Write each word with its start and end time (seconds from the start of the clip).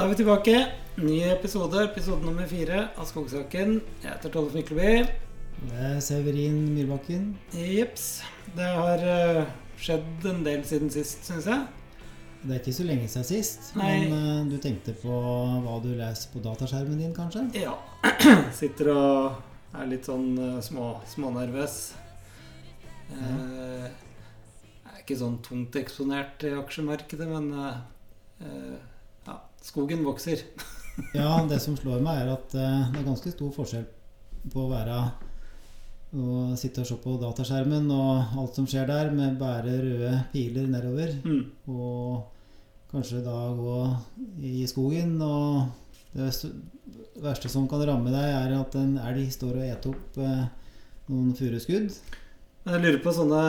Da 0.00 0.06
er 0.06 0.14
vi 0.14 0.16
tilbake. 0.16 0.52
Ny 0.96 1.16
episode, 1.28 1.82
episode 1.84 2.24
nummer 2.24 2.46
fire 2.48 2.86
av 2.96 3.04
Skogsaken. 3.04 3.74
Jeg 4.00 4.08
heter 4.08 4.30
Tollef 4.32 4.54
Mykleby. 4.56 5.02
Det 5.68 5.82
er 5.90 5.98
Severin 6.00 6.54
Myrbakken. 6.72 7.26
Jepps. 7.52 8.06
Det 8.56 8.64
har 8.78 9.02
uh, 9.04 9.50
skjedd 9.76 10.24
en 10.30 10.40
del 10.46 10.62
siden 10.64 10.88
sist, 10.94 11.28
syns 11.28 11.50
jeg. 11.50 11.66
Det 12.40 12.48
er 12.54 12.62
ikke 12.62 12.72
så 12.78 12.86
lenge 12.88 13.10
siden 13.12 13.28
sist, 13.28 13.68
Nei. 13.76 13.90
men 14.08 14.16
uh, 14.16 14.48
du 14.48 14.56
tenkte 14.64 14.94
på 15.02 15.18
hva 15.66 15.76
du 15.84 15.90
leser 15.98 16.32
på 16.32 16.40
dataskjermen 16.48 16.96
din, 16.96 17.12
kanskje? 17.12 17.44
Ja. 17.60 17.76
Sitter 18.62 18.88
og 18.94 19.76
er 19.82 19.90
litt 19.92 20.08
sånn 20.08 20.30
uh, 20.40 20.62
små, 20.64 20.94
smånervøs. 21.12 21.80
Ja. 23.10 23.36
jeg 23.84 24.94
er 24.94 25.04
ikke 25.04 25.20
sånn 25.26 25.42
tungt 25.44 25.76
eksponert 25.76 26.48
i 26.48 26.56
aksjemarkedet, 26.56 27.28
men 27.28 27.52
skogen 29.62 30.04
vokser. 30.06 30.42
Ja, 31.16 31.38
det 31.48 31.60
som 31.62 31.76
slår 31.78 32.02
meg, 32.04 32.18
er 32.26 32.32
at 32.34 32.52
uh, 32.58 32.90
det 32.92 32.98
er 33.00 33.06
ganske 33.06 33.30
stor 33.32 33.52
forskjell 33.54 33.86
på 34.52 34.66
å 34.66 34.70
være 34.72 34.96
å 36.12 36.56
sitte 36.58 36.82
og 36.82 36.88
se 36.90 36.96
på 37.00 37.14
dataskjermen 37.22 37.86
og 37.94 38.34
alt 38.42 38.58
som 38.58 38.66
skjer 38.68 38.88
der, 38.90 39.10
med 39.14 39.38
bare 39.40 39.76
røde 39.80 40.10
piler 40.32 40.66
nedover, 40.68 41.14
Mm. 41.24 41.44
og 41.70 42.26
kanskje 42.90 43.22
da 43.24 43.36
gå 43.54 43.76
i 44.42 44.66
skogen 44.68 45.14
og 45.22 45.70
det 46.12 46.26
verste- 46.26 46.52
verste 47.22 47.48
som 47.48 47.68
kan 47.70 47.80
ramme 47.86 48.10
deg, 48.10 48.28
er 48.34 48.56
at 48.58 48.74
en 48.76 48.98
elg 48.98 49.30
står 49.32 49.56
og 49.56 49.68
eter 49.70 49.94
opp 49.94 50.18
eh, 50.18 50.44
noen 51.08 51.32
furuskudd. 51.38 51.94
Jeg 52.60 52.76
lurer 52.82 52.98
på 53.00 53.12
sånne 53.16 53.42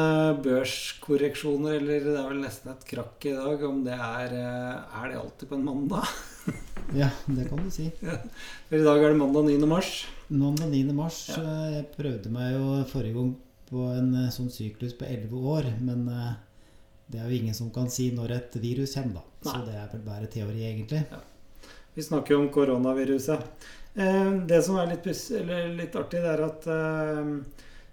børskorreksjoner, 0.45 1.75
eller 1.81 2.05
det 2.05 2.13
er 2.15 2.27
vel 2.29 2.39
nesten 2.45 2.71
et 2.71 2.85
krakk 2.87 3.25
i 3.27 3.33
dag, 3.35 3.63
om 3.67 3.81
det 3.83 3.97
er 3.97 4.35
eh, 4.37 4.99
Er 5.01 5.09
det 5.11 5.17
alltid 5.19 5.49
på 5.51 5.57
en 5.59 5.65
mandag? 5.67 6.11
Ja, 6.91 7.07
det 7.29 7.45
kan 7.47 7.59
du 7.61 7.69
si. 7.71 7.85
For 8.01 8.73
i 8.75 8.83
dag 8.83 8.99
er 9.03 9.13
det 9.13 9.19
mandag 9.19 9.45
9. 9.47 9.67
mars. 9.69 9.91
Mandag 10.27 10.71
9. 10.73 10.95
mars. 10.97 11.19
Ja. 11.29 11.39
eh, 11.43 11.75
Jeg 11.77 11.85
prøvde 11.93 12.31
meg 12.33 12.55
jo 12.55 12.71
forrige 12.91 13.15
gang 13.15 13.29
på 13.69 13.85
en 13.95 14.09
eh, 14.23 14.31
sånn 14.33 14.49
syklus 14.51 14.95
på 14.99 15.07
11 15.07 15.45
år, 15.53 15.69
men 15.83 16.07
det 17.11 17.19
er 17.21 17.27
jo 17.29 17.37
ingen 17.37 17.55
som 17.55 17.69
kan 17.75 17.87
si 17.91 18.09
når 18.15 18.33
et 18.39 18.57
virus 18.63 18.95
kommer, 18.97 19.21
da. 19.21 19.51
Så 19.51 19.57
det 19.67 19.75
er 19.79 19.87
vel 19.93 20.03
bare 20.07 20.27
teori, 20.31 20.63
egentlig. 20.67 21.03
Vi 21.95 22.03
snakker 22.07 22.35
jo 22.35 22.41
om 22.45 22.49
koronaviruset. 22.55 23.47
Det 24.47 24.59
som 24.63 24.79
er 24.79 24.91
litt, 24.93 25.07
litt 25.77 25.95
artig, 25.99 26.23
det 26.23 26.31
er 26.31 26.43
at 26.47 26.67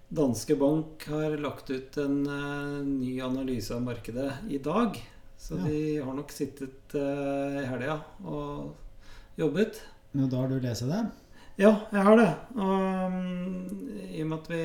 Danske 0.09 0.55
Bank 0.57 1.03
har 1.07 1.35
lagt 1.37 1.69
ut 1.69 1.97
en 2.01 2.23
uh, 2.27 2.79
ny 2.85 3.19
analyse 3.21 3.75
av 3.75 3.83
markedet 3.85 4.31
i 4.49 4.57
dag. 4.57 4.97
Så 5.39 5.55
Ja. 5.59 5.63
de 5.69 5.81
har 6.01 6.13
nok 6.17 6.31
sittet 6.33 6.95
uh, 6.97 7.59
i 7.61 7.65
helga 7.69 7.99
og 8.25 8.73
jobbet. 9.37 9.77
Og 10.17 10.25
da 10.31 10.41
har 10.41 10.49
du 10.49 10.57
lest 10.59 10.87
det? 10.89 11.03
Ja, 11.61 11.75
jeg 11.93 12.03
har 12.07 12.17
det. 12.17 12.29
Og 12.57 13.05
um, 13.05 13.93
i 14.09 14.21
og 14.23 14.27
med 14.31 14.37
at 14.39 14.49
vi 14.49 14.63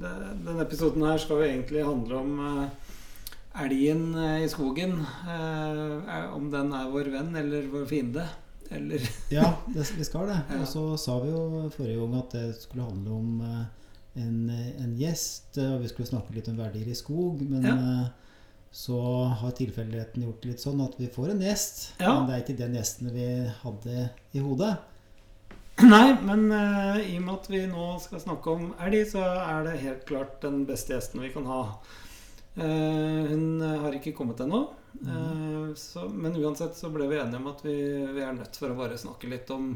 det, 0.00 0.14
Denne 0.46 0.64
episoden 0.64 1.04
her 1.04 1.18
skal 1.20 1.42
jo 1.42 1.46
egentlig 1.50 1.84
handle 1.84 2.16
om 2.16 2.40
uh, 2.40 2.66
elgen 3.62 4.08
i 4.40 4.48
skogen. 4.48 4.98
Er- 5.28 6.32
om 6.32 6.48
den 6.52 6.72
er 6.72 6.88
vår 6.92 7.12
venn 7.12 7.36
eller 7.36 7.68
vår 7.72 7.84
fiende. 7.92 8.24
Eller 8.72 9.04
Ja, 9.30 9.52
det, 9.74 9.84
vi 9.98 10.04
skal 10.04 10.32
det. 10.32 10.40
Og 10.62 10.66
så 10.72 10.86
sa 10.98 11.20
vi 11.20 11.28
jo 11.36 11.68
forrige 11.76 12.00
gang 12.00 12.16
at 12.24 12.32
det 12.40 12.46
skulle 12.64 12.88
handle 12.88 13.20
om 13.20 13.42
en, 14.16 14.38
en 14.82 14.94
gjest, 14.98 15.56
eh, 15.58 15.74
og 15.74 15.82
vi 15.84 15.90
skulle 15.92 16.10
snakke 16.10 16.34
litt 16.36 16.48
om 16.52 16.58
verdier 16.60 16.88
i 16.88 16.96
skog. 16.98 17.42
Men 17.48 17.66
Ja. 17.66 17.76
eh, 17.76 18.06
så 18.76 18.98
har 19.40 19.54
tilfeldigheten 19.56 20.26
gjort 20.26 20.42
det 20.42 20.50
litt 20.50 20.60
sånn 20.60 20.82
at 20.84 20.98
vi 21.00 21.06
får 21.08 21.30
en 21.32 21.40
gjest. 21.40 21.78
Ja. 21.96 22.10
Men 22.12 22.26
det 22.28 22.34
er 22.34 22.42
ikke 22.42 22.58
den 22.58 22.74
gjesten 22.76 23.08
vi 23.14 23.28
hadde 23.62 24.08
i 24.36 24.42
hodet. 24.44 24.74
Nei, 25.94 26.16
men 26.24 26.46
uh, 26.52 26.98
i 27.00 27.16
og 27.16 27.24
med 27.24 27.32
at 27.34 27.48
vi 27.52 27.62
nå 27.68 27.86
skal 28.00 28.20
snakke 28.20 28.52
om 28.52 28.66
elg, 28.84 29.02
så 29.10 29.22
er 29.24 29.64
det 29.64 29.78
helt 29.82 30.04
klart 30.08 30.38
den 30.44 30.62
beste 30.68 30.92
gjesten 30.92 31.24
vi 31.24 31.32
kan 31.32 31.48
ha. 31.48 31.62
Uh, 32.56 33.24
hun 33.28 33.60
eh, 33.60 33.80
har 33.82 33.96
ikke 33.96 34.14
kommet 34.16 34.40
ennå. 34.40 34.62
mm. 35.02 35.72
uh, 35.76 36.12
men 36.12 36.38
uansett 36.40 36.76
så 36.76 36.88
ble 36.92 37.08
vi 37.10 37.18
enige 37.20 37.40
om 37.40 37.50
at 37.50 37.60
vi, 37.64 37.76
vi 38.16 38.22
er 38.24 38.32
nødt 38.36 38.56
for 38.56 38.72
å 38.72 38.78
bare 38.78 38.96
snakke 39.00 39.28
litt 39.28 39.52
om 39.52 39.74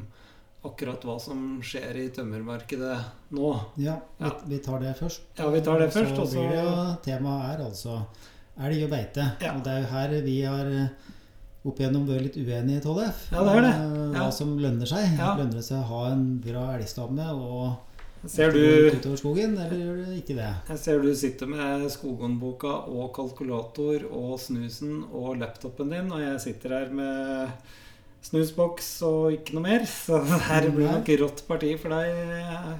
akkurat 0.64 1.00
hva 1.08 1.14
som 1.20 1.60
skjer 1.64 1.96
i 1.96 2.08
tømmermarkedet 2.12 2.96
nå. 3.36 3.52
Ja, 3.80 3.94
vi, 4.18 4.24
Ja. 4.26 4.32
vi 4.46 4.58
tar 4.58 4.80
det 4.80 4.96
først. 4.98 5.20
Ja, 5.38 5.48
vi 5.50 5.60
tar 5.60 5.78
det 5.78 5.86
Og 5.88 5.92
først, 5.92 6.18
og 6.18 6.26
så- 6.28 6.34
blir 6.34 6.50
det 6.50 6.64
jo 6.64 6.96
Temaet 7.04 7.54
er 7.60 7.64
altså 7.64 8.06
elg 8.60 8.84
og 8.84 8.90
beite. 8.90 9.24
Ja. 9.40 9.54
Og 9.56 9.64
det 9.64 9.72
er 9.72 9.80
jo 9.80 9.86
her 9.86 10.08
vi 10.22 10.42
har 10.42 10.66
eh, 10.66 10.88
opp 11.64 11.78
igjennom 11.78 12.06
vært 12.08 12.22
litt 12.22 12.36
uenige, 12.36 12.82
Tollef. 12.82 13.30
Ja, 13.32 13.42
det 13.44 13.56
er 13.56 13.62
det. 13.62 13.74
Ja. 14.16 14.24
Hva 14.24 14.32
som 14.32 14.58
lønner 14.58 14.86
seg. 14.86 15.18
Ja. 15.18 15.34
Lønner 15.36 15.52
det 15.52 15.64
seg 15.64 15.78
å 15.78 15.86
ha 15.88 16.12
en 16.12 16.38
bra 16.38 16.76
elgstamme 16.78 17.26
og 17.34 17.78
Ser 18.26 18.50
du, 18.52 18.58
utover 18.92 19.16
skogen, 19.16 19.56
eller 19.58 19.78
gjør 19.78 20.04
det 20.04 20.16
ikke 20.26 20.36
det? 20.36 20.54
jeg 20.68 20.78
ser 20.78 21.00
du 21.00 21.14
sitter 21.14 21.46
med 21.46 21.88
skoghåndboka 21.90 22.86
og 22.86 23.14
kalkulator 23.14 24.04
og 24.12 24.38
snusen 24.38 25.04
og 25.10 25.38
laptopen 25.38 25.88
din, 25.88 26.12
og 26.12 26.20
jeg 26.20 26.38
sitter 26.38 26.68
her 26.68 26.90
med 26.92 27.48
snusboks 28.22 28.88
og 29.08 29.32
ikke 29.32 29.54
noe 29.56 29.64
mer. 29.64 29.84
Så 29.88 30.18
her 30.20 30.66
blir 30.68 30.84
det 30.86 30.92
nok 30.98 31.08
rått 31.22 31.40
parti 31.48 31.70
for 31.80 31.94
deg, 31.94 32.18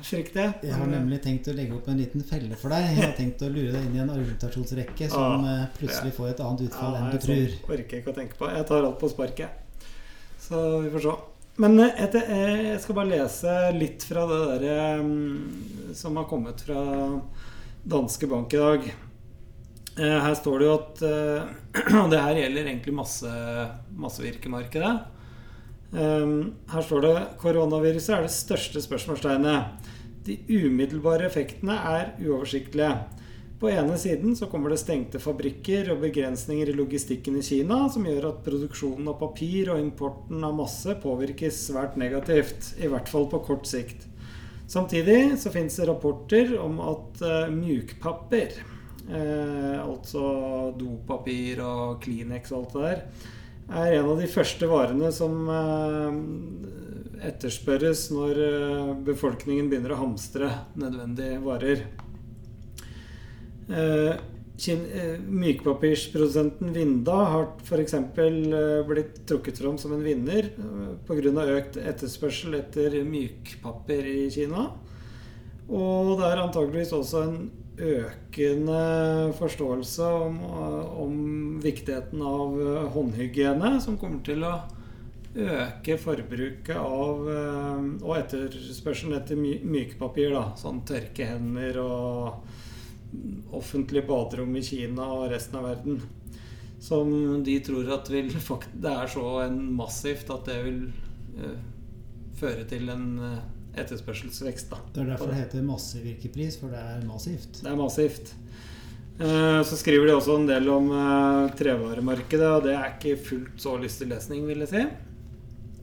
frykter 0.06 0.43
jeg. 0.43 0.53
Jeg 0.69 0.77
har 0.77 0.91
nemlig 0.93 1.21
tenkt 1.25 1.49
å 1.49 1.55
legge 1.56 1.75
opp 1.78 1.89
en 1.89 1.99
liten 2.03 2.25
felle 2.28 2.59
for 2.61 2.75
deg. 2.75 2.91
Jeg 2.93 3.06
har 3.06 3.17
tenkt 3.17 3.43
å 3.47 3.49
lure 3.51 3.73
deg 3.73 3.87
inn 3.89 3.97
i 3.97 4.03
en 4.05 4.12
argumentasjonsrekke 4.12 5.09
som 5.11 5.41
Ah, 5.41 5.62
eh, 5.62 5.67
plutselig 5.78 6.12
får 6.19 6.28
et 6.34 6.43
annet 6.45 6.67
utfall 6.69 6.95
Ja, 6.95 7.01
enn 7.01 7.11
du 7.15 7.19
tror. 7.25 7.41
Jeg 7.41 7.65
orker 7.67 7.97
jeg 7.97 8.05
ikke 8.05 8.12
å 8.15 8.19
tenke 8.21 8.39
på. 8.41 8.51
Jeg 8.53 8.69
tar 8.69 8.84
alt 8.91 8.99
på 9.01 9.11
sparket. 9.12 9.67
Så 10.41 10.62
vi 10.84 10.91
får 10.95 11.06
se. 11.09 11.15
Men 11.61 11.78
eh, 11.81 12.03
etter, 12.05 12.28
eh, 12.37 12.62
jeg 12.75 12.81
skal 12.84 12.99
bare 13.01 13.12
lese 13.15 13.55
litt 13.77 14.05
fra 14.07 14.27
det 14.31 14.41
der 14.67 15.01
mm, 15.05 15.95
som 15.97 16.17
har 16.21 16.28
kommet 16.31 16.61
fra 16.69 16.83
Danske 17.84 18.28
Bank 18.28 18.53
i 18.55 18.61
dag. 18.61 18.91
Eh, 19.99 20.19
Her 20.21 20.37
står 20.39 20.59
det 20.62 20.69
jo 20.69 20.77
at 20.77 21.03
Og 22.05 22.11
det 22.12 22.21
her 22.21 22.39
gjelder 22.45 22.69
egentlig 22.71 22.95
masse, 22.97 23.33
massevirkemarkedet. 23.97 24.93
Eh, 25.93 26.27
Her 26.71 26.83
står 26.87 27.06
det 27.06 27.15
koronaviruset 27.41 28.17
er 28.17 28.27
det 28.27 28.34
største 28.34 28.83
spørsmålstegnet. 28.84 29.89
De 30.27 30.37
umiddelbare 30.49 31.27
effektene 31.27 31.78
er 31.95 32.12
uoversiktlige. 32.21 32.93
På 33.61 33.69
ene 33.69 33.99
siden 34.01 34.37
så 34.37 34.47
kommer 34.49 34.73
det 34.73 34.78
stengte 34.81 35.21
fabrikker 35.21 35.91
og 35.93 36.01
begrensninger 36.01 36.71
i 36.71 36.77
logistikken 36.77 37.34
i 37.37 37.43
Kina, 37.45 37.83
som 37.93 38.06
gjør 38.09 38.31
at 38.31 38.39
produksjonen 38.47 39.11
av 39.12 39.19
papir 39.21 39.69
og 39.75 39.83
importen 39.83 40.41
av 40.47 40.55
masse 40.56 40.95
påvirkes 41.03 41.59
svært 41.67 41.99
negativt. 42.01 42.71
I 42.81 42.89
hvert 42.89 43.11
fall 43.12 43.28
på 43.28 43.43
kort 43.45 43.69
sikt. 43.69 44.07
Samtidig 44.71 45.34
så 45.43 45.53
finnes 45.53 45.77
det 45.77 45.91
rapporter 45.91 46.55
om 46.62 46.81
at 46.81 47.21
uh, 47.21 47.53
mjukpapir, 47.53 48.55
eh, 49.11 49.77
altså 49.83 50.22
dopapir 50.78 51.61
og 51.67 51.99
Kleenex 52.05 52.53
og 52.55 52.61
alt 52.61 52.77
det 52.77 52.84
der, 52.87 53.31
er 53.71 53.93
en 53.99 54.09
av 54.11 54.19
de 54.19 54.27
første 54.31 54.67
varene 54.71 55.11
som 55.15 55.51
eh, 55.55 56.13
etterspørres 57.31 58.09
når 58.15 58.41
eh, 58.47 58.91
befolkningen 59.07 59.69
begynner 59.71 59.93
å 59.95 60.03
hamstre 60.03 60.49
nødvendige 60.81 61.37
varer. 61.45 61.79
Eh, 63.71 64.15
Mykpapirsprodusenten 64.61 66.69
Vinda 66.75 67.15
har 67.33 67.45
f.eks. 67.65 67.95
Blitt 68.91 69.15
trukket 69.25 69.57
fram 69.63 69.79
som 69.81 69.95
en 69.97 70.05
vinner 70.05 70.51
pga. 71.09 71.45
økt 71.55 71.79
etterspørsel 71.81 72.59
etter 72.59 72.99
mykpapir 73.09 74.05
i 74.05 74.29
Kina. 74.35 74.63
Og 75.71 76.19
det 76.19 76.27
er 76.29 76.43
antageligvis 76.43 76.93
også 76.93 77.23
en 77.25 77.39
økende 77.81 79.33
forståelse 79.39 80.04
om, 80.04 80.37
om 81.01 81.15
viktigheten 81.63 82.22
av 82.22 82.60
eh, 82.60 82.87
håndhygiene, 82.95 83.75
som 83.83 83.99
kommer 84.01 84.22
til 84.27 84.45
å 84.45 84.54
øke 85.31 85.97
forbruket 86.01 86.77
av 86.77 87.28
eh, 87.31 87.84
og 88.03 88.16
etterspørselen 88.19 89.16
etter 89.19 89.41
mykepapir. 89.41 90.34
Da, 90.34 90.51
sånn 90.60 90.83
tørkehender 90.89 91.81
og 91.83 93.54
offentlig 93.57 94.04
baderom 94.07 94.54
i 94.59 94.65
Kina 94.65 95.09
og 95.16 95.31
resten 95.33 95.60
av 95.60 95.71
verden. 95.71 96.03
Som 96.81 97.43
de 97.45 97.59
tror 97.65 97.91
at 97.93 98.09
vil 98.13 98.31
Det 98.84 98.93
er 98.93 99.10
så 99.10 99.25
massivt 99.51 100.31
at 100.33 100.47
det 100.49 100.60
vil 100.66 100.84
eh, 101.39 101.57
føre 102.41 102.66
til 102.69 102.93
en 102.93 103.09
etterspørselsvekst. 103.78 104.71
Da. 104.71 104.78
Det 104.95 105.03
er 105.05 105.11
derfor 105.13 105.31
det 105.31 105.39
heter 105.45 105.63
massevirkepris, 105.67 106.57
for 106.61 106.72
det 106.75 106.81
er 106.81 107.05
massivt. 107.07 107.61
Det 107.63 107.71
er 107.71 107.77
massivt. 107.78 108.33
Eh, 109.21 109.63
Så 109.69 109.77
skriver 109.77 110.07
de 110.09 110.15
også 110.17 110.39
en 110.41 110.47
del 110.49 110.69
om 110.72 110.91
eh, 110.97 111.51
trevaremarkedet, 111.59 112.49
og 112.57 112.65
det 112.65 112.75
er 112.75 112.95
ikke 112.97 113.19
fullt 113.21 113.61
så 113.61 113.77
lystig 113.81 114.09
lesning, 114.09 114.47
vil 114.49 114.65
jeg 114.65 114.72
si. 114.72 114.84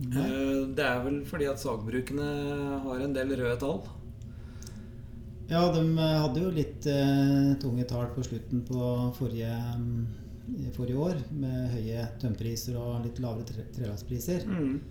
Nei. 0.08 0.26
Eh, 0.26 0.66
Det 0.78 0.86
er 0.86 1.04
vel 1.06 1.22
fordi 1.26 1.46
at 1.50 1.62
sagbrukene 1.62 2.28
har 2.84 3.06
en 3.06 3.14
del 3.14 3.36
røde 3.38 3.60
tall. 3.62 3.82
Ja, 5.48 5.62
de 5.72 5.84
hadde 5.96 6.42
jo 6.44 6.50
litt 6.52 6.84
tunge 7.62 7.86
tall 7.88 8.10
på 8.12 8.24
slutten 8.26 8.66
på 8.68 9.14
forrige, 9.16 9.54
mm, 9.80 10.74
forrige 10.76 10.98
år, 11.00 11.22
med 11.32 11.70
høye 11.72 12.04
tømmerpriser 12.20 12.76
og 12.76 13.06
litt 13.06 13.22
lavere 13.24 13.46
tre 13.48 13.64
trelastpriser. 13.78 14.44
Mm. 14.44 14.82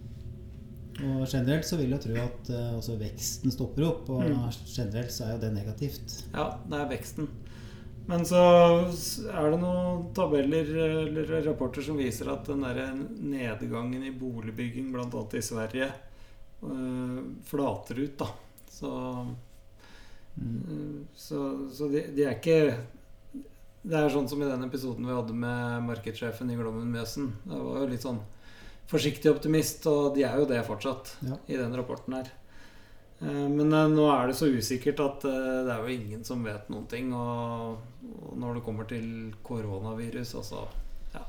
Og 1.05 1.27
generelt 1.29 1.67
så 1.69 1.77
vil 1.77 1.91
jeg 1.93 2.01
tro 2.07 2.15
at 2.23 2.49
eh, 2.51 2.71
også 2.79 2.95
veksten 3.01 3.53
stopper 3.53 3.85
opp, 3.85 4.09
og 4.11 4.23
Mm. 4.25 4.47
generelt 4.65 5.13
så 5.13 5.25
er 5.27 5.33
jo 5.35 5.41
det 5.43 5.53
negativt. 5.53 6.15
Ja, 6.33 6.47
det 6.69 6.79
er 6.81 6.89
veksten. 6.89 7.29
Men 8.09 8.21
så 8.25 8.39
er 9.29 9.51
det 9.51 9.59
noen 9.61 10.15
tabeller 10.15 10.69
eller 11.03 11.43
rapporter 11.49 11.83
som 11.83 11.97
viser 11.99 12.31
at 12.33 12.47
den 12.47 12.61
der 12.63 12.95
nedgangen 12.95 14.05
i 14.07 14.13
boligbygging, 14.15 14.93
bl.a. 14.93 15.23
i 15.37 15.43
Sverige, 15.43 15.91
øh, 16.63 17.19
flater 17.45 17.99
ut, 18.05 18.17
da. 18.19 18.27
Så, 18.71 19.27
Mm. 20.37 20.63
øh, 20.71 21.05
så, 21.17 21.69
så 21.73 21.89
de, 21.89 22.03
de 22.15 22.25
er 22.25 22.35
ikke 22.37 22.77
Det 23.87 23.95
er 23.97 24.09
sånn 24.11 24.29
som 24.29 24.43
i 24.43 24.49
den 24.51 24.65
episoden 24.67 25.07
vi 25.07 25.15
hadde 25.15 25.33
med 25.33 25.83
markedssjefen 25.87 26.51
i 26.51 26.57
Glommen 26.59 26.91
Mjøsen. 26.93 27.29
Det 27.47 27.57
var 27.57 27.79
jo 27.81 27.87
litt 27.87 28.03
sånn 28.03 28.19
forsiktig 28.91 29.31
optimist, 29.33 29.87
og 29.91 30.15
de 30.15 30.23
er 30.29 30.37
jo 30.39 30.47
det 30.47 30.61
fortsatt 30.67 31.17
Ja. 31.27 31.37
i 31.49 31.57
den 31.59 31.75
rapporten 31.75 32.15
her. 32.15 32.29
Eh, 33.21 33.49
Men 33.49 33.73
eh, 33.73 33.89
nå 33.89 34.05
er 34.13 34.27
det 34.29 34.37
så 34.37 34.47
usikkert 34.53 35.01
at 35.01 35.25
eh, 35.25 35.65
det 35.67 35.73
er 35.73 35.81
jo 35.83 35.95
ingen 35.95 36.25
som 36.25 36.43
vet 36.45 36.69
noen 36.69 36.87
ting. 36.87 37.13
Og, 37.15 37.79
når 38.37 38.55
det 38.59 38.65
kommer 38.65 38.85
til 38.89 39.33
koronavirus, 39.43 40.35
altså 40.37 40.67
Ja. 41.15 41.23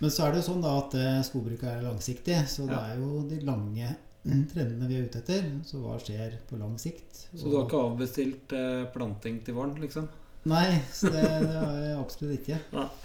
Men 0.00 0.10
så 0.10 0.24
er 0.28 0.32
det 0.32 0.42
jo 0.44 0.52
sånn 0.52 0.62
da 0.62 0.78
at 0.78 0.94
skogbruket 1.26 1.64
er 1.68 1.82
langsiktig, 1.82 2.38
så 2.48 2.66
det 2.66 2.76
Ja. 2.78 2.86
er 2.94 2.96
jo 2.98 3.26
de 3.28 3.40
lange 3.44 3.96
trendene 4.24 4.86
vi 4.88 4.96
er 5.00 5.04
ute 5.08 5.18
etter. 5.18 5.42
Så 5.64 5.80
hva 5.82 5.98
skjer 5.98 6.38
på 6.48 6.58
lang 6.58 6.78
sikt? 6.78 7.26
Så 7.34 7.50
du 7.50 7.56
har 7.56 7.66
ikke 7.66 7.84
avbestilt 7.90 8.48
planting 8.94 9.42
til 9.44 9.54
våren, 9.54 9.74
liksom? 9.80 10.08
Nei, 10.46 10.80
så 10.92 11.10
det, 11.12 11.20
det 11.20 11.52
har 11.58 11.74
jeg 11.76 11.98
absolutt 11.98 12.38
ikke. 12.40 12.58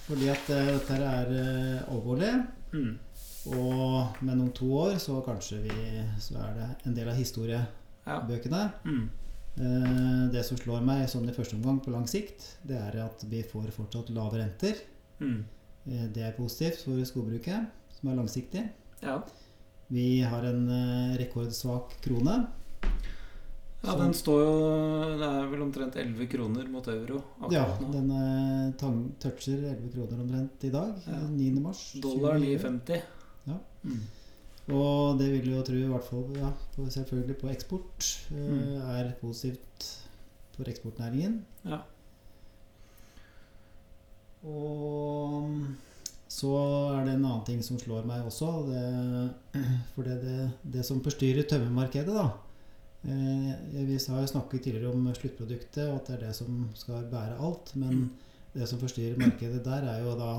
Fordi 0.08 0.30
at 0.30 0.48
dette 0.48 1.00
er 1.04 1.84
alvorlig. 1.90 2.48
Mm. 2.74 2.98
Og 3.48 4.22
men 4.26 4.42
om 4.42 4.50
to 4.58 4.66
år 4.74 4.96
så 5.02 5.20
kanskje 5.26 5.60
vi 5.68 5.76
Så 6.22 6.38
er 6.42 6.54
det 6.58 6.70
en 6.90 6.96
del 6.98 7.10
av 7.12 7.16
historiebøkene. 7.20 8.62
Ja. 8.64 8.72
Mm. 8.86 9.10
Eh, 9.58 10.32
Det 10.34 10.44
som 10.46 10.58
slår 10.58 10.82
meg 10.84 11.08
sånn 11.10 11.30
i 11.30 11.34
første 11.34 11.56
omgang 11.56 11.80
på 11.84 11.92
lang 11.94 12.08
sikt, 12.08 12.58
det 12.68 12.76
er 12.78 12.98
at 13.06 13.24
vi 13.30 13.44
får 13.44 13.72
fortsatt 13.72 14.10
lave 14.10 14.40
renter. 14.42 14.76
Mm. 15.20 15.44
Eh, 15.88 16.08
Det 16.14 16.24
er 16.24 16.32
positivt 16.38 16.82
for 16.84 16.98
skogbruket, 17.06 17.68
som 18.00 18.10
er 18.10 18.16
langsiktig. 18.16 18.70
Ja. 19.02 19.22
Vi 19.90 20.22
har 20.22 20.44
en 20.44 20.68
eh, 20.70 21.18
rekordsvak 21.22 22.02
krone. 22.02 22.48
ja, 23.86 23.96
den 24.00 24.14
står 24.18 24.40
jo 24.42 25.18
Det 25.20 25.28
er 25.30 25.48
vel 25.52 25.62
omtrent 25.62 25.96
11 25.96 26.26
kroner 26.28 26.68
mot 26.68 26.88
euro 26.88 27.20
Ja, 27.52 27.78
nå. 27.80 27.92
den 27.94 28.10
eh, 28.12 28.72
toucher 29.20 29.60
11 29.62 29.92
kroner 29.94 30.22
omtrent 30.24 30.64
i 30.64 30.70
dag. 30.72 30.96
Ja. 31.06 31.20
9. 31.30 31.62
mars. 31.62 31.94
Dollar 32.02 32.40
9,50. 32.40 33.02
Mm. 33.86 34.04
Og 34.76 35.20
det 35.20 35.28
vil 35.30 35.52
jo 35.54 35.62
tro, 35.66 35.78
i 35.78 35.90
hvert 35.92 36.08
fall 36.10 36.26
ja, 36.40 36.52
selvfølgelig 36.90 37.38
på 37.38 37.52
eksport, 37.54 38.08
eh, 38.34 38.48
Mm. 38.50 38.82
er 38.98 39.12
positivt 39.22 39.90
for 40.56 40.70
eksportnæringen. 40.72 41.44
Ja. 41.66 41.84
Og 44.46 45.50
så 46.30 46.52
er 46.96 47.06
det 47.06 47.14
en 47.16 47.26
annen 47.26 47.46
ting 47.48 47.62
som 47.66 47.78
slår 47.82 48.06
meg 48.08 48.26
også. 48.26 48.50
Det, 48.70 48.84
for 49.96 50.08
det, 50.08 50.18
det, 50.24 50.50
det 50.74 50.86
som 50.88 51.02
forstyrrer 51.06 51.48
tømmermarkedet, 51.50 52.14
da 52.14 52.28
eh, 53.06 53.86
Vi 53.86 53.98
har 53.98 54.22
jo 54.22 54.34
snakket 54.34 54.64
tidligere 54.68 54.94
om 54.94 55.08
sluttproduktet, 55.14 55.88
og 55.90 55.96
at 56.02 56.08
det 56.08 56.16
er 56.18 56.28
det 56.28 56.36
som 56.36 56.70
skal 56.78 57.08
bære 57.12 57.40
alt. 57.40 57.76
Men 57.76 58.10
det 58.56 58.68
som 58.70 58.80
forstyrrer 58.80 59.20
markedet 59.20 59.64
der, 59.66 59.90
er 59.94 60.04
jo 60.04 60.18
da 60.20 60.32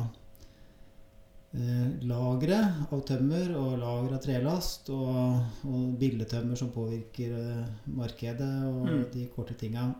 lagre 1.54 2.56
av 2.93 3.00
tømmer 3.08 3.52
og 3.56 3.78
lagre 3.81 4.16
av 4.19 4.22
trelast 4.25 4.90
og, 4.93 5.38
og 5.64 5.94
billedtømmer 6.00 6.56
som 6.58 6.69
påvirker 6.75 7.32
eh, 7.38 7.66
markedet 7.96 8.64
og 8.69 8.87
Mm. 8.87 9.04
de 9.12 9.26
korte 9.34 9.54
tinga. 9.54 9.94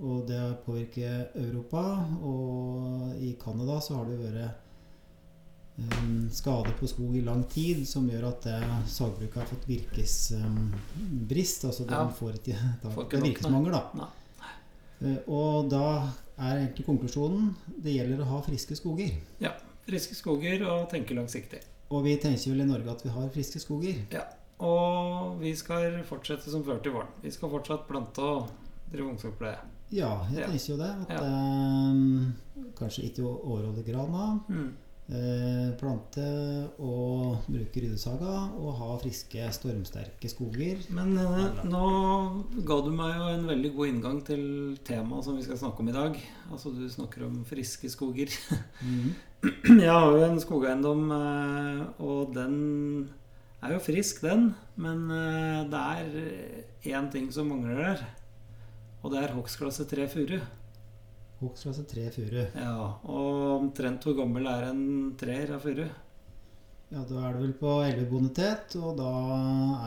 Og 0.00 0.26
det 0.26 0.58
påvirker 0.64 1.28
Europa. 1.34 1.82
Og 2.22 3.14
i 3.20 3.36
Canada 3.42 3.80
så 3.80 3.94
har 3.96 4.04
det 4.06 4.18
vært 4.18 4.54
um, 5.78 6.28
skade 6.32 6.72
på 6.78 6.88
skog 6.88 7.16
i 7.16 7.20
lang 7.24 7.44
tid 7.48 7.84
som 7.88 8.08
gjør 8.10 8.28
at 8.28 8.42
det 8.42 8.62
sagbruket 8.90 9.34
har 9.42 9.46
fått 9.46 9.66
virkesbrist. 9.68 11.64
altså 11.64 11.84
de 11.86 11.92
Ja. 11.94 12.08
får 12.08 12.32
ikke 12.38 12.56
da, 12.82 12.88
Får 12.90 13.04
ikke 13.04 13.10
Det 13.10 13.18
er 13.20 13.28
virkesmangel, 13.32 13.72
da. 13.72 14.08
Eh, 15.02 15.18
Og 15.28 15.70
da 15.70 16.08
er 16.38 16.56
egentlig 16.66 16.86
konklusjonen 16.86 17.54
det 17.82 17.94
gjelder 17.96 18.20
å 18.22 18.24
ha 18.30 18.40
friske 18.42 18.74
skoger. 18.76 19.10
Friske 19.88 20.14
skoger 20.14 20.62
og 20.68 20.88
tenke 20.92 21.14
langsiktig. 21.16 21.60
Og 21.92 22.04
vi 22.06 22.16
tenker 22.22 22.52
vel 22.54 22.62
i 22.64 22.68
Norge 22.68 22.90
at 22.94 23.02
vi 23.04 23.10
har 23.12 23.28
friske 23.34 23.60
skoger. 23.60 23.98
Ja. 24.14 24.22
Og 24.62 25.40
vi 25.42 25.54
skal 25.58 25.98
fortsette 26.06 26.50
som 26.52 26.62
før 26.64 26.78
til 26.84 26.94
våren. 26.94 27.10
Vi 27.24 27.32
skal 27.34 27.50
fortsatt 27.50 27.88
plante 27.88 28.22
og 28.22 28.52
drive 28.92 29.10
ungskogpleie. 29.10 29.58
Ja, 29.92 30.12
jeg 30.30 30.40
Ja. 30.40 30.46
tenker 30.46 30.68
jo 30.70 30.76
det. 30.78 30.90
At 31.02 31.10
Ja. 31.10 31.18
eh, 31.26 32.70
kanskje 32.78 33.04
ikke 33.10 33.26
overholde 33.26 33.82
grana. 33.84 34.40
Mm. 34.48 34.72
Eh, 35.10 35.72
plante 35.76 36.70
og 36.78 37.42
bruke 37.50 37.80
ryddesaga 37.82 38.54
og 38.56 38.74
ha 38.78 38.96
friske, 39.02 39.50
stormsterke 39.52 40.30
skoger. 40.30 40.78
Men 40.90 41.18
eh, 41.18 41.64
nå 41.64 42.64
ga 42.64 42.80
du 42.80 42.90
meg 42.92 43.16
jo 43.18 43.26
en 43.34 43.46
veldig 43.50 43.74
god 43.76 43.88
inngang 43.88 44.24
til 44.24 44.78
temaet 44.84 45.24
som 45.24 45.36
vi 45.36 45.42
skal 45.42 45.58
snakke 45.58 45.80
om 45.80 45.88
i 45.88 45.92
dag. 45.92 46.16
Altså 46.52 46.72
du 46.72 46.88
snakker 46.88 47.26
om 47.26 47.44
friske 47.44 47.90
skoger. 47.90 48.30
Mhm. 48.82 49.14
Jeg 49.42 49.90
har 49.90 50.06
jo 50.06 50.22
en 50.22 50.38
skogeiendom, 50.38 51.08
eh, 51.16 51.78
og 52.04 52.30
den 52.36 52.56
er 53.62 53.74
jo 53.74 53.80
frisk, 53.82 54.20
den. 54.22 54.52
Men 54.78 55.08
eh, 55.10 55.62
det 55.70 55.80
er 55.82 56.92
én 56.94 57.08
ting 57.10 57.26
som 57.34 57.50
mangler 57.50 57.80
der. 57.82 58.04
Og 59.02 59.10
det 59.10 59.22
er 59.22 59.34
hogstklasse 59.34 59.88
3 59.90 60.06
furu. 60.12 60.36
Hogstklasse 61.40 61.82
3 61.90 62.06
furu. 62.14 62.38
Ja, 62.54 62.76
og 63.02 63.42
omtrent 63.56 64.06
hvor 64.06 64.14
gammel 64.20 64.46
er 64.46 64.68
en 64.68 64.84
treer 65.18 65.56
av 65.56 65.66
furu? 65.66 65.84
Ja, 66.92 67.02
da 67.08 67.24
er 67.24 67.34
det 67.34 67.42
vel 67.42 67.54
på 67.58 67.74
elvebonitet, 67.82 68.76
og 68.78 68.94
da 69.00 69.10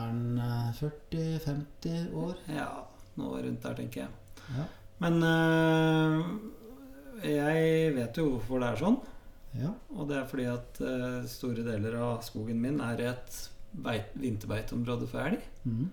er 0.02 0.12
den 0.12 0.38
eh, 0.42 0.84
40-50 0.84 2.12
år. 2.12 2.36
Ja, 2.52 2.70
noe 3.16 3.40
rundt 3.40 3.64
der, 3.64 3.80
tenker 3.80 4.04
jeg. 4.04 4.40
Ja. 4.52 4.68
Men 5.00 5.20
øh, 5.24 6.24
jeg 7.24 7.92
vet 7.96 8.18
jo 8.20 8.34
hvorfor 8.34 8.60
det 8.60 8.74
er 8.74 8.82
sånn. 8.84 9.04
Ja. 9.60 9.70
Og 9.96 10.08
det 10.08 10.16
er 10.20 10.26
fordi 10.30 10.44
at 10.52 10.80
uh, 10.82 11.22
store 11.28 11.64
deler 11.66 11.94
av 12.00 12.22
skogen 12.26 12.60
min 12.60 12.80
er 12.80 13.00
et 13.12 13.38
beit, 13.72 14.12
vinterbeiteområde 14.16 15.06
for 15.10 15.20
elg. 15.26 15.42
Mm. 15.64 15.86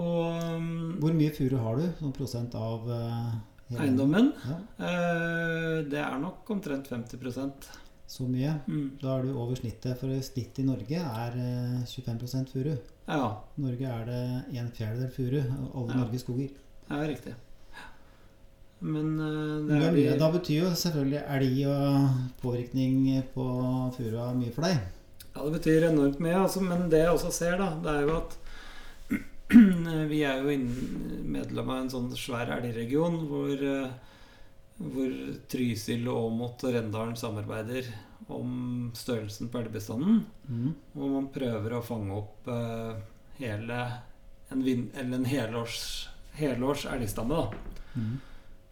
Og 0.00 0.42
um, 0.54 0.96
Hvor 1.02 1.14
mye 1.18 1.32
furu 1.34 1.56
har 1.58 1.80
du? 1.80 1.86
som 1.98 2.12
prosent 2.14 2.54
av 2.54 2.86
uh, 2.86 3.30
eiendommen, 3.80 4.32
Ja, 4.46 4.58
Uh, 4.80 5.82
det 5.90 5.98
er 6.02 6.18
nok 6.22 6.48
omtrent 6.50 6.88
50% 6.90 7.68
så 8.10 8.24
mye. 8.26 8.56
mm. 8.66 8.98
Da 9.02 9.16
er 9.18 9.22
du 9.28 9.34
over 9.38 9.54
snittet, 9.58 9.96
for 10.00 10.10
snittet 10.26 10.58
i 10.62 10.66
Norge 10.66 10.98
er 10.98 11.36
eh, 11.38 11.84
25 11.86 12.48
furu. 12.50 12.72
Ja, 13.06 13.28
I 13.56 13.62
Norge 13.62 13.86
er 13.86 14.08
det 14.08 14.58
en 14.58 14.70
fjerdedel 14.74 15.12
furu 15.14 15.38
av 15.44 15.76
alle 15.78 15.94
Ja. 15.94 16.00
Norges 16.02 16.24
skoger. 16.26 16.50
er 16.90 17.06
riktig. 17.06 17.34
Men 18.80 19.08
eh, 19.20 19.68
Det 19.68 19.78
er 19.78 19.94
mye. 19.94 20.18
Da 20.20 20.30
betyr 20.32 20.64
jo 20.64 20.72
selvfølgelig 20.72 21.22
elg 21.36 21.58
og 21.68 22.20
påvirkning 22.40 23.22
på 23.34 23.46
furua 23.96 24.30
mye 24.36 24.52
for 24.54 24.68
deg. 24.68 24.80
Ja, 25.30 25.44
det 25.44 25.54
betyr 25.58 25.88
enormt 25.90 26.20
mye. 26.22 26.38
Altså, 26.40 26.62
men 26.64 26.88
det 26.92 27.04
jeg 27.04 27.14
også 27.14 27.32
ser, 27.34 27.58
da, 27.60 27.72
det 27.84 27.96
er 27.96 28.06
jo 28.08 28.16
at 28.18 28.38
vi 30.12 30.22
er 30.26 30.40
jo 30.40 30.54
medlem 31.34 31.72
av 31.72 31.82
en 31.82 31.90
sånn 31.92 32.12
svær 32.18 32.52
elgregion 32.56 33.18
hvor, 33.30 33.52
eh, 33.54 33.90
hvor 34.80 35.16
Trysil, 35.50 36.08
Åmot 36.08 36.64
og 36.66 36.76
Rendalen 36.76 37.18
samarbeider 37.18 37.90
om 38.30 38.90
størrelsen 38.94 39.50
på 39.50 39.60
elgbestanden. 39.60 40.22
Mm. 40.48 40.72
Og 40.96 41.06
man 41.16 41.28
prøver 41.34 41.76
å 41.76 41.84
fange 41.84 42.16
opp 42.16 42.48
eh, 42.48 42.96
hele 43.42 43.82
en, 44.50 44.64
vin, 44.64 44.88
eller 44.94 45.20
en 45.20 45.28
helårs, 45.28 45.84
helårs 46.40 46.88
elgstamme. 46.90 47.44
da. 47.44 47.78
Mhm. 48.00 48.18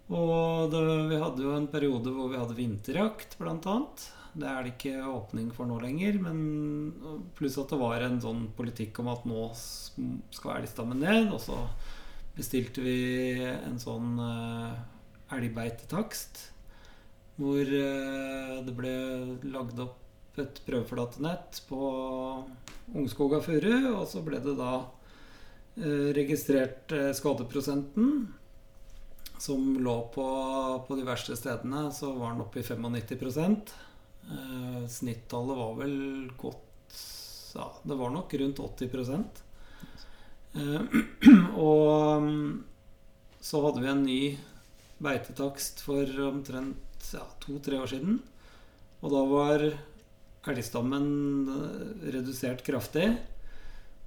Og 0.08 0.70
det, 0.72 0.84
vi 1.10 1.18
hadde 1.20 1.44
jo 1.44 1.56
en 1.56 1.68
periode 1.68 2.12
hvor 2.14 2.30
vi 2.32 2.40
hadde 2.40 2.56
vinterjakt, 2.56 3.36
annet. 3.44 4.06
Det 4.38 4.46
er 4.46 4.64
det 4.64 4.72
ikke 4.74 5.08
åpning 5.10 5.48
for 5.54 5.68
nå 5.68 5.78
lenger. 5.82 6.18
Men 6.22 6.38
pluss 7.36 7.58
at 7.60 7.72
det 7.72 7.80
var 7.80 8.04
en 8.04 8.20
sånn 8.22 8.46
politikk 8.56 9.00
om 9.02 9.10
at 9.12 9.26
nå 9.28 9.48
skal 9.54 10.58
elgstammen 10.58 11.02
ned. 11.02 11.32
Og 11.34 11.42
så 11.42 11.58
bestilte 12.38 12.84
vi 12.84 12.98
en 13.44 13.78
sånn 13.82 14.16
uh, 14.20 14.78
elgbeitetakst. 15.34 16.44
Hvor 17.38 17.60
uh, 17.60 18.58
det 18.64 18.76
ble 18.78 18.94
lagd 19.50 19.82
opp 19.84 20.38
et 20.38 20.62
prøveflatenett 20.64 21.64
på 21.68 21.82
Ungskoga 22.96 23.42
furu. 23.44 23.74
Og 23.98 24.06
så 24.08 24.24
ble 24.24 24.40
det 24.44 24.56
da 24.56 24.74
uh, 24.86 26.08
registrert 26.16 26.96
skadeprosenten. 27.18 28.28
Som 29.38 29.78
lå 29.84 29.96
på, 30.14 30.26
på 30.86 30.96
de 30.98 31.04
verste 31.06 31.36
stedene, 31.38 31.88
så 31.94 32.12
var 32.16 32.34
den 32.34 32.42
oppe 32.44 32.60
i 32.60 32.66
95 32.66 33.56
eh, 34.30 34.86
Snittallet 34.90 35.60
var 35.60 35.76
vel 35.78 35.98
godt 36.38 36.64
Ja, 37.54 37.68
det 37.82 37.96
var 37.98 38.10
nok 38.14 38.34
rundt 38.34 38.58
80 38.60 38.90
eh, 40.54 40.82
Og 41.68 42.22
mm, 42.22 42.64
så 43.40 43.62
hadde 43.64 43.82
vi 43.84 43.92
en 43.92 44.04
ny 44.04 44.22
beitetakst 44.98 45.84
for 45.86 46.04
omtrent 46.26 47.12
ja, 47.14 47.22
to-tre 47.40 47.78
år 47.78 47.90
siden. 47.90 48.18
Og 48.98 49.12
da 49.14 49.22
var 49.30 49.64
elgstammen 50.48 51.08
eh, 51.54 52.08
redusert 52.16 52.64
kraftig. 52.66 53.12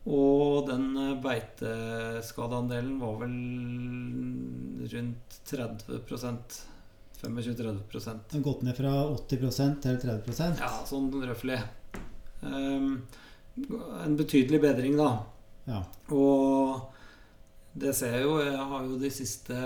Og 0.09 0.65
den 0.65 0.85
eh, 0.97 1.17
beiteskadeandelen 1.21 2.97
var 3.01 3.19
vel 3.21 3.35
rundt 4.91 5.41
30% 5.45 6.61
25-30 7.21 8.19
Den 8.31 8.41
gått 8.41 8.63
ned 8.65 8.73
fra 8.77 8.91
80% 9.13 9.81
til 9.83 9.99
30% 10.01 10.63
Ja, 10.63 10.71
sånn 10.89 11.11
røftlig. 11.21 11.59
Um, 12.41 13.03
en 14.01 14.15
betydelig 14.17 14.61
bedring, 14.63 14.95
da. 14.97 15.11
Ja. 15.67 15.83
Og 16.15 16.87
det 17.77 17.93
ser 17.93 18.17
jeg 18.17 18.25
jo. 18.25 18.39
Jeg 18.41 18.69
har 18.71 18.87
jo 18.87 18.97
de 18.99 19.11
siste 19.13 19.59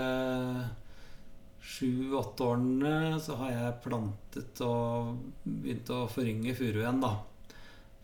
sju-åtte 1.66 2.44
årene 2.46 3.16
så 3.22 3.38
har 3.40 3.54
jeg 3.54 3.78
plantet 3.86 4.60
og 4.66 5.16
begynt 5.42 5.90
å 5.90 6.04
forynge 6.12 6.54
furu 6.58 6.82
igjen, 6.82 7.00
da. 7.02 7.14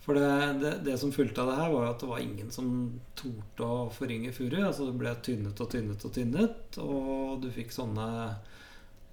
For 0.02 0.18
det, 0.18 0.30
det, 0.58 0.72
det, 0.82 0.96
som 0.98 1.12
fulgte 1.14 1.44
av 1.44 1.50
det 1.52 1.58
her, 1.60 1.68
var 1.70 1.84
jo 1.84 1.90
at 1.92 2.00
det 2.02 2.08
var 2.10 2.22
ingen 2.22 2.48
som 2.50 2.70
torde 3.18 3.66
å 3.66 3.84
forynge 3.94 4.32
furu. 4.34 4.58
Altså 4.64 4.88
det 4.88 4.96
ble 4.98 5.12
tynnet 5.22 5.62
og 5.62 5.70
tynnet 5.70 6.06
og 6.08 6.14
tynnet, 6.16 6.78
og 6.82 7.36
du 7.44 7.46
fikk 7.54 7.70
sånne 7.74 8.08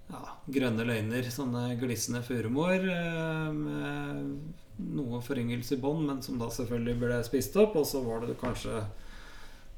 ja, 0.10 0.24
grønne 0.50 0.88
løgner, 0.90 1.30
sånne 1.30 1.76
glissende 1.78 2.24
furumår 2.26 2.90
eh, 2.90 3.52
med 3.54 4.90
noe 4.98 5.22
foryngelse 5.22 5.78
i 5.78 5.84
bånn, 5.84 6.02
men 6.08 6.24
som 6.26 6.42
da 6.42 6.50
selvfølgelig 6.54 6.98
ble 7.04 7.22
spist 7.28 7.62
opp. 7.62 7.78
Og 7.78 7.86
så 7.86 8.02
var 8.02 8.26
det 8.26 8.40
kanskje 8.42 8.82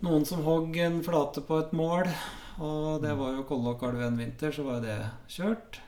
noen 0.05 0.23
som 0.25 0.47
hogg 0.47 0.79
en 0.79 1.01
flate 1.03 1.43
på 1.43 1.59
et 1.59 1.75
mål, 1.75 2.07
og 2.63 3.03
det 3.03 3.11
var 3.19 3.35
jo 3.35 3.47
Kollåkalv 3.51 3.99
en 4.07 4.19
vinter, 4.23 4.55
så 4.55 4.63
var 4.63 4.79
jo 4.79 4.87
det 4.87 4.99
kjørt. 5.35 5.83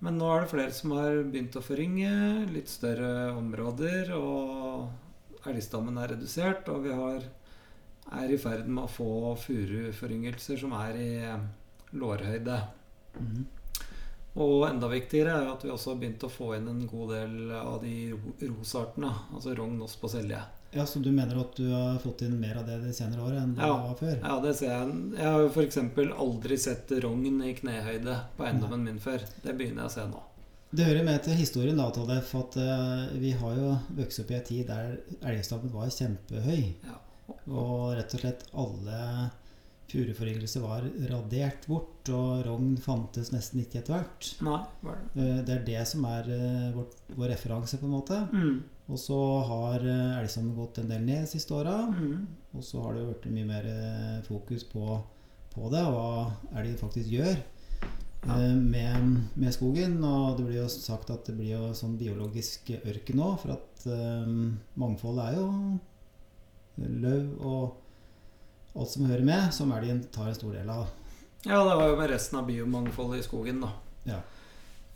Men 0.00 0.16
nå 0.16 0.30
er 0.32 0.44
det 0.44 0.52
flere 0.54 0.72
som 0.72 0.94
har 0.96 1.18
begynt 1.28 1.56
å 1.60 1.64
forynge 1.64 2.10
litt 2.54 2.70
større 2.72 3.34
områder, 3.36 4.14
og 4.16 5.48
elgstammen 5.50 5.98
er 6.00 6.14
redusert, 6.14 6.68
og 6.72 6.86
vi 6.86 6.94
har, 6.96 7.26
er 8.22 8.32
i 8.32 8.38
ferd 8.40 8.68
med 8.68 8.86
å 8.86 8.92
få 8.92 9.10
furuforyngelser 9.42 10.60
som 10.62 10.72
er 10.78 11.00
i 11.00 11.10
eh, 11.28 11.44
lårhøyde. 12.00 12.56
Mm. 13.20 13.44
Og 14.40 14.64
enda 14.70 14.88
viktigere 14.88 15.34
er 15.36 15.50
at 15.50 15.66
vi 15.66 15.72
også 15.74 15.92
har 15.92 16.00
begynt 16.00 16.24
å 16.24 16.32
få 16.32 16.54
inn 16.56 16.70
en 16.70 16.80
god 16.88 17.12
del 17.16 17.52
av 17.58 17.80
de 17.82 17.94
rosartene, 18.46 19.10
altså 19.34 19.56
rogn, 19.58 19.82
osp 19.84 20.06
og 20.06 20.14
selje. 20.14 20.40
Ja, 20.72 20.86
Så 20.86 21.00
du 21.02 21.10
mener 21.10 21.40
at 21.40 21.56
du 21.58 21.66
har 21.72 21.98
fått 21.98 22.22
inn 22.22 22.36
mer 22.40 22.60
av 22.60 22.66
det 22.68 22.78
de 22.84 22.92
senere 22.94 23.24
året 23.26 23.42
enn 23.42 23.54
det 23.58 23.66
ja, 23.66 23.76
var 23.88 23.96
før? 23.98 24.16
Ja, 24.22 24.36
det 24.44 24.54
ser 24.60 24.70
jeg. 24.70 24.98
Jeg 25.18 25.26
har 25.26 25.40
jo 25.42 25.48
f.eks. 25.50 25.78
aldri 26.24 26.58
sett 26.62 26.92
rogn 27.02 27.42
i 27.42 27.54
knehøyde 27.58 28.18
på 28.36 28.46
eiendommen 28.46 28.84
min 28.86 29.00
før. 29.02 29.24
Det 29.42 29.56
begynner 29.58 29.84
jeg 29.84 29.90
å 29.90 29.94
se 29.96 30.06
nå. 30.12 30.22
Det 30.70 30.86
hører 30.86 31.02
med 31.02 31.24
til 31.26 31.34
historien 31.34 31.80
da, 31.80 31.88
Tollef, 31.90 32.30
at 32.38 32.56
uh, 32.62 33.10
vi 33.18 33.32
har 33.34 33.56
jo 33.58 33.72
vokst 33.98 34.22
opp 34.22 34.30
i 34.30 34.36
en 34.38 34.44
tid 34.46 34.68
der 34.70 35.00
elgstammen 35.26 35.72
var 35.74 35.90
kjempehøy. 35.90 36.62
Ja. 36.86 36.98
Og 37.50 37.96
rett 37.98 38.14
og 38.14 38.22
slett 38.22 38.46
alle 38.54 39.00
furuforyngelser 39.90 40.64
var 40.64 40.86
radert 41.10 41.68
bort, 41.70 42.10
og 42.14 42.44
rogn 42.46 42.74
fantes 42.80 43.32
nesten 43.34 43.64
ikke 43.64 43.82
etter 43.82 43.98
hvert. 43.98 44.32
Nei, 44.46 44.60
var 44.86 45.00
det. 45.00 45.08
Uh, 45.14 45.38
det 45.46 45.56
er 45.56 45.64
det 45.68 45.86
som 45.90 46.04
er 46.08 46.28
uh, 46.30 46.68
vår, 46.76 46.92
vår 47.16 47.34
referanse, 47.34 47.80
på 47.80 47.90
en 47.90 47.96
måte. 47.98 48.20
Mm. 48.32 48.60
Og 48.90 48.98
så 48.98 49.18
har 49.46 49.84
eh, 49.86 50.18
elgstammen 50.18 50.56
gått 50.58 50.80
en 50.82 50.90
del 50.90 51.04
ned 51.06 51.24
de 51.24 51.30
siste 51.30 51.54
åra. 51.54 51.76
Mm. 51.94 52.26
Og 52.58 52.66
så 52.66 52.82
har 52.82 52.96
det 52.96 53.06
blitt 53.06 53.30
mye 53.36 53.48
mer 53.48 53.68
eh, 53.70 54.18
fokus 54.26 54.66
på, 54.66 54.98
på 55.54 55.70
det, 55.72 55.84
hva 55.86 56.06
elgen 56.58 56.78
faktisk 56.80 57.12
gjør 57.14 57.36
ja. 57.36 58.34
Eh, 58.34 58.56
med, 58.56 59.12
med, 59.36 59.52
skogen. 59.54 60.00
Og 60.02 60.40
det 60.40 60.48
blir 60.48 60.62
jo 60.64 60.70
sagt 60.72 61.12
at 61.14 61.30
det 61.30 61.36
blir 61.38 61.54
jo 61.54 61.70
sånn 61.76 61.94
biologisk 62.00 62.72
ørken 62.80 63.22
nå, 63.22 63.30
for 63.42 63.54
at 63.54 63.86
um, 63.86 64.58
mangfoldet 64.80 65.30
er 65.30 65.38
jo 65.38 65.46
løv 66.80 67.46
og 67.46 67.78
alt 68.74 68.90
som 68.92 69.06
hører 69.10 69.26
med, 69.26 69.48
som 69.54 69.72
elgen 69.74 70.02
tar 70.12 70.30
en 70.30 70.36
stor 70.38 70.54
del 70.54 70.70
av. 70.70 70.90
Ja, 71.44 71.62
det 71.64 71.76
var 71.76 71.88
jo 71.88 71.96
med 71.96 72.10
resten 72.12 72.38
av 72.38 72.46
biomangfoldet 72.46 73.22
i 73.22 73.26
skogen, 73.26 73.62
da. 73.64 73.72
Ja. 74.08 74.20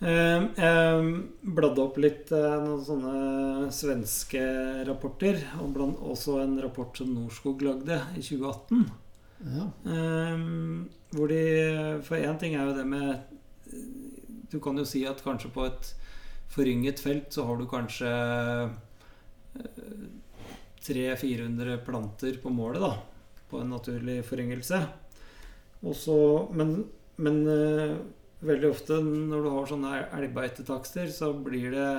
Ehm, 0.05 0.49
jeg 0.59 1.53
bladde 1.57 1.85
opp 1.85 1.97
litt 2.03 2.33
eh, 2.35 2.57
noen 2.65 2.83
sånne 2.85 3.71
svenske 3.73 4.43
rapporter. 4.89 5.41
Og 5.63 5.73
blant, 5.77 6.01
også 6.03 6.41
en 6.43 6.59
rapport 6.63 6.97
som 6.99 7.13
Norskog 7.15 7.65
lagde 7.65 8.01
i 8.19 8.25
2018. 8.25 8.85
Ja. 9.45 9.67
Um, 9.85 10.87
hvor 11.13 11.29
de 11.29 11.41
For 12.07 12.17
én 12.17 12.39
ting 12.41 12.55
er 12.57 12.69
jo 12.69 12.77
det 12.79 12.85
med 12.89 13.19
Du 14.49 14.57
kan 14.63 14.79
jo 14.79 14.87
si 14.89 15.03
at 15.05 15.21
kanskje 15.21 15.51
på 15.53 15.67
et 15.67 15.91
forynget 16.55 17.03
felt 17.03 17.35
så 17.35 17.45
har 17.45 17.59
du 17.59 17.67
kanskje 17.69 18.09
300-400 20.87 21.77
planter 21.85 22.39
på 22.41 22.53
målet, 22.55 22.81
da. 22.85 22.93
På 23.55 23.63
en 23.63 23.71
naturlig 23.71 24.19
foryngelse. 24.27 24.83
Også, 25.87 26.17
men, 26.59 26.75
men 27.23 27.41
uh, 27.47 27.95
veldig 28.43 28.71
ofte 28.73 28.99
når 29.05 29.45
du 29.45 29.51
har 29.55 29.69
sånne 29.71 29.93
elgbeitetakster, 30.19 31.07
så 31.15 31.31
blir 31.39 31.71
det 31.75 31.91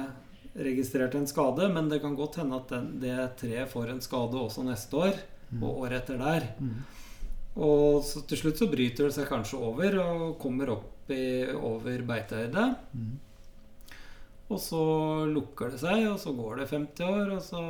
registrert 0.66 1.16
en 1.16 1.28
skade, 1.28 1.70
men 1.72 1.88
det 1.92 2.02
kan 2.04 2.16
godt 2.16 2.40
hende 2.42 2.60
at 2.60 2.72
den, 2.72 2.92
det 3.00 3.16
treet 3.40 3.72
får 3.72 3.92
en 3.92 4.04
skade 4.04 4.40
også 4.40 4.64
neste 4.68 5.00
år 5.00 5.18
mm. 5.52 5.64
og 5.64 5.86
året 5.86 6.02
etter 6.02 6.20
der. 6.22 6.48
Mm. 6.60 6.78
Og 7.66 8.04
så 8.04 8.24
til 8.28 8.42
slutt 8.42 8.60
så 8.60 8.68
bryter 8.72 9.08
det 9.08 9.16
seg 9.16 9.30
kanskje 9.32 9.60
over 9.64 10.00
og 10.04 10.26
kommer 10.42 10.74
opp 10.76 11.12
i, 11.12 11.48
over 11.56 12.04
beitehøyde. 12.08 12.66
Mm. 12.96 13.14
Og 14.46 14.60
så 14.62 14.80
lukker 15.26 15.72
det 15.74 15.80
seg, 15.82 16.04
og 16.06 16.20
så 16.22 16.32
går 16.38 16.60
det 16.62 16.70
50 16.70 17.08
år, 17.08 17.32
så, 17.42 17.62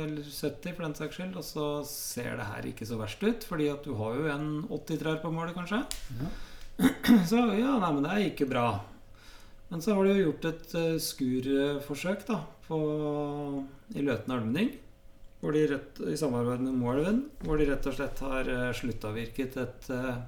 eller 0.00 0.24
70 0.24 0.72
for 0.72 0.84
den 0.86 0.96
saks 0.96 1.18
skyld, 1.18 1.34
og 1.36 1.44
så 1.44 1.66
ser 1.90 2.38
det 2.38 2.46
her 2.48 2.68
ikke 2.70 2.88
så 2.88 2.96
verst 2.96 3.24
ut, 3.26 3.44
fordi 3.44 3.68
at 3.68 3.84
du 3.84 3.92
har 3.98 4.16
jo 4.16 4.30
en 4.32 4.46
80 4.70 5.02
trær 5.02 5.20
på 5.20 5.32
målet, 5.34 5.52
kanskje. 5.58 5.82
Ja. 6.16 6.30
Så 7.30 7.40
ja, 7.56 7.78
nei, 7.80 7.88
men 7.88 8.02
det 8.04 8.10
er 8.12 8.24
ikke 8.26 8.48
bra. 8.50 8.66
Men 9.70 9.80
så 9.82 9.94
har 9.96 10.04
de 10.04 10.12
jo 10.12 10.26
gjort 10.26 10.48
et 10.50 10.74
uh, 10.76 10.98
skurforsøk 11.00 12.26
da, 12.28 12.42
på, 12.66 12.78
i 13.96 14.04
Løten 14.04 14.34
almenning. 14.34 14.74
Hvor 15.40 15.56
de 15.56 15.64
rett, 15.70 16.00
I 16.04 16.18
samarbeid 16.20 16.62
med 16.66 16.76
Moelven. 16.76 17.22
Hvor 17.42 17.56
de 17.56 17.68
rett 17.70 17.88
og 17.88 17.96
slett 17.96 18.20
har 18.24 18.50
uh, 18.52 18.70
sluttavvirket 18.76 19.56
et 19.62 19.90
uh, 19.92 20.20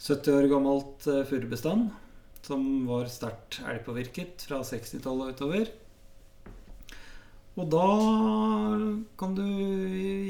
70 0.00 0.34
år 0.38 0.48
gammelt 0.50 1.08
uh, 1.10 1.22
furubestand. 1.28 1.90
Som 2.48 2.86
var 2.88 3.10
sterkt 3.12 3.60
elgpåvirket 3.60 4.48
fra 4.48 4.62
60-tallet 4.64 5.28
og 5.28 5.36
utover. 5.36 5.68
Og 7.58 7.66
da 7.72 7.86
kan 9.18 9.32
du 9.34 9.42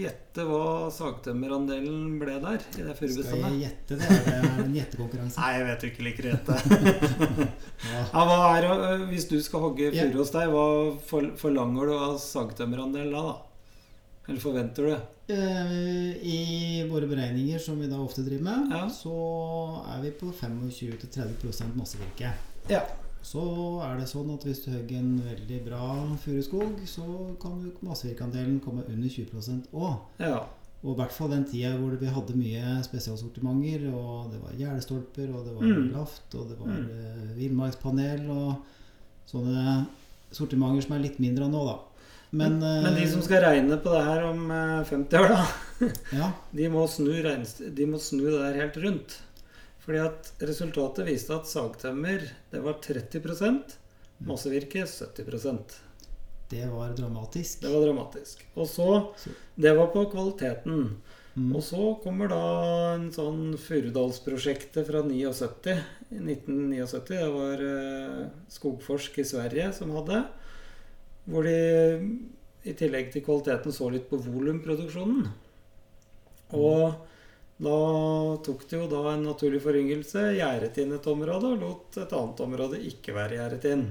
gjette 0.01 0.45
hva 0.49 0.89
sagtømmerandelen 0.95 2.15
ble 2.23 2.39
der? 2.41 2.63
i 2.73 2.87
det 2.87 2.95
Skal 2.97 3.43
jeg 3.43 3.59
gjette 3.67 3.99
det? 4.01 4.09
Er 4.09 4.47
det 4.47 4.65
en 4.65 4.77
gjettekonkurranse? 4.79 5.37
Nei, 5.43 5.51
jeg 5.59 5.67
vet 5.69 5.85
du 5.85 5.89
ikke 5.91 6.07
liker 6.07 6.29
å 6.29 6.33
gjette. 6.33 6.57
ja. 7.93 8.25
er, 8.57 9.05
hvis 9.11 9.29
du 9.29 9.37
skal 9.45 9.67
hogge 9.67 9.93
furu 9.93 10.23
hos 10.23 10.33
deg, 10.33 10.55
hva 10.57 11.29
forlanger 11.43 11.93
du 11.93 11.95
av 11.99 12.17
sagtømmerandel 12.25 13.13
da? 13.13 13.27
da? 13.29 13.37
Eller 14.29 14.41
forventer 14.43 14.85
du? 14.85 14.91
det? 14.93 15.01
I 16.23 16.85
våre 16.91 17.09
beregninger, 17.09 17.59
som 17.59 17.81
vi 17.81 17.89
da 17.89 17.99
ofte 18.01 18.25
driver 18.27 18.45
med, 18.45 18.77
ja. 18.77 18.85
så 18.93 19.17
er 19.95 20.03
vi 20.05 20.13
på 20.21 20.31
25-30% 20.33 21.77
massevirke. 21.77 22.33
Ja. 22.69 22.83
Så 23.25 23.43
er 23.85 23.99
det 23.99 24.07
sånn 24.09 24.31
at 24.33 24.45
hvis 24.47 24.61
du 24.65 24.71
hogger 24.73 25.01
en 25.01 25.17
veldig 25.25 25.59
bra 25.67 25.89
furuskog, 26.23 26.85
så 26.89 27.05
kan 27.43 27.59
massevirkeandelen 27.85 28.61
komme 28.65 28.87
under 28.89 29.11
20 29.11 29.73
òg. 29.73 29.99
Ja. 30.23 30.45
Og 30.85 30.93
i 30.93 30.99
hvert 31.01 31.15
fall 31.15 31.33
den 31.33 31.47
tida 31.49 31.73
hvor 31.75 31.97
vi 31.99 32.11
hadde 32.15 32.39
mye 32.39 32.77
spesialsortimenter, 32.87 33.89
og 33.91 34.31
det 34.33 34.43
var 34.45 34.59
gjerdestolper, 34.61 35.33
og 35.35 35.49
det 35.49 35.57
var 35.57 35.67
mm. 35.67 35.89
laft, 35.97 36.29
og 36.39 36.53
det 36.53 36.59
var 36.61 36.71
mm. 36.71 36.91
uh, 36.93 37.33
villmarkspanel 37.41 38.29
og 38.31 38.53
sånne 39.29 39.81
sortimenter 40.35 40.87
som 40.87 40.95
er 40.95 41.05
litt 41.09 41.19
mindre 41.23 41.49
enn 41.49 41.57
nå, 41.57 41.65
da. 41.67 41.77
Men, 42.31 42.59
uh, 42.63 42.83
Men, 42.85 42.95
de 42.95 43.07
som 43.09 43.23
skal 43.25 43.43
regne 43.47 43.79
på 43.81 43.93
det 43.95 44.05
her 44.05 44.27
om 44.29 44.51
uh, 44.51 44.81
eh, 44.81 44.85
50 44.91 45.19
år, 45.19 45.33
da, 45.33 45.89
ja. 46.21 46.31
de, 46.53 46.69
må 46.73 46.85
snu, 46.91 47.13
de 47.17 47.89
må 47.89 48.01
snu 48.03 48.25
det 48.27 48.39
der 48.43 48.61
helt 48.63 48.79
rundt. 48.85 49.19
Fordi 49.85 50.03
at 50.05 50.33
resultatet 50.45 51.07
viste 51.09 51.33
at 51.33 51.49
sagtømmer 51.49 52.27
det 52.53 52.61
var 52.61 52.77
30% 52.85 53.79
massevirke 54.29 54.83
70% 54.85 55.79
Det 56.51 56.67
var 56.69 56.93
dramatisk. 56.97 57.63
Det 57.63 57.73
var 57.73 57.87
dramatisk. 57.87 58.43
Og 58.55 58.69
så 58.69 59.15
Det 59.55 59.73
var 59.77 59.89
på 59.95 60.05
kvaliteten. 60.13 60.99
Mm. 61.39 61.55
Og 61.55 61.63
så 61.63 61.95
kommer 62.03 62.29
da 62.29 62.45
en 62.97 63.09
sånn 63.15 63.57
Furudalsprosjektet 63.63 64.89
fra 64.89 65.05
79. 65.07 65.77
1979. 66.11 67.05
Det 67.09 67.29
var 67.33 67.63
eh, 67.63 68.23
Skogforsk 68.51 69.21
i 69.23 69.27
Sverige 69.29 69.71
som 69.77 69.93
hadde. 69.97 70.25
Hvor 71.29 71.45
de 71.45 71.59
i 72.69 72.75
tillegg 72.77 73.13
til 73.13 73.25
kvaliteten 73.25 73.75
så 73.75 73.89
litt 73.93 74.09
på 74.11 74.19
volumproduksjonen. 74.25 75.29
Og 76.57 77.07
da 77.59 77.79
tok 78.47 78.65
de 78.71 78.81
jo 78.81 78.89
da 78.91 79.03
en 79.13 79.25
naturlig 79.27 79.61
foryngelse, 79.65 80.29
gjerdet 80.39 80.79
inn 80.83 80.95
et 80.95 81.09
område 81.11 81.55
og 81.55 81.65
lot 81.65 81.99
et 81.99 82.15
annet 82.15 82.45
område 82.45 82.83
ikke 82.91 83.17
være 83.17 83.41
gjerdet 83.41 83.67
inn. 83.73 83.89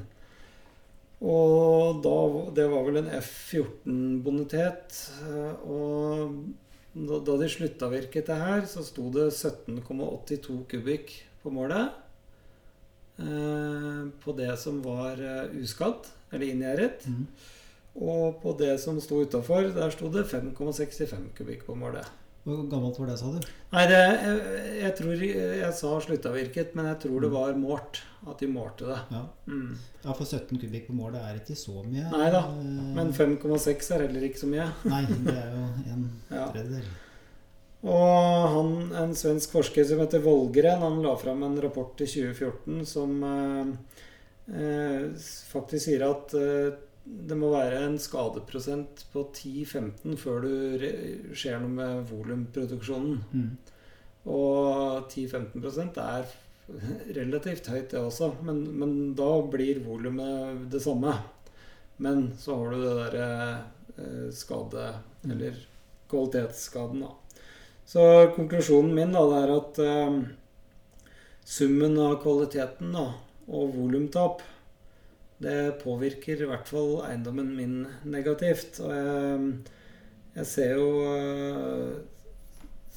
Og 1.18 2.00
da, 2.06 2.16
det 2.56 2.68
var 2.70 2.86
vel 2.86 3.02
en 3.02 3.12
F14-bonitet. 3.18 5.00
Og 5.66 6.36
da, 6.94 7.20
de 7.26 7.38
de 7.42 7.50
sluttavvirket 7.54 8.30
det 8.30 8.38
her, 8.42 8.66
så 8.70 8.86
sto 8.86 9.10
det 9.14 9.32
17,82 9.34 10.60
kubikk 10.72 11.16
på 11.42 11.54
målet. 11.54 12.07
Eh, 13.18 14.04
på 14.24 14.36
det 14.38 14.52
som 14.62 14.82
var 14.86 15.18
eh, 15.22 15.56
uskadd, 15.62 16.06
eller 16.32 16.52
inngjerdet. 16.52 17.08
Mm. 17.10 17.26
Og 17.98 18.38
på 18.44 18.54
det 18.60 18.76
som 18.84 19.00
sto 19.02 19.24
utafor, 19.26 19.72
der 19.74 19.90
sto 19.96 20.10
det 20.14 20.28
5,65 20.30 21.32
kubikk 21.38 21.66
på 21.66 21.76
målet. 21.78 22.06
Hvor 22.48 22.62
gammelt 22.72 22.96
var 23.02 23.10
det, 23.10 23.16
sa 23.20 23.28
du? 23.34 23.42
Nei, 23.74 23.82
det, 23.90 23.98
jeg, 24.00 24.60
jeg 24.80 24.92
tror 24.96 25.24
Jeg 25.28 25.72
sa 25.76 25.90
sluttavvirket, 26.06 26.78
men 26.80 26.86
jeg 26.94 27.00
tror 27.04 27.26
det 27.26 27.32
var 27.34 27.58
målt. 27.60 28.00
At 28.28 28.40
de 28.40 28.48
målte 28.52 28.88
det. 28.88 29.00
Ja. 29.12 29.24
Mm. 29.50 29.74
ja, 30.06 30.14
for 30.14 30.24
17 30.24 30.62
kubikk 30.62 30.88
på 30.88 30.96
målet 30.96 31.26
er 31.28 31.42
ikke 31.42 31.58
så 31.60 31.82
mye. 31.84 32.06
Nei 32.14 32.30
da, 32.32 32.46
Eh, 32.54 32.94
Men 32.96 33.12
5,6 33.18 33.92
er 33.98 34.06
heller 34.06 34.30
ikke 34.30 34.40
så 34.46 34.48
mye. 34.54 34.70
Nei, 34.88 35.02
det 35.26 35.36
er 35.36 35.52
jo 35.58 35.68
en 35.92 36.08
Ja. 36.38 36.48
Og 37.88 38.48
han, 38.52 38.74
en 39.00 39.14
svensk 39.16 39.54
forsker 39.56 39.86
som 39.88 40.02
heter 40.02 40.24
Volgren, 40.26 40.84
han 40.84 41.00
la 41.04 41.14
fram 41.20 41.46
en 41.48 41.56
rapport 41.64 42.02
i 42.04 42.08
2014 42.10 42.82
som 42.90 43.24
eh, 43.24 43.70
eh, 44.60 45.06
faktisk 45.54 45.86
sier 45.86 46.04
at 46.10 46.36
eh, 46.36 46.76
det 47.08 47.38
må 47.40 47.54
være 47.54 47.86
en 47.86 47.96
skadeprosent 48.02 49.06
på 49.14 49.24
10-15 49.32 50.18
før 50.20 50.44
du 50.44 50.84
skjer 51.38 51.62
noe 51.64 51.72
med 51.72 52.10
volumproduksjonen. 52.10 53.22
Mm. 53.32 53.78
Og 54.28 55.08
10-15% 55.08 56.02
er 56.04 56.28
relativt 57.20 57.70
høyt, 57.72 57.94
det 57.94 58.02
også. 58.02 58.34
Men, 58.44 58.66
men 58.82 58.98
da 59.16 59.30
blir 59.48 59.80
volumet 59.86 60.68
det 60.74 60.84
samme. 60.84 61.16
Men 62.04 62.34
så 62.40 62.60
har 62.60 62.74
du 62.74 62.84
det 62.84 62.98
derre 63.00 63.30
eh, 63.96 64.28
skade... 64.36 64.92
Eller 65.28 65.64
kvalitetsskaden, 66.08 67.02
da. 67.04 67.10
Så 67.88 68.04
konklusjonen 68.36 68.92
min 68.96 69.16
da, 69.16 69.24
det 69.32 69.40
er 69.46 69.54
at 69.56 69.80
eh, 69.86 70.20
summen 71.48 71.96
av 72.04 72.18
kvaliteten 72.24 72.92
da, 72.96 73.08
og 73.48 73.76
volumtap 73.78 74.44
det 75.38 75.78
påvirker 75.84 76.42
i 76.42 76.50
hvert 76.50 76.68
fall 76.68 76.98
eiendommen 77.06 77.54
min 77.56 77.80
negativt. 78.10 78.82
Og 78.84 78.92
jeg, 78.92 79.50
jeg 80.40 80.50
ser 80.50 80.74
jo 80.76 80.88
eh, 81.14 81.92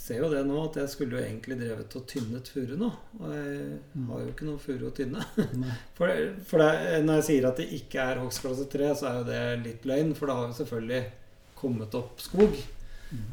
ser 0.00 0.22
jo 0.24 0.30
det 0.32 0.40
nå 0.48 0.56
at 0.64 0.78
jeg 0.80 0.90
skulle 0.94 1.18
jo 1.18 1.22
egentlig 1.22 1.58
drevet 1.60 1.96
og 2.00 2.06
tynnet 2.08 2.48
furu 2.48 2.74
nå. 2.80 2.88
Og 3.20 3.34
jeg 3.36 3.78
har 4.08 4.24
jo 4.24 4.32
ikke 4.32 4.48
noe 4.48 4.62
furu 4.62 4.88
å 4.88 4.94
tynne. 4.96 5.26
For, 5.98 6.10
for 6.48 6.64
det, 6.64 7.02
når 7.04 7.20
jeg 7.20 7.28
sier 7.28 7.48
at 7.50 7.60
det 7.60 7.68
ikke 7.76 8.08
er 8.08 8.22
hogstklasse 8.24 8.66
3, 8.72 8.92
så 8.96 9.10
er 9.10 9.18
jo 9.20 9.28
det 9.28 9.42
litt 9.66 9.88
løgn. 9.88 10.14
For 10.16 10.30
det 10.30 10.38
har 10.38 10.48
jo 10.48 10.60
selvfølgelig 10.62 11.02
kommet 11.60 11.98
opp 12.00 12.24
skog. 12.24 12.56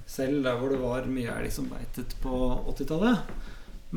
Selv 0.10 0.44
der 0.46 0.58
hvor 0.60 0.74
det 0.74 0.82
var 0.82 1.10
mye 1.12 1.36
elg 1.38 1.54
som 1.54 1.70
beitet 1.72 2.16
på 2.24 2.34
80-tallet. 2.74 3.32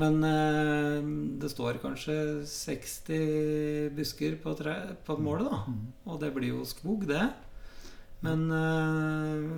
Men 0.00 0.22
eh, 0.22 1.02
det 1.42 1.50
står 1.50 1.80
kanskje 1.82 2.16
60 2.46 3.94
busker 3.96 4.36
på, 4.42 4.54
tre, 4.58 4.76
på 5.06 5.16
målet, 5.18 5.48
da. 5.50 5.62
Mm. 5.66 5.86
Og 6.06 6.20
det 6.22 6.30
blir 6.36 6.52
jo 6.54 6.66
skog, 6.68 7.08
det. 7.10 7.24
Men 8.20 8.46
eh, 8.52 9.50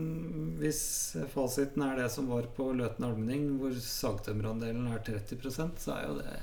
hvis 0.62 0.82
fasiten 1.34 1.84
er 1.84 1.98
det 1.98 2.08
som 2.14 2.30
var 2.30 2.46
på 2.56 2.70
Løten 2.78 3.04
almenning, 3.08 3.56
hvor 3.60 3.74
sagtømmerandelen 3.74 4.86
er 4.94 5.02
30% 5.04 5.82
så 5.82 5.96
er 5.96 6.04
jo 6.06 6.18
det 6.20 6.36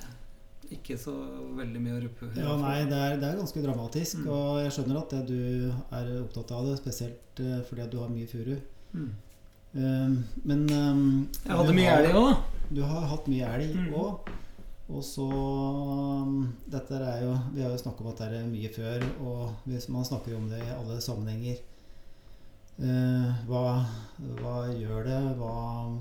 ikke 0.75 0.99
så 1.01 1.13
veldig 1.57 1.79
mye 1.81 1.95
å 1.97 2.01
ruppe 2.03 2.27
Ja, 2.37 2.51
nei, 2.59 2.83
det 2.85 2.97
er, 2.97 3.15
det 3.17 3.25
er 3.31 3.39
ganske 3.39 3.63
dramatisk. 3.63 4.19
Mm. 4.21 4.27
Og 4.35 4.59
jeg 4.61 4.75
skjønner 4.75 4.99
at 4.99 5.15
det 5.15 5.23
du 5.31 5.39
er 5.97 6.11
opptatt 6.19 6.53
av 6.53 6.67
det, 6.67 6.75
spesielt 6.81 7.41
eh, 7.41 7.63
fordi 7.65 7.85
at 7.85 7.93
du 7.93 7.97
har 8.03 8.11
mye 8.13 8.29
furu. 8.29 8.53
Mm. 8.93 9.09
Um, 9.75 10.23
men 10.45 10.63
um, 10.73 11.01
Jeg 11.45 11.55
hadde 11.55 11.73
mye 11.77 11.95
elg 11.99 12.15
òg, 12.17 12.29
da. 12.31 12.65
Du 12.73 12.81
har 12.83 13.03
hatt 13.11 13.27
mye 13.29 13.45
elg 13.55 13.75
Mm. 13.75 13.93
òg. 13.93 14.29
Og 14.89 15.03
så 15.05 15.21
um, 15.29 16.53
Dette 16.67 16.97
er 16.97 17.21
jo 17.21 17.35
Vi 17.53 17.61
har 17.61 17.69
jo 17.69 17.77
snakket 17.77 18.01
om 18.01 18.07
at 18.09 18.17
det 18.23 18.39
er 18.39 18.47
mye 18.49 18.69
før, 18.73 19.03
og 19.21 19.51
man 19.93 20.05
snakker 20.05 20.31
jo 20.31 20.37
om 20.37 20.49
det 20.49 20.63
i 20.65 20.71
alle 20.73 20.97
sammenhenger. 21.01 21.59
Hva, 22.79 23.61
hva 24.39 24.53
gjør 24.71 25.03
det? 25.03 25.17
Hva 25.35 25.53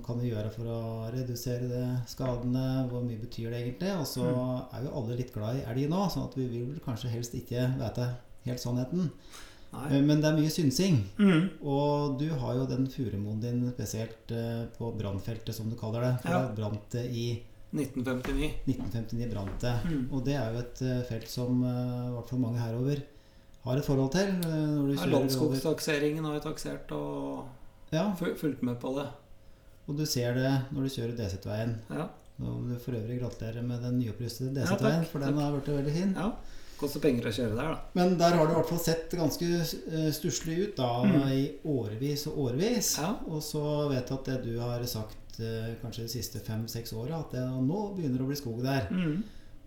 kan 0.07 0.21
vi 0.23 0.29
gjøre 0.31 0.51
for 0.55 0.69
å 0.71 0.83
redusere 1.11 1.67
det, 1.67 1.87
skadene? 2.07 2.87
Hvor 2.89 3.03
mye 3.03 3.19
betyr 3.19 3.51
det 3.51 3.65
egentlig? 3.65 3.91
Og 3.99 4.07
så 4.07 4.23
Mm. 4.23 4.63
er 4.79 4.85
jo 4.85 4.95
alle 4.95 5.17
litt 5.19 5.33
glad 5.35 5.57
i 5.59 5.65
elg 5.67 5.89
nå, 5.91 6.05
sånn 6.09 6.29
at 6.29 6.37
vi 6.39 6.47
vil 6.47 6.79
kanskje 6.87 7.11
helst 7.11 7.35
ikke 7.35 7.67
vite 7.81 8.07
helt 8.47 8.61
sannheten. 8.63 9.11
Nei. 9.73 9.87
Eh, 9.99 10.03
Men 10.03 10.21
det 10.23 10.31
er 10.31 10.37
mye 10.39 10.51
synsing. 10.51 11.03
Mm. 11.19 11.49
Og 11.63 12.19
du 12.19 12.29
har 12.41 12.55
jo 12.57 12.67
den 12.71 12.87
furumoen 12.89 13.41
din 13.43 13.61
spesielt 13.73 14.33
eh, 14.33 14.65
på 14.79 14.93
brannfeltet, 14.97 15.55
som 15.55 15.69
du 15.71 15.77
kaller 15.77 16.01
det. 16.07 16.15
For 16.23 16.31
Ja. 16.31 16.41
det 16.47 16.57
brant 16.57 16.91
det 16.91 17.05
i 17.13 17.27
1959. 17.75 18.51
1959. 18.67 19.31
brant 19.35 19.61
det. 19.61 19.75
Mm. 19.85 20.09
Og 20.13 20.25
det 20.25 20.35
er 20.41 20.53
jo 20.55 20.59
et 20.65 20.83
eh, 20.83 21.03
felt 21.11 21.29
som 21.29 21.63
eh, 21.65 22.09
i 22.09 22.13
hvert 22.17 22.29
fall 22.31 22.41
mange 22.41 22.59
herover 22.65 23.03
har 23.65 23.77
et 23.77 23.85
forhold 23.85 24.13
til. 24.13 24.29
eh, 24.49 24.97
Ja. 24.97 25.07
Landskogstakseringen 25.13 26.25
har 26.25 26.39
jo 26.39 26.45
taksert 26.49 26.91
og 26.93 27.47
Ja, 27.93 28.13
fulgt 28.15 28.63
med 28.63 28.79
på 28.81 28.95
det. 28.97 29.07
og 29.89 29.97
du 29.97 30.05
ser 30.07 30.35
det 30.35 30.51
når 30.73 30.83
du 30.83 30.89
kjører 30.89 31.17
DZ-veien. 31.17 31.77
Ja. 31.91 32.09
Og 32.41 32.69
du 32.69 32.79
for 32.79 32.93
øvrig 32.93 33.21
gratulerer 33.21 33.63
med 33.67 33.81
den 33.83 33.99
nyopprustede 33.99 34.55
DZ-veien, 34.55 35.05
for 35.11 35.19
den 35.19 35.35
har 35.39 35.53
blitt 35.53 35.69
veldig 35.77 35.93
fin. 35.93 36.15
ja. 36.17 36.33
Koster 36.79 37.03
penger 37.03 37.27
å 37.27 37.33
kjøre 37.35 37.57
der, 37.59 37.73
da. 37.75 37.79
Men 37.99 38.13
der 38.21 38.37
har 38.39 38.47
det 38.47 38.53
i 38.55 38.59
hvert 38.61 38.69
fall 38.71 38.83
sett 38.85 39.15
ganske 39.19 39.47
eh, 39.59 40.11
stusslig 40.15 40.59
ut 40.63 40.77
da, 40.79 40.91
Mm. 41.05 41.25
i 41.35 41.41
årevis 41.67 42.27
og 42.31 42.39
årevis. 42.49 42.93
Ja. 43.03 43.17
Og 43.27 43.43
så 43.43 43.63
vet 43.91 44.07
jeg 44.13 44.19
at 44.19 44.29
det 44.31 44.37
du 44.45 44.61
har 44.63 44.85
sagt 44.87 45.41
eh, 45.41 45.73
kanskje 45.83 46.05
de 46.07 46.13
siste 46.13 46.39
fem-seks 46.47 46.93
åra, 46.95 47.19
at 47.25 47.35
det, 47.35 47.43
nå 47.67 47.81
begynner 47.97 48.19
det 48.23 48.27
å 48.27 48.31
bli 48.31 48.39
skog 48.39 48.63
der. 48.63 48.87
Mm. 48.95 49.19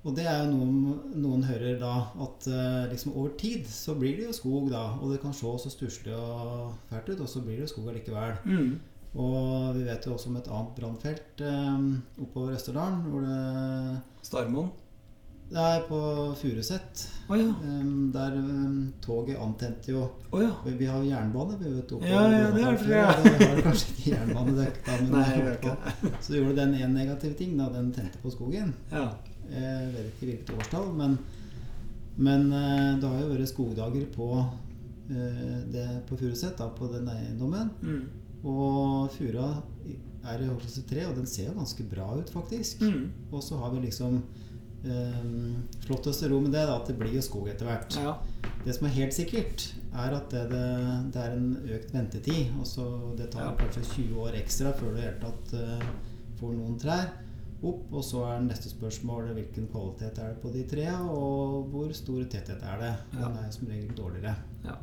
Og 0.01 0.15
det 0.17 0.23
er 0.25 0.39
jo 0.47 0.53
noe 0.55 0.95
noen 1.21 1.43
hører 1.45 1.75
da, 1.77 1.91
at 2.25 2.47
eh, 2.49 2.87
liksom 2.93 3.11
over 3.13 3.35
tid 3.37 3.67
så 3.69 3.93
blir 3.99 4.15
det 4.17 4.29
jo 4.29 4.33
skog 4.33 4.71
da. 4.71 4.85
Og 5.01 5.11
det 5.13 5.19
kan 5.21 5.35
se 5.35 5.51
så 5.61 5.69
stusslig 5.69 6.15
og 6.17 6.71
fælt 6.89 7.11
ut, 7.11 7.19
og 7.21 7.29
så 7.29 7.43
blir 7.43 7.59
det 7.59 7.67
jo 7.67 7.73
skog 7.75 7.91
allikevel. 7.91 8.33
Mm. 8.47 8.71
Og 9.21 9.75
vi 9.75 9.83
vet 9.83 10.05
jo 10.07 10.13
også 10.15 10.31
om 10.31 10.37
et 10.39 10.47
annet 10.47 10.77
brannfelt 10.79 11.43
eh, 11.43 11.83
oppover 12.23 12.55
Østerdalen, 12.55 13.03
hvor 13.11 13.27
det, 13.27 13.99
Starmoen. 14.25 14.71
Det 15.51 15.59
er 15.59 15.81
på 15.83 15.97
Furuset. 16.39 17.01
Oh, 17.27 17.39
ja. 17.39 17.47
um, 17.63 18.11
der 18.13 18.35
um, 18.37 18.93
toget 19.03 19.37
antente 19.39 19.91
jo 19.91 20.01
oh, 20.31 20.41
ja. 20.41 20.49
Vi 20.65 20.71
vi 20.79 20.85
har 20.85 21.03
jernbane, 21.03 21.57
vi 21.59 21.73
vet 21.73 21.91
oppover 21.91 22.07
Ja, 22.07 22.21
ja, 22.31 22.51
det 22.51 22.63
er 22.63 22.77
det, 22.77 22.89
ja. 22.89 23.11
Vi 23.23 23.45
har 23.45 23.61
kanskje 23.65 23.91
ikke 23.91 24.13
jernbanedekk, 24.13 24.79
da, 24.85 24.95
men 25.01 25.11
Nei, 25.15 25.25
jeg 25.31 25.45
vet 25.45 26.23
så 26.23 26.35
gjorde 26.37 26.55
den 26.59 26.75
én 26.79 26.95
negativ 26.95 27.35
ting, 27.39 27.57
da. 27.59 27.67
Den 27.73 27.91
tente 27.95 28.19
på 28.23 28.31
skogen. 28.31 28.73
Ja. 28.91 29.09
Jeg 29.51 29.91
vet 29.93 30.05
ikke 30.09 30.29
hvilket 30.29 30.53
årstall, 30.55 30.91
men, 30.95 31.17
men 32.15 32.47
eh, 32.51 32.91
det 33.01 33.11
har 33.11 33.19
jo 33.19 33.31
vært 33.33 33.51
skogdager 33.51 34.05
på, 34.15 34.29
eh, 35.11 35.57
det, 35.73 35.87
på 36.07 36.19
Furuset, 36.19 36.63
på 36.77 36.91
den 36.93 37.11
eiendommen. 37.11 37.73
Mm. 37.83 38.05
Og 38.47 39.11
fura 39.17 39.49
er 40.31 40.43
i 40.43 40.47
hårklasse 40.47 40.85
3, 40.87 41.09
og 41.09 41.19
den 41.19 41.27
ser 41.27 41.49
jo 41.49 41.57
ganske 41.59 41.87
bra 41.91 42.07
ut, 42.15 42.31
faktisk. 42.31 42.87
Mm. 42.87 43.11
Og 43.31 43.43
så 43.43 43.59
har 43.59 43.75
vi 43.75 43.83
liksom 43.89 44.21
eh, 44.85 45.23
slått 45.85 46.07
oss 46.07 46.19
til 46.23 46.29
ro 46.33 46.39
med 46.41 46.51
det, 46.55 46.65
da, 46.67 46.77
at 46.81 46.87
det 46.91 46.97
blir 46.99 47.13
jo 47.15 47.21
skog 47.25 47.49
etter 47.51 47.65
hvert. 47.69 47.97
Ja. 48.01 48.17
Det 48.65 48.75
som 48.77 48.85
er 48.87 48.93
helt 48.99 49.13
sikkert, 49.13 49.67
er 49.93 50.13
at 50.17 50.29
det, 50.29 50.43
det, 50.51 50.65
det 51.13 51.21
er 51.23 51.33
en 51.37 51.49
økt 51.77 51.93
ventetid. 51.95 52.51
Og 52.59 52.67
så 52.69 52.85
det 53.17 53.31
tar 53.33 53.47
Ja. 53.49 53.55
kanskje 53.57 53.83
20 53.95 54.21
år 54.27 54.37
ekstra 54.41 54.71
før 54.77 54.93
du 54.93 54.97
i 54.97 55.01
det 55.01 55.07
hele 55.09 55.19
tatt 55.25 55.53
eh, 55.57 55.89
får 56.39 56.53
noen 56.59 56.77
trær 56.79 57.09
opp. 57.63 57.81
Og 57.93 58.03
så 58.05 58.21
er 58.29 58.45
neste 58.45 58.69
spørsmål 58.69 59.33
hvilken 59.37 59.67
kvalitet 59.73 60.17
er 60.21 60.31
det 60.35 60.41
på 60.41 60.53
de 60.53 60.63
trærne, 60.69 61.09
og 61.09 61.67
hvor 61.73 61.91
stor 61.93 62.23
tetthet 62.29 62.61
er 62.63 62.79
det. 62.81 62.93
Ja. 63.17 63.27
Den 63.27 63.37
er 63.43 63.51
som 63.51 63.67
regel 63.67 63.91
dårligere. 63.97 64.35
Ja. 64.65 64.77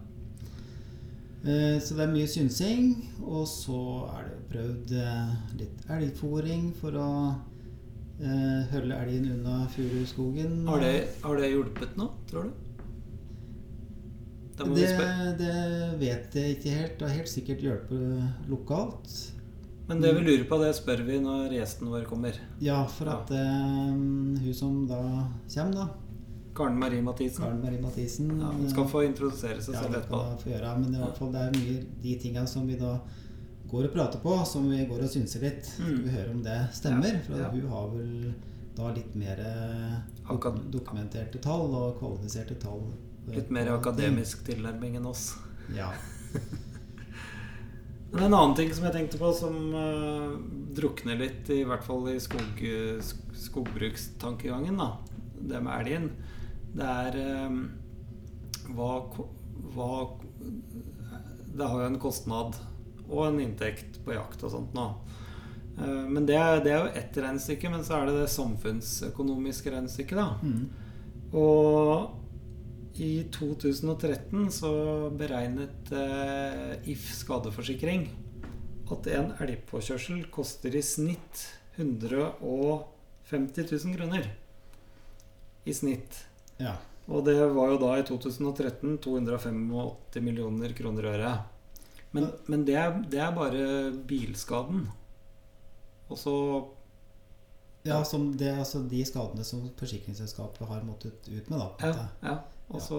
Eh, 1.45 1.79
så 1.81 1.95
det 1.95 2.05
er 2.09 2.13
mye 2.13 2.27
synsing. 2.31 2.93
Og 3.23 3.47
så 3.51 3.79
er 4.19 4.27
det 4.33 4.39
prøvd 4.53 4.93
eh, 4.99 5.35
litt 5.61 5.87
elgfòring 5.95 6.73
for 6.81 6.99
å 6.99 7.11
eh, 8.21 8.73
holde 8.73 9.01
elgen 9.03 9.31
unna 9.37 9.61
furuskogen. 9.75 10.61
Har, 10.69 10.81
det, 10.85 10.95
har 11.23 11.41
det 11.41 11.53
hjulpet 11.53 11.97
nå, 11.99 12.11
tror 12.31 12.49
du? 12.49 12.65
Det, 14.59 14.87
det 15.39 15.57
vet 16.01 16.35
jeg 16.35 16.57
ikke 16.57 16.71
helt. 16.75 16.97
Det 16.99 17.07
har 17.07 17.15
helt 17.15 17.31
sikkert 17.31 17.61
hjulpet 17.63 18.49
lokalt. 18.51 19.13
Men 19.89 20.03
det 20.03 20.11
vi 20.19 20.25
lurer 20.27 20.45
på, 20.45 20.59
det 20.61 20.75
spør 20.77 21.05
vi 21.07 21.21
når 21.23 21.55
gjesten 21.55 21.89
vår 21.89 22.05
kommer. 22.11 22.37
Ja, 22.61 22.83
for 22.93 23.09
at 23.15 23.31
eh, 23.33 23.95
hun 23.95 24.53
som 24.55 24.83
da 24.91 25.01
kommer, 25.55 25.79
da, 25.79 25.87
Karen 26.59 26.79
Marie 26.79 27.03
Mathisen. 27.03 27.45
Karen 27.45 27.63
Marie 27.63 27.81
Mathisen 27.81 28.41
Ja, 28.41 28.51
hun 28.51 28.69
skal 28.71 28.89
få 28.91 29.05
introdusere 29.07 29.63
seg 29.63 29.77
ja, 29.77 29.85
selv 29.85 29.95
det 29.95 30.03
etterpå. 30.03 30.51
gjøre, 30.51 30.75
men 30.81 30.91
det 30.91 30.99
er, 30.99 31.01
i 31.01 31.07
hvert 31.07 31.21
fall, 31.23 31.33
det 31.33 31.45
er 31.45 31.57
mye 31.57 31.77
de 32.03 32.15
tingene 32.25 32.51
som 32.51 32.67
vi 32.67 32.79
da 32.81 32.97
går 33.71 33.89
og 33.89 33.93
prater 33.93 34.21
på, 34.23 34.35
som 34.49 34.69
vi 34.71 34.85
går 34.89 35.03
og 35.05 35.11
synser 35.13 35.45
litt. 35.45 35.67
Skal 35.67 35.91
Mm. 35.93 36.05
vi 36.05 36.11
høre 36.11 36.31
om 36.31 36.43
det 36.43 36.59
stemmer? 36.73 37.21
For 37.27 37.37
ja. 37.39 37.51
hun 37.51 37.69
har 37.69 37.89
vel 37.93 38.35
da 38.77 38.93
litt 38.95 39.15
mer 39.19 39.41
eh, 39.43 39.99
dok 40.29 40.47
dokumenterte 40.71 41.39
tall 41.43 41.75
og 41.75 41.99
kvalifiserte 41.99 42.55
tall. 42.63 42.93
Litt 43.29 43.51
mer 43.51 43.69
akademisk 43.75 44.45
tilnærming 44.47 44.97
enn 44.97 45.07
oss. 45.07 45.35
Ja. 45.75 45.91
Men 48.11 48.23
en 48.23 48.35
annen 48.35 48.55
ting 48.57 48.71
som 48.73 48.87
jeg 48.87 48.95
tenkte 48.95 49.19
på, 49.21 49.33
som 49.37 49.75
uh, 49.75 50.39
drukner 50.73 51.19
litt, 51.21 51.51
i 51.53 51.61
hvert 51.69 51.85
fall 51.85 52.09
i 52.09 52.17
skog, 52.25 52.63
skogbrukstankegangen, 53.37 54.79
da, 54.81 54.95
det 55.37 55.61
med 55.61 55.75
elgen, 55.83 56.09
det 56.73 56.89
er 56.89 57.19
uh, 57.21 57.59
hva, 58.73 58.89
hva 59.75 59.91
Det 61.53 61.69
har 61.69 61.83
jo 61.83 61.91
en 61.91 62.01
kostnad 62.01 62.57
og 63.09 63.27
en 63.29 63.41
inntekt 63.41 63.99
på 64.05 64.13
jakt 64.17 64.43
og 64.45 64.53
sånt 64.53 64.75
nå. 64.77 64.87
Eh, 65.79 66.05
Men 66.09 66.27
det 66.27 66.39
det 66.65 66.73
er 66.73 66.85
jo 66.85 66.95
ett 67.01 67.17
regnestykke, 67.17 67.71
men 67.71 67.85
så 67.85 67.99
er 67.99 68.07
det 68.07 68.21
det 68.21 68.31
samfunnsøkonomiske 68.35 69.71
regnestykket, 69.75 70.17
da. 70.17 70.29
Mm. 70.43 70.71
Og 71.39 72.15
i 72.99 73.25
2013 73.31 74.51
så 74.51 74.73
beregnet 75.15 75.93
eh, 75.95 76.91
If 76.91 77.13
skadeforsikring 77.15 78.09
at 78.91 79.07
en 79.13 79.33
elgpåkjørsel 79.45 80.25
koster 80.33 80.75
i 80.75 80.83
snitt 80.83 81.45
150 81.77 82.85
000 83.31 83.97
kroner. 83.97 84.31
I 85.65 85.73
snitt. 85.77 86.25
ja. 86.59 86.77
Og 87.09 87.23
det 87.25 87.39
var 87.41 87.71
jo 87.73 87.79
da 87.81 87.95
i 87.97 88.03
2013 88.05 88.99
285 89.01 90.21
millioner 90.21 90.75
kroner 90.77 91.07
i 91.07 91.09
året. 91.09 91.47
Men, 92.17 92.31
men 92.47 92.65
det, 92.65 92.75
er, 92.81 92.95
det 93.13 93.21
er 93.21 93.33
bare 93.37 93.65
bilskaden. 94.09 94.87
Og 96.09 96.19
så 96.19 96.35
Ja, 97.87 98.03
som 98.05 98.31
det, 98.37 98.49
altså 98.59 98.81
de 98.89 99.01
skadene 99.07 99.45
som 99.47 99.67
forsikringsselskapet 99.79 100.67
har 100.69 100.83
måttet 100.85 101.29
ut 101.29 101.51
med, 101.53 101.59
da. 101.59 101.69
Ja. 101.89 102.07
ja. 102.25 102.39
Og 102.69 102.83
så, 102.85 102.99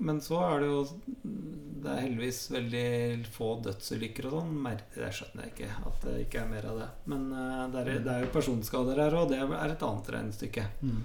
men 0.00 0.22
så 0.24 0.38
er 0.40 0.62
det 0.62 0.68
jo 0.70 0.78
Det 1.12 1.90
er 1.92 1.98
heldigvis 2.00 2.38
veldig 2.54 3.26
få 3.34 3.48
dødsulykker 3.66 4.28
og 4.30 4.36
sånn. 4.38 4.54
Det 4.94 5.10
skjønner 5.18 5.44
jeg 5.48 5.52
ikke, 5.52 5.72
at 5.90 6.06
det 6.06 6.14
ikke 6.22 6.40
er 6.44 6.48
mer 6.48 6.68
av 6.70 6.78
det. 6.80 6.86
Men 7.12 7.26
eh, 7.36 7.64
det 7.74 7.82
er, 7.82 7.90
det 8.06 8.14
er 8.14 8.24
jo 8.24 8.30
personskader 8.36 9.02
her 9.02 9.16
òg. 9.18 9.28
Det 9.34 9.40
er 9.42 9.74
et 9.74 9.84
annet 9.88 10.08
regnestykke. 10.16 10.64
Mm. 10.80 11.02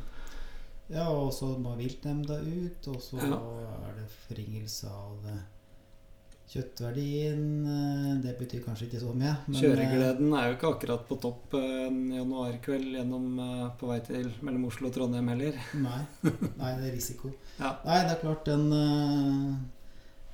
Ja, 0.94 1.10
og 1.12 1.34
så 1.36 1.50
må 1.60 1.74
viltnemnda 1.76 2.38
ut, 2.40 2.88
og 2.94 3.02
så 3.04 3.20
Ja. 3.20 3.42
er 3.90 3.98
det 3.98 4.08
forringelse 4.30 4.88
av 4.88 5.26
eh, 5.34 5.42
kjøttverdien. 6.48 7.42
eh, 7.68 8.22
Det 8.24 8.34
betyr 8.40 8.64
kanskje 8.66 8.88
ikke 8.88 9.00
så 9.02 9.14
mye. 9.14 9.36
men, 9.48 9.56
eh, 9.56 9.62
Kjøregleden 9.62 10.34
er 10.34 10.48
jo 10.50 10.56
ikke 10.58 10.72
akkurat 10.74 11.08
på 11.08 11.20
topp 11.22 11.54
eh, 11.60 11.88
en 11.88 12.12
januarkveld 12.12 12.92
gjennom, 12.96 13.26
på 13.80 13.88
vei 13.92 14.00
til 14.08 14.32
mellom 14.42 14.66
Oslo 14.66 14.88
og 14.88 14.94
Trondheim 14.94 15.28
heller. 15.28 15.54
Nei, 15.88 16.02
nei, 16.24 16.72
det 16.80 16.90
er 16.92 16.96
risiko. 16.96 17.32
Ja. 17.60 17.74
Nei, 17.86 18.04
det 18.06 18.12
er 18.14 18.22
klart 18.22 18.46
den, 18.46 18.68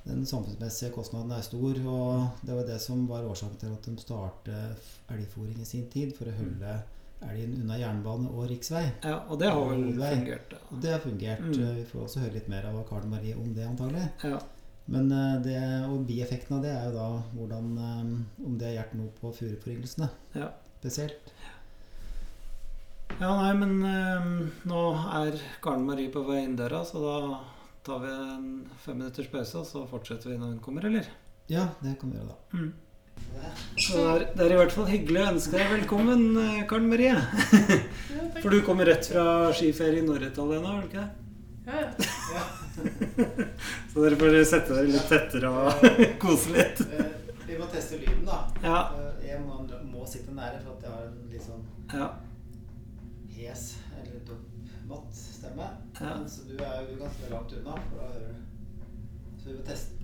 den 0.04 0.26
samfunnsmessige 0.28 0.92
kostnaden 0.92 1.32
er 1.32 1.40
stor, 1.46 1.78
og 1.88 2.44
det 2.44 2.54
var 2.58 2.66
det 2.68 2.80
som 2.84 3.06
var 3.08 3.24
årsaken 3.24 3.56
til 3.62 3.72
at 3.72 3.86
de 3.88 3.94
startet 4.02 4.90
elgfòring 5.14 5.62
i 5.62 5.64
sin 5.64 5.86
tid, 5.88 6.12
for 6.18 6.28
å 6.28 6.34
holde 6.36 6.74
elgen 7.24 7.54
unna 7.62 7.78
jernbane 7.80 8.28
og 8.28 8.50
riksvei. 8.50 8.82
Ja, 9.06 9.22
og 9.32 9.38
det 9.40 9.48
har 9.48 9.62
vel 9.70 9.86
fungert? 9.94 10.18
fungert. 10.18 10.52
Og 10.70 10.82
det 10.84 10.90
har 10.92 11.00
fungert. 11.00 11.40
Mm. 11.40 11.76
Vi 11.78 11.84
får 11.88 12.02
også 12.04 12.20
høre 12.26 12.34
litt 12.36 12.48
mer 12.52 12.66
av 12.68 12.82
Karen 12.90 13.08
Marie 13.14 13.32
om 13.40 13.54
det, 13.56 13.64
antagelig. 13.70 14.04
Ja. 14.28 14.42
Men 14.92 15.08
eh, 15.16 15.36
det, 15.44 15.58
og 15.88 16.02
bieffekten 16.08 16.58
av 16.58 16.64
det 16.66 16.72
er 16.76 16.88
jo 16.90 16.96
da 16.98 17.06
hvordan, 17.32 17.70
eh, 17.80 18.44
om 18.44 18.58
det 18.60 18.74
har 18.76 18.90
noe 18.98 19.08
på 19.20 19.30
furuforringelsene 19.32 20.10
Ja. 20.36 20.50
spesielt. 20.80 21.32
ja, 23.20 23.30
nei, 23.30 23.52
men 23.56 23.74
øh, 23.88 24.30
nå 24.68 24.82
er 25.22 25.38
Karen 25.64 25.86
Marie 25.88 26.10
på 26.12 26.24
vei 26.26 26.42
inn 26.44 26.56
døra, 26.58 26.82
så 26.84 27.00
da 27.00 27.40
tar 27.86 28.00
vi 28.02 28.10
en 28.12 28.48
fem 28.84 28.98
minutters 29.00 29.28
pause, 29.32 29.60
og 29.62 29.66
så 29.68 29.84
fortsetter 29.88 30.32
vi 30.34 30.38
når 30.40 30.54
hun 30.56 30.60
kommer, 30.64 30.84
eller? 30.88 31.08
Ja, 31.48 31.68
det 31.84 31.96
kan 32.00 32.10
vi 32.12 32.18
gjøre 32.18 32.32
da. 32.34 32.58
Mm. 32.58 32.72
Så 33.78 33.94
det 33.94 34.04
er, 34.10 34.22
det 34.36 34.44
er 34.46 34.52
i 34.54 34.58
hvert 34.58 34.72
fall 34.74 34.88
hyggelig 34.90 35.20
å 35.22 35.30
ønske 35.32 35.56
deg 35.56 35.72
velkommen, 35.78 36.22
Karen 36.70 36.88
Marie. 36.90 37.14
For 38.42 38.50
du 38.52 38.60
kommer 38.66 38.88
rett 38.90 39.06
fra 39.08 39.24
skiferie 39.54 40.02
i 40.02 40.06
Nord-Italia 40.06 40.60
nå, 40.60 40.74
gjør 40.74 40.84
du 40.84 40.88
ikke 40.90 41.04
det? 41.04 41.10
Ja, 41.64 41.84
ja. 42.34 42.44
Så 43.92 44.04
dere 44.04 44.18
får 44.20 44.36
sette 44.48 44.76
dere 44.76 44.90
litt 44.90 45.08
tettere 45.10 45.50
og 45.50 45.86
kose 46.22 46.54
litt. 46.54 46.82
vi 47.46 47.58
må 47.58 47.68
teste 47.72 48.00
lyden, 48.02 48.24
da. 48.28 48.42
Ja. 48.64 48.80
Jeg 49.24 49.40
må, 49.44 49.60
må 49.90 50.06
sitte 50.08 50.34
nære 50.36 50.60
for 50.62 50.76
at 50.76 50.86
jeg 50.86 50.94
har 50.94 51.08
en 51.08 51.18
litt 51.32 51.44
sånn 51.44 51.64
ja. 51.94 52.10
hes 53.36 53.66
eller 53.98 54.22
doppmatt 54.28 55.20
stemme. 55.20 55.68
Ja. 56.00 56.16
Så 56.28 56.48
du 56.48 56.56
er 56.58 56.84
jo 56.84 56.98
ganske 57.02 57.32
langt 57.32 57.58
unna, 57.58 57.78
for 57.88 58.00
da 58.00 58.12
hører 58.14 58.32
du 58.32 59.42
Så 59.42 59.50
vi 59.50 59.58
må 59.58 59.66
teste. 59.68 60.00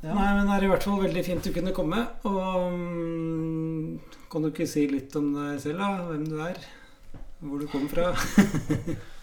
Nei, 0.00 0.28
men 0.32 0.46
det 0.48 0.54
er 0.54 0.64
i 0.64 0.68
hvert 0.70 0.84
fall 0.86 1.02
veldig 1.02 1.22
fint 1.26 1.44
du 1.44 1.52
kunne 1.52 1.76
komme. 1.76 2.04
Og 2.24 2.72
mm, 2.72 3.98
kan 4.32 4.44
du 4.44 4.48
ikke 4.48 4.68
si 4.68 4.86
litt 4.88 5.16
om 5.20 5.34
deg 5.36 5.60
selv, 5.60 5.82
da? 5.82 6.06
Hvem 6.08 6.24
du 6.30 6.38
er? 6.40 6.60
Hvor 7.40 7.60
du 7.60 7.66
kommer 7.68 7.92
fra? 7.92 8.12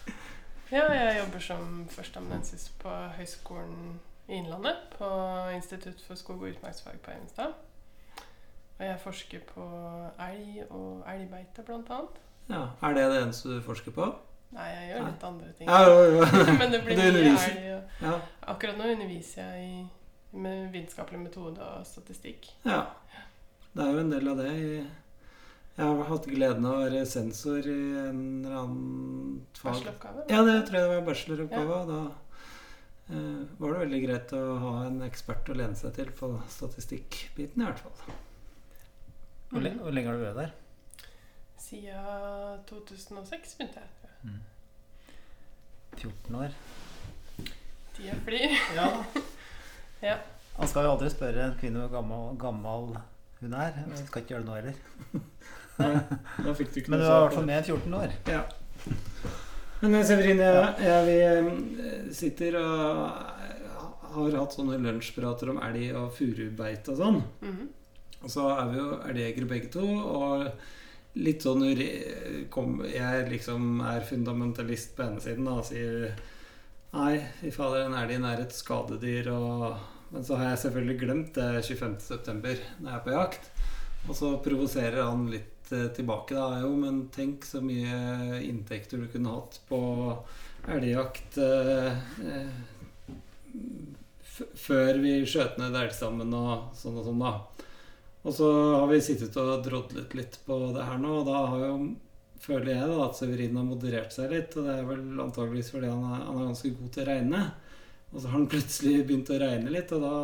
ja, 0.72 0.84
jeg 0.92 1.18
jobber 1.22 1.40
som 1.40 1.88
førsteamanuensis 1.90 2.68
på 2.82 2.88
Høgskolen 3.16 4.00
i 4.28 4.32
Innlandet. 4.38 4.76
På 4.98 5.08
Institutt 5.54 6.00
for 6.06 6.14
skog- 6.14 6.42
og 6.42 6.48
utmarksfag 6.52 7.00
på 7.04 7.10
Evenstad. 7.10 7.54
Og 8.78 8.84
jeg 8.86 8.98
forsker 9.02 9.40
på 9.54 9.64
elg 10.22 10.64
og 10.70 11.04
elgbeite, 11.10 11.62
blant 11.66 11.88
annet. 11.90 12.18
Ja, 12.48 12.62
Er 12.82 12.94
det 12.94 13.06
det 13.12 13.22
eneste 13.22 13.48
du 13.56 13.60
forsker 13.62 13.90
på? 13.92 14.06
Nei, 14.54 14.64
jeg 14.72 14.84
gjør 14.92 15.06
litt 15.10 15.24
andre 15.28 15.48
ting. 15.58 15.68
Ja, 15.68 15.80
jo, 15.84 15.96
jo. 16.14 16.28
Men 16.60 16.70
det 16.72 16.82
blir 16.86 16.96
mye 16.96 17.32
elg. 17.34 17.66
Og 17.74 18.06
Ja, 18.06 18.14
akkurat 18.54 18.78
nå 18.78 18.86
underviser 18.94 19.42
jeg 19.42 19.66
i, 19.66 19.82
med 20.38 20.70
vitenskapelig 20.72 21.18
metode 21.20 21.60
og 21.64 21.84
statistikk. 21.86 22.48
ja. 22.64 22.84
Det 23.74 23.84
er 23.84 23.92
jo 23.92 23.98
en 24.00 24.10
del 24.10 24.28
av 24.28 24.36
det. 24.40 24.52
i- 24.58 24.86
Jeg 25.78 25.86
har 25.86 26.08
hatt 26.08 26.24
gleden 26.26 26.64
av 26.66 26.74
å 26.74 26.78
være 26.82 27.04
sensor 27.06 27.66
i 27.70 27.80
en 28.02 28.22
eller 28.42 28.54
annen 28.64 29.36
fag. 29.54 29.76
Bacheloroppgave. 29.76 30.24
Ja, 30.26 30.40
det 30.42 30.56
tror 30.66 30.78
jeg 30.78 30.88
det 30.88 30.94
var 30.96 31.04
bacheloroppgave. 31.06 31.76
og 31.76 31.92
Da 31.92 32.00
eh, 33.14 33.44
var 33.60 33.74
det 33.74 33.82
veldig 33.84 34.00
greit 34.02 34.34
å 34.34 34.40
ha 34.64 34.72
en 34.88 34.96
ekspert 35.06 35.52
å 35.52 35.58
lene 35.60 35.78
seg 35.78 35.94
til 35.94 36.10
på 36.18 36.32
statistikkbiten, 36.50 37.62
i 37.62 37.68
hvert 37.68 37.84
fall. 37.84 38.16
Hvor, 39.52 39.62
le 39.62 39.72
hvor 39.78 39.94
lenge 39.94 40.10
har 40.10 40.18
du 40.18 40.24
vært 40.26 40.40
der? 40.42 41.06
Siden 41.62 42.64
2006 42.72 43.54
begynte 43.60 43.84
jeg. 43.84 44.12
Mm. 44.26 44.42
14 45.98 46.40
år. 46.42 46.58
Tida 47.94 48.18
flyr. 48.26 48.58
Ja, 48.74 48.90
Ja. 50.08 50.18
Man 50.58 50.68
skal 50.70 50.86
jo 50.86 50.96
aldri 50.96 51.08
spørre 51.10 51.46
en 51.46 51.56
kvinne 51.58 51.84
hvor 51.84 51.94
gammel, 51.94 52.34
gammel 52.38 52.92
hun 53.38 53.54
er. 53.54 53.78
Jeg 53.94 54.06
skal 54.10 54.22
ikke 54.22 54.34
gjøre 54.34 54.42
det 54.42 54.50
nå 54.50 54.58
heller. 54.58 54.82
Da 56.44 56.54
fikk 56.58 56.72
du 56.74 56.80
ikke 56.82 56.92
Men 56.94 57.02
du 57.02 57.06
var 57.08 57.18
i 57.18 57.26
hvert 57.26 57.38
fall 57.38 57.48
med 57.48 57.72
14 57.72 57.98
år. 58.00 58.14
Ja. 58.28 58.42
Men 59.80 59.94
eh, 59.94 60.06
Severin, 60.06 60.42
jeg, 60.42 60.70
jeg, 60.82 61.04
vi 61.06 61.18
eh, 61.24 62.08
sitter 62.14 62.58
og 62.60 63.36
har 64.08 64.38
hatt 64.40 64.56
sånne 64.56 64.78
lunsjprater 64.82 65.52
om 65.52 65.60
elg 65.62 65.92
og 65.98 66.10
furubeite 66.16 66.94
og 66.94 67.02
sånn. 67.02 67.20
Mhm. 67.44 67.68
Og 68.18 68.32
så 68.32 68.48
er 68.50 68.64
vi 68.72 68.80
jo 68.80 68.86
elgjegere 69.06 69.46
begge 69.46 69.68
to, 69.70 69.84
og 69.86 70.48
litt 71.22 71.44
sånn 71.44 71.62
kom, 72.50 72.80
Jeg 72.90 73.28
liksom 73.30 73.78
er 73.86 74.06
fundamentalist 74.06 74.96
på 74.96 75.04
ene 75.06 75.22
siden 75.22 75.46
da, 75.46 75.60
og 75.60 75.68
sier 75.68 76.16
Nei, 76.88 77.20
fy 77.38 77.52
fader, 77.52 77.84
en 77.84 77.94
elg 77.94 78.16
er 78.16 78.42
et 78.42 78.56
skadedyr, 78.56 79.30
og 79.30 79.78
Men 80.10 80.24
så 80.24 80.38
har 80.40 80.50
jeg 80.50 80.62
selvfølgelig 80.64 80.98
glemt 81.02 81.34
det 81.36 81.62
25.9. 81.68 82.58
når 82.80 82.90
jeg 82.90 82.96
er 82.96 83.04
på 83.04 83.12
jakt. 83.12 83.50
Og 84.08 84.16
så 84.16 84.30
provoserer 84.40 85.02
han 85.04 85.26
litt 85.28 85.57
eh, 85.72 85.88
tilbake, 85.96 86.34
da. 86.34 86.60
Jo, 86.62 86.72
men 86.76 87.06
tenk 87.14 87.46
så 87.48 87.62
mye 87.64 88.40
inntekter 88.46 89.00
du 89.00 89.08
kunne 89.12 89.36
hatt 89.36 89.60
på 89.68 89.80
elgjakt 90.68 91.38
eh, 91.42 92.00
eh, 92.32 93.54
før 94.58 95.00
vi 95.02 95.14
skjøt 95.26 95.58
ned 95.58 95.76
elgstammen 95.76 96.34
og 96.36 96.76
sånn 96.78 96.98
og 97.00 97.08
sånn, 97.08 97.22
da. 97.22 97.32
Og 98.26 98.34
så 98.34 98.50
har 98.74 98.90
vi 98.90 99.00
sittet 99.02 99.36
og 99.40 99.64
drodlet 99.64 100.14
litt 100.18 100.40
på 100.44 100.58
det 100.74 100.84
her 100.84 101.00
nå, 101.00 101.20
og 101.20 101.28
da 101.30 101.46
har 101.52 101.64
jo 101.64 101.72
føler 102.42 102.72
jeg 102.74 102.90
da 102.90 102.98
at 103.06 103.16
Severin 103.18 103.56
har 103.58 103.66
moderert 103.66 104.14
seg 104.14 104.32
litt. 104.32 104.56
Og 104.56 104.66
det 104.66 104.76
er 104.76 104.88
vel 104.88 105.22
antageligvis 105.24 105.72
fordi 105.74 105.90
han 105.90 106.04
er, 106.06 106.24
han 106.26 106.40
er 106.40 106.50
ganske 106.50 106.74
god 106.76 106.92
til 106.94 107.04
å 107.04 107.08
regne. 107.08 107.44
Og 108.08 108.20
så 108.20 108.26
har 108.26 108.36
han 108.38 108.50
plutselig 108.52 109.06
begynt 109.08 109.32
å 109.34 109.40
regne 109.42 109.72
litt, 109.74 109.94
og 109.96 110.04
da 110.04 110.14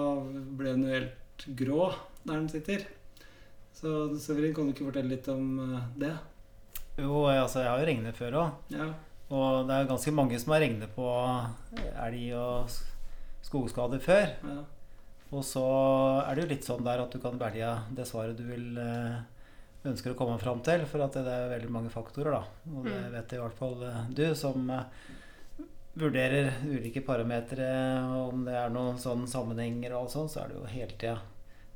ble 0.59 0.75
han 0.75 0.85
jo 0.87 0.95
helt 0.95 1.49
grå 1.59 1.89
der 2.25 2.39
han 2.39 2.49
sitter. 2.53 2.87
Så 3.75 3.91
Severin, 4.23 4.55
kan 4.55 4.69
du 4.69 4.73
ikke 4.75 4.87
fortelle 4.91 5.11
litt 5.17 5.27
om 5.33 5.49
eh, 5.75 5.89
det? 6.05 6.13
Jo, 7.01 7.25
altså 7.27 7.65
jeg 7.65 7.71
har 7.73 7.81
jo 7.83 7.89
regnet 7.91 8.17
før 8.19 8.37
òg. 8.45 8.51
Ja. 8.71 8.87
Og 9.35 9.67
det 9.67 9.75
er 9.81 9.89
ganske 9.91 10.13
mange 10.15 10.39
som 10.39 10.53
har 10.55 10.63
regnet 10.63 10.93
på 10.95 11.09
elg 12.07 12.25
og 12.39 12.71
skogskader 13.45 14.01
før. 14.05 14.31
ja. 14.47 14.61
Og 15.35 15.43
så 15.43 15.63
er 16.29 16.37
det 16.37 16.43
jo 16.45 16.51
litt 16.53 16.67
sånn 16.69 16.85
der 16.87 17.01
at 17.03 17.11
du 17.11 17.19
kan 17.19 17.35
velge 17.41 17.71
det 17.97 18.05
svaret 18.07 18.37
du 18.39 18.45
vil 18.47 18.77
eh, 18.79 19.17
ønsker 19.89 20.13
å 20.13 20.19
komme 20.21 20.37
fram 20.39 20.61
til, 20.63 20.85
for 20.87 21.03
at 21.03 21.17
det 21.17 21.27
er 21.33 21.49
veldig 21.57 21.73
mange 21.75 21.91
faktorer, 21.91 22.37
da. 22.37 22.45
Og 22.71 22.85
det 22.87 22.93
Mm. 22.95 23.09
vet 23.17 23.33
i 23.35 23.41
hvert 23.43 23.57
fall 23.59 23.83
eh, 23.83 23.97
du, 24.15 24.23
som 24.39 24.71
eh, 24.71 24.85
vurderer 25.99 26.53
ulike 26.69 27.03
parametere, 27.03 27.67
om 28.29 28.45
det 28.47 28.55
er 28.55 28.71
noen 28.71 28.97
sånne 29.03 29.27
sammenhenger 29.31 29.97
og 29.97 30.05
alt 30.05 30.15
sånt, 30.15 30.31
så 30.31 30.45
er 30.45 30.53
det 30.53 30.61
jo 30.61 30.71
hele 30.71 30.95
tida 30.99 31.17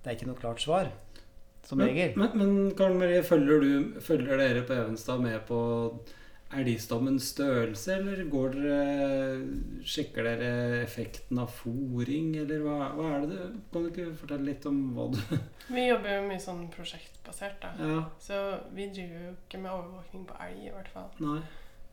Det 0.04 0.12
er 0.12 0.16
ikke 0.20 0.28
noe 0.30 0.38
klart 0.38 0.62
svar. 0.62 0.92
Som 1.68 1.82
Men, 1.82 1.90
regel. 1.92 2.14
men, 2.16 2.30
men 2.40 2.70
Karen 2.78 2.96
Marie, 3.00 3.20
følger, 3.28 3.60
du, 3.60 4.00
følger 4.00 4.40
dere 4.40 4.62
på 4.64 4.72
Evenstad 4.72 5.20
med 5.20 5.42
på 5.50 5.58
elgstammens 6.56 7.26
størrelse, 7.34 7.92
eller 7.98 8.22
går 8.32 8.54
dere 8.56 9.82
Sjekker 9.84 10.24
dere 10.24 10.78
effekten 10.80 11.36
av 11.42 11.50
fôring, 11.52 12.30
eller 12.40 12.62
hva, 12.64 12.78
hva 12.96 13.10
er 13.18 13.26
det 13.28 13.36
du 13.36 13.58
Kan 13.74 13.84
du 13.84 13.90
ikke 13.90 14.06
fortelle 14.16 14.48
litt 14.48 14.64
om 14.70 14.78
hva 14.96 15.10
du 15.12 15.18
Vi 15.76 15.84
jobber 15.90 16.14
jo 16.14 16.22
mye 16.30 16.40
sånn 16.40 16.62
prosjektbasert, 16.72 17.58
da. 17.60 17.74
Ja, 17.84 17.98
Så 18.24 18.38
vi 18.72 18.88
driver 18.96 19.26
jo 19.26 19.34
ikke 19.36 19.60
med 19.60 19.74
overvåkning 19.74 20.24
på 20.30 20.38
elg, 20.46 20.62
i 20.70 20.72
hvert 20.72 20.88
fall. 20.94 21.10
nei. 21.20 21.42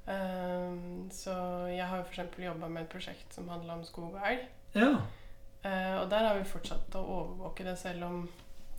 Um, 0.05 1.07
så 1.11 1.33
jeg 1.73 1.81
har 1.89 1.97
jo 1.99 2.05
f.eks. 2.05 2.39
jobba 2.45 2.67
med 2.69 2.83
et 2.85 2.91
prosjekt 2.93 3.33
som 3.35 3.47
handla 3.49 3.75
om 3.79 3.83
skog 3.83 4.13
og 4.13 4.23
elg. 4.29 4.43
Ja. 4.77 4.91
Uh, 5.65 5.95
og 6.03 6.09
der 6.13 6.27
har 6.29 6.37
vi 6.39 6.47
fortsatt 6.47 6.95
å 6.95 7.01
overvåke 7.19 7.65
det 7.65 7.73
selv 7.81 8.05
om 8.07 8.19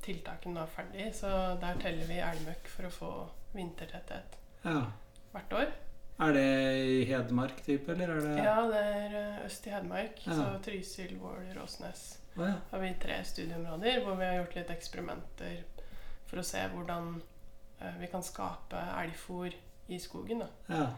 tiltakene 0.07 0.57
nå 0.57 0.63
er 0.65 0.73
ferdig. 0.73 1.09
Så 1.19 1.31
der 1.63 1.83
teller 1.83 2.09
vi 2.11 2.21
elgmøkk 2.23 2.71
for 2.73 2.89
å 2.89 2.95
få 2.95 3.11
vintertetthet 3.57 4.39
ja. 4.67 4.85
hvert 5.35 5.59
år. 5.63 5.75
Er 6.27 6.33
det 6.33 6.45
i 6.81 7.01
Hedmark 7.11 7.59
type, 7.65 7.93
eller 7.93 8.15
er 8.15 8.23
det 8.25 8.37
Ja, 8.41 8.61
det 8.71 8.85
er 8.89 9.17
eh, 9.21 9.43
øst 9.45 9.67
i 9.69 9.75
Hedmark. 9.75 10.23
Ja. 10.25 10.39
Så 10.39 10.47
Trysil, 10.65 11.19
Våler, 11.21 11.59
Åsnes 11.63 12.07
Oh, 12.37 12.49
ja. 12.49 12.55
har 12.71 12.81
vi 12.83 12.95
tre 13.01 13.25
studieområder 13.25 14.03
hvor 14.05 14.19
vi 14.21 14.27
har 14.29 14.35
gjort 14.37 14.57
litt 14.59 14.71
eksperimenter 14.75 15.63
for 16.29 16.43
å 16.43 16.45
se 16.45 16.61
hvordan 16.69 17.15
eh, 17.81 17.95
vi 17.97 18.11
kan 18.13 18.25
skape 18.25 18.83
elgfôr 18.93 19.55
i 19.89 19.99
skogen. 20.03 20.43
Ja. 20.69 20.91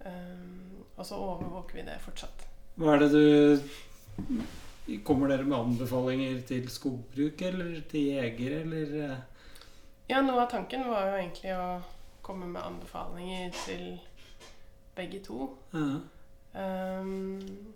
Um, 0.00 0.82
og 0.96 1.06
så 1.06 1.18
overvåker 1.18 1.78
vi 1.78 1.84
det 1.86 1.96
fortsatt. 2.02 2.46
Hva 2.76 2.96
er 2.96 3.04
det 3.04 3.10
du 3.14 4.42
Kommer 5.04 5.28
dere 5.32 5.42
med 5.44 5.58
anbefalinger 5.58 6.40
til 6.46 6.68
skogbruk, 6.70 7.40
eller 7.42 7.80
til 7.90 8.04
jegere, 8.12 8.60
eller 8.62 8.92
eh? 9.10 9.16
Ja, 10.08 10.20
noe 10.22 10.44
av 10.44 10.50
tanken 10.52 10.84
var 10.86 11.08
jo 11.10 11.16
egentlig 11.18 11.54
å 11.58 11.80
komme 12.22 12.46
med 12.46 12.62
anbefalinger 12.62 13.50
til 13.64 13.96
begge 14.96 15.18
to. 15.26 15.48
Ja. 15.74 15.96
Um, 16.56 17.72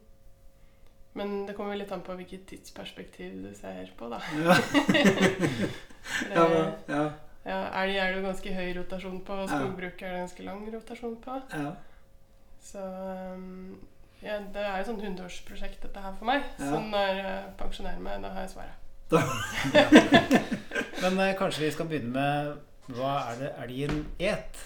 men 1.18 1.34
det 1.48 1.56
kommer 1.58 1.74
litt 1.76 1.90
an 1.92 2.04
på 2.06 2.14
hvilket 2.16 2.46
tidsperspektiv 2.52 3.40
du 3.42 3.50
ser 3.58 3.90
på, 3.98 4.08
da. 4.12 4.20
Ja. 4.38 4.56
Ja, 6.34 6.44
det- 6.48 6.94
ja, 6.94 7.02
ja, 7.44 7.58
Elg 7.82 7.96
er 8.00 8.08
det 8.12 8.16
jo 8.20 8.24
ganske 8.24 8.52
høy 8.56 8.70
rotasjon 8.78 9.18
på, 9.26 9.34
og 9.42 9.50
skogbruk 9.50 10.00
er 10.02 10.14
det 10.14 10.22
ganske 10.24 10.44
lang 10.46 10.62
rotasjon 10.72 11.16
på. 11.22 11.36
ja. 11.52 11.70
Så 12.60 12.80
ehm, 12.80 13.76
ja, 14.24 14.38
det 14.54 14.64
er 14.64 14.80
jo 14.80 14.88
sånn 14.90 15.00
100-årsprosjekt 15.02 15.86
dette 15.86 16.02
her 16.04 16.16
for 16.18 16.28
meg. 16.28 16.44
Ja. 16.58 16.70
Så 16.72 16.80
når 16.84 17.20
jeg 17.20 17.54
pensjonerer 17.60 18.02
meg, 18.04 18.20
da 18.24 18.34
har 18.34 18.46
jeg 18.46 18.54
svaret. 18.56 18.76
Men 21.02 21.16
eh, 21.24 21.36
kanskje 21.38 21.64
vi 21.64 21.72
skal 21.74 21.88
begynne 21.90 22.12
med 22.14 22.94
hva 22.94 23.14
er 23.30 23.40
det 23.40 23.54
elgen 23.64 24.04
et 24.18 24.60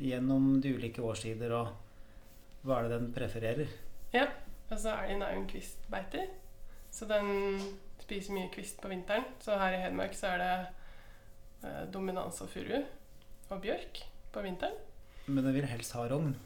gjennom 0.00 0.52
de 0.62 0.76
ulike 0.76 1.02
årstider, 1.02 1.52
og 1.54 2.66
hva 2.66 2.78
er 2.78 2.88
det 2.88 2.98
den 2.98 3.10
prefererer? 3.14 3.74
Ja, 4.14 4.28
Altså 4.70 4.92
elgen 5.02 5.22
er 5.26 5.32
jo 5.34 5.40
en 5.40 5.48
kvistbeiter, 5.50 6.28
så 6.94 7.06
den 7.10 7.30
spiser 7.98 8.36
mye 8.36 8.50
kvist 8.54 8.78
på 8.82 8.90
vinteren. 8.92 9.24
Så 9.42 9.56
her 9.58 9.74
i 9.74 9.80
Hedmark 9.82 10.14
så 10.14 10.30
er 10.30 10.38
det 10.38 10.52
eh, 11.66 11.80
dominans 11.90 12.38
av 12.42 12.52
furu 12.52 12.76
og 13.50 13.64
bjørk 13.64 13.98
på 14.30 14.44
vinteren. 14.46 14.78
Men 15.26 15.42
den 15.48 15.56
vil 15.58 15.66
helst 15.66 15.96
ha 15.98 16.04
rogn. 16.06 16.36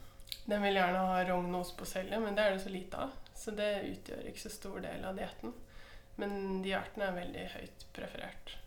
Den 0.44 0.64
vil 0.66 0.78
gjerne 0.78 1.04
ha 1.08 1.20
rognos 1.28 1.70
på 1.76 1.86
selje, 1.88 2.18
men 2.20 2.36
det 2.36 2.44
er 2.44 2.56
det 2.56 2.64
så 2.64 2.72
lite 2.72 3.06
av. 3.06 3.14
Så 3.34 3.54
det 3.56 3.70
utgjør 3.90 4.26
ikke 4.30 4.44
så 4.44 4.52
stor 4.52 4.82
del 4.84 5.06
av 5.06 5.16
dietten. 5.18 5.54
Men 6.20 6.60
de 6.62 6.74
artene 6.78 7.08
er 7.08 7.16
veldig 7.16 7.46
høyt 7.56 7.86
preferert. 7.96 8.58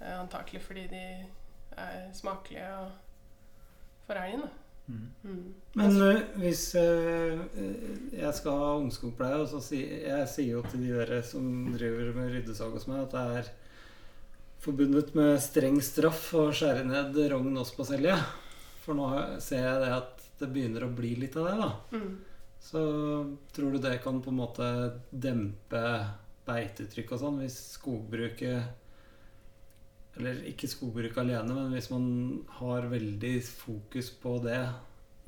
Eh, 0.00 0.14
antakelig 0.18 0.62
fordi 0.64 0.86
de 0.90 1.04
er 1.78 2.08
smakelige 2.16 2.70
og 2.78 2.96
for 4.08 4.18
elgen. 4.18 4.46
da. 4.46 4.50
Mm. 4.88 5.08
Mm. 5.22 5.54
Men 5.76 5.96
uh, 6.00 6.20
hvis 6.40 6.62
uh, 6.80 7.40
jeg 8.12 8.34
skal 8.34 8.60
ha 8.62 8.68
ungskogpleie, 8.80 9.42
og 9.42 9.48
så 9.50 9.60
si, 9.60 9.82
jeg 9.84 10.28
sier 10.32 10.54
jo 10.56 10.62
til 10.64 10.86
de 10.86 10.94
dere 10.96 11.20
som 11.26 11.44
driver 11.74 12.14
med 12.16 12.32
ryddesag 12.32 12.72
hos 12.72 12.88
meg, 12.88 13.04
at 13.04 13.16
det 13.16 13.40
er 13.42 13.50
forbundet 14.64 15.12
med 15.18 15.36
streng 15.44 15.76
straff 15.84 16.30
å 16.34 16.48
skjære 16.56 16.86
ned 16.88 17.18
rogn 17.34 17.60
også 17.60 17.76
på 17.76 17.88
selje. 17.90 18.16
For 18.84 18.96
nå 18.96 19.10
ser 19.44 19.66
jeg 19.66 19.82
det 19.84 19.92
at 19.98 20.17
det 20.40 20.50
begynner 20.52 20.84
å 20.86 20.94
bli 20.94 21.14
litt 21.18 21.36
av 21.38 21.48
det, 21.48 21.56
da. 21.60 21.70
Mm. 21.98 22.12
Så 22.60 22.80
tror 23.54 23.72
du 23.72 23.78
det 23.82 23.98
kan 24.02 24.22
på 24.22 24.30
en 24.32 24.40
måte 24.40 24.68
dempe 25.10 25.82
beitetrykk 26.48 27.12
og 27.14 27.20
sånn, 27.22 27.40
hvis 27.42 27.58
skogbruket 27.76 28.60
Eller 30.18 30.40
ikke 30.50 30.66
skogbruk 30.70 31.18
alene, 31.22 31.54
men 31.54 31.74
hvis 31.76 31.90
man 31.92 32.06
har 32.58 32.88
veldig 32.90 33.36
fokus 33.46 34.08
på 34.18 34.32
det 34.42 34.64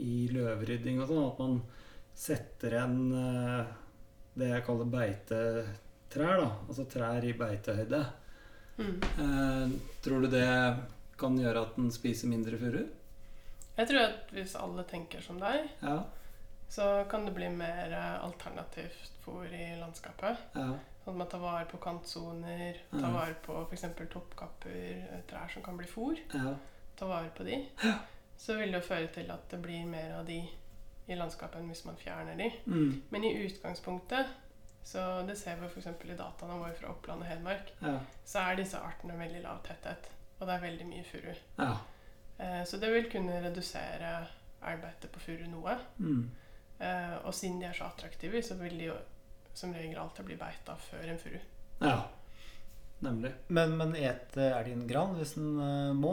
i 0.03 0.27
løvrydding 0.33 0.99
og 0.99 1.07
sånn, 1.07 1.29
at 1.29 1.38
man 1.38 1.61
setter 2.16 2.75
igjen 2.75 3.12
eh, 3.14 3.70
det 4.40 4.49
jeg 4.51 4.64
kaller 4.66 4.88
beitetrær, 4.90 6.40
da. 6.40 6.49
Altså 6.66 6.87
trær 6.90 7.23
i 7.29 7.37
beitehøyde. 7.38 8.01
Mm. 8.81 8.96
Eh, 9.25 9.77
tror 10.03 10.25
du 10.25 10.33
det 10.33 10.49
kan 11.20 11.38
gjøre 11.38 11.62
at 11.68 11.79
den 11.79 11.92
spiser 11.94 12.33
mindre 12.33 12.59
furu? 12.59 12.83
Jeg 13.78 13.88
tror 13.88 14.00
at 14.04 14.33
hvis 14.35 14.54
alle 14.59 14.85
tenker 14.85 15.20
som 15.24 15.38
deg, 15.40 15.68
Ja. 15.83 16.02
så 16.68 17.04
kan 17.11 17.24
det 17.26 17.35
bli 17.35 17.48
mer 17.48 17.92
eh, 17.92 18.24
alternativt 18.24 19.12
fôr 19.24 19.46
i 19.52 19.76
landskapet. 19.80 20.37
ja. 20.54 20.74
Sånn 21.04 21.14
at 21.14 21.18
man 21.18 21.28
tar 21.33 21.38
vare 21.40 21.64
på 21.64 21.78
kantsoner, 21.80 22.76
tar 22.90 23.00
Ja. 23.00 23.11
vare 23.14 23.35
på 23.42 23.62
f.eks. 23.70 23.85
toppkapper, 24.12 25.09
eh, 25.12 25.20
trær 25.26 25.48
som 25.52 25.62
kan 25.62 25.76
bli 25.76 25.87
fôr. 25.87 26.18
ja. 26.35 26.54
Ta 26.96 27.06
vare 27.06 27.30
på 27.35 27.44
de. 27.44 27.66
Så 28.37 28.56
vil 28.59 28.72
det 28.72 28.83
jo 28.83 28.88
føre 28.94 29.06
til 29.12 29.30
at 29.30 29.48
det 29.50 29.62
blir 29.62 29.87
mer 29.87 30.12
av 30.18 30.26
de 30.26 30.48
i 31.09 31.14
landskapet 31.16 31.56
enn 31.61 31.68
hvis 31.68 31.85
man 31.87 31.96
fjerner 31.96 32.37
de. 32.37 32.50
Mm. 32.66 33.02
Men 33.11 33.24
i 33.24 33.46
utgangspunktet, 33.46 34.26
så 34.85 35.26
det 35.26 35.37
ser 35.38 35.56
vi 35.56 35.66
f.eks. 35.66 35.87
i 35.87 36.16
dataene 36.16 36.59
våre 36.61 36.74
fra 36.74 36.88
Oppland 36.90 37.22
og 37.22 37.26
Hedmark, 37.26 37.72
ja. 37.83 37.98
så 38.24 38.38
er 38.50 38.56
disse 38.56 38.76
artene 38.78 39.16
veldig 39.18 39.42
lav 39.42 39.62
tetthet. 39.64 40.11
Og 40.40 40.46
det 40.46 40.54
er 40.54 40.61
veldig 40.61 40.87
mye 40.87 41.04
furu. 41.04 41.35
ja. 41.59 41.76
Eh, 42.40 42.62
så 42.66 42.81
det 42.81 42.92
vil 42.94 43.11
kunne 43.12 43.40
redusere 43.44 44.12
arbeidet 44.61 45.11
på 45.12 45.22
furu 45.22 45.46
noe. 45.50 45.76
Mm. 45.98 46.24
Eh, 46.81 47.16
og 47.24 47.35
siden 47.37 47.61
de 47.61 47.68
er 47.68 47.76
så 47.76 47.90
attraktive, 47.90 48.42
så 48.42 48.57
vil 48.61 48.79
de 48.79 48.88
jo 48.90 48.96
som 49.55 49.74
regel 49.74 49.98
alltid 49.98 50.24
bli 50.24 50.38
beita 50.40 50.76
før 50.90 51.12
en 51.12 51.20
furu. 51.20 51.38
ja. 51.85 52.00
Nemlig. 53.00 53.31
Men, 53.48 53.76
men 53.81 53.94
et 53.96 54.35
det 54.35 54.50
elgen 54.53 54.83
gran 54.88 55.14
hvis 55.16 55.33
den 55.38 55.55
eh, 55.64 55.92
må? 55.96 56.12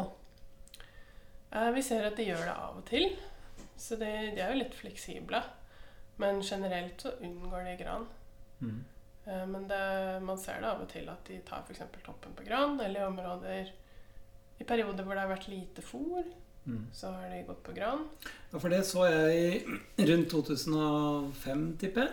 Eh, 1.52 1.72
vi 1.76 1.84
ser 1.84 2.08
at 2.08 2.16
de 2.16 2.30
gjør 2.30 2.46
det 2.48 2.54
av 2.54 2.78
og 2.80 2.86
til, 2.88 3.10
så 3.76 3.98
de, 4.00 4.08
de 4.36 4.40
er 4.40 4.54
jo 4.54 4.62
litt 4.62 4.76
fleksible. 4.76 5.42
Men 6.18 6.40
generelt 6.42 7.04
så 7.04 7.12
unngår 7.22 7.68
de 7.68 7.74
gran. 7.82 8.08
Mm. 8.60 8.80
Eh, 9.26 9.44
men 9.52 9.68
det, 9.70 9.82
man 10.24 10.40
ser 10.40 10.64
det 10.64 10.72
av 10.72 10.86
og 10.86 10.90
til 10.92 11.12
at 11.12 11.28
de 11.28 11.42
tar 11.48 11.68
f.eks. 11.68 11.84
toppen 12.06 12.38
på 12.38 12.48
gran, 12.48 12.80
eller 12.80 13.04
i 13.04 13.10
områder 13.10 13.74
I 14.62 14.66
perioder 14.68 15.06
hvor 15.06 15.14
det 15.18 15.24
har 15.26 15.34
vært 15.36 15.50
lite 15.54 15.82
fôr, 15.86 16.24
Mm. 16.68 16.82
så 16.92 17.08
har 17.16 17.30
de 17.32 17.38
gått 17.48 17.62
på 17.64 17.72
gran. 17.72 18.02
Ja, 18.52 18.60
for 18.60 18.68
det 18.68 18.82
så 18.84 19.06
jeg 19.08 19.62
i 19.98 20.06
rundt 20.10 20.28
2005, 20.34 21.62
tipper 21.80 22.02
jeg. 22.10 22.12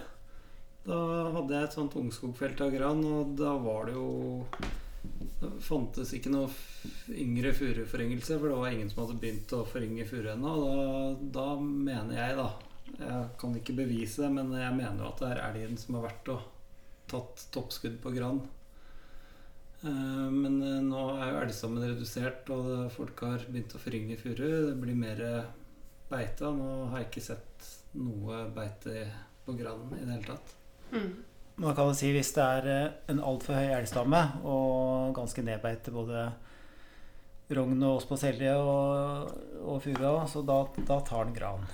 Da 0.87 0.99
hadde 1.35 1.57
jeg 1.57 1.65
et 1.67 1.75
sånt 1.75 1.97
ungskogfelt 1.99 2.61
av 2.63 2.71
gran, 2.71 3.01
og 3.05 3.33
da 3.41 3.55
var 3.59 3.87
det 3.89 3.95
jo 3.97 4.45
Det 5.41 5.51
fantes 5.61 6.13
ikke 6.17 6.31
noe 6.31 6.47
yngre 7.11 7.51
furuforyngelse, 7.53 8.39
for 8.39 8.49
det 8.53 8.61
var 8.63 8.71
ingen 8.77 8.89
som 8.93 9.03
hadde 9.03 9.19
begynt 9.21 9.53
å 9.59 9.65
forynge 9.69 10.07
furu 10.09 10.31
ennå. 10.33 10.53
Da, 10.63 11.41
da 11.41 11.47
mener 11.61 12.15
jeg, 12.15 12.37
da 12.39 12.47
Jeg 12.95 13.29
kan 13.41 13.57
ikke 13.59 13.75
bevise 13.77 14.23
det, 14.23 14.31
men 14.39 14.53
jeg 14.55 14.77
mener 14.79 15.03
jo 15.03 15.11
at 15.11 15.19
det 15.25 15.33
er 15.35 15.43
elgen 15.51 15.77
som 15.83 15.99
har 15.99 16.07
vært 16.07 16.31
og 16.37 16.47
tatt 17.11 17.43
toppskudd 17.53 17.99
på 18.07 18.15
gran. 18.15 18.39
Eh, 19.85 20.31
Men 20.33 20.63
eh, 20.63 20.81
nå 20.85 21.03
er 21.19 21.33
jo 21.33 21.43
elgstammen 21.43 21.85
redusert, 21.85 22.49
og 22.55 22.89
folk 22.95 23.21
har 23.27 23.45
begynt 23.49 23.77
å 23.77 23.83
forynge 23.83 24.17
furu. 24.21 24.49
Det 24.71 24.79
blir 24.81 24.97
mer 24.99 25.21
eh, 25.25 25.53
beite. 26.11 26.49
og 26.49 26.59
Nå 26.61 26.73
har 26.93 27.03
jeg 27.03 27.11
ikke 27.11 27.27
sett 27.29 27.71
noe 28.01 28.47
beite 28.55 29.07
på 29.45 29.55
granen 29.59 29.93
i 29.99 30.03
det 30.07 30.17
hele 30.17 30.29
tatt. 30.33 30.57
Mm. 30.95 31.13
Man 31.63 31.77
kan 31.77 31.87
jo 31.87 31.95
si 31.95 32.09
hvis 32.11 32.33
det 32.35 32.45
er 32.45 32.67
en 33.13 33.21
altfor 33.23 33.55
høy 33.55 33.77
elgstamme 33.77 34.21
og 34.43 35.13
ganske 35.15 35.45
nedbeite 35.47 35.93
både 35.95 36.25
rogn 37.55 37.85
og 37.87 38.01
spaselje 38.03 38.57
og, 38.59 39.29
og 39.63 39.79
furua, 39.85 40.25
så 40.27 40.43
da, 40.43 40.57
da 40.89 40.97
tar 41.07 41.29
den 41.29 41.37
gran. 41.37 41.69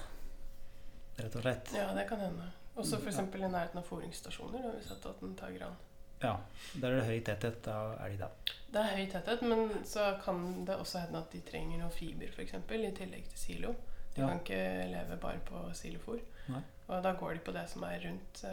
Rett 1.17 1.39
og 1.39 1.47
slett. 1.47 1.73
Ja, 1.79 1.87
det 1.97 2.05
kan 2.11 2.21
hende. 2.21 2.51
Også 2.77 2.99
f.eks. 3.01 3.23
i 3.23 3.41
nærheten 3.47 3.81
av 3.81 3.87
fôringsstasjoner 3.89 4.67
har 4.67 4.77
vi 4.77 4.85
sett 4.85 5.07
at 5.09 5.25
den 5.25 5.33
tar 5.39 5.55
gran. 5.57 5.79
Ja, 6.23 6.35
Der 6.81 6.91
er 6.93 6.97
det 7.01 7.07
høy 7.09 7.21
tetthet 7.25 7.69
av 7.73 7.95
elg, 8.05 8.19
da. 8.21 8.29
Det 8.71 8.81
er 8.83 8.97
høy 8.97 9.07
tetthet, 9.11 9.43
men 9.43 9.71
så 9.89 10.11
kan 10.25 10.65
det 10.69 10.77
også 10.77 11.01
hende 11.07 11.19
at 11.19 11.33
de 11.33 11.41
trenger 11.41 11.79
noe 11.81 11.91
fiber, 11.91 12.29
f.eks. 12.35 12.53
I 12.55 12.93
tillegg 12.93 13.25
til 13.31 13.39
silo. 13.39 13.75
De 14.15 14.21
Ja. 14.21 14.29
kan 14.29 14.41
ikke 14.41 14.91
leve 14.91 15.17
bare 15.23 15.41
på 15.47 15.63
silofôr. 15.75 16.21
Nei. 16.49 16.61
Og 16.89 17.03
da 17.03 17.13
går 17.15 17.35
de 17.35 17.41
på 17.47 17.53
det 17.53 17.69
som 17.71 17.83
er 17.85 18.01
rundt, 18.05 18.45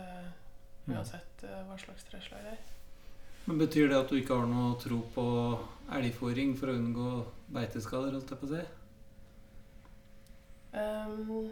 Mm. 0.88 0.96
uansett 0.96 1.44
uh, 1.44 1.64
hva 1.68 1.76
slags 1.78 2.04
treslag 2.08 2.40
det 2.46 2.52
er. 2.54 2.58
Men 3.46 3.58
Betyr 3.60 3.90
det 3.90 3.98
at 3.98 4.10
du 4.10 4.16
ikke 4.16 4.36
har 4.40 4.46
noe 4.48 4.78
tro 4.80 5.02
på 5.14 5.26
elgfòring 5.92 6.58
for 6.58 6.68
å 6.68 6.76
unngå 6.78 7.26
beiteskader? 7.52 8.12
holdt 8.16 8.30
jeg 8.30 8.40
på 8.40 8.48
å 8.48 8.54
si? 8.56 8.66
Ehm, 10.74 11.52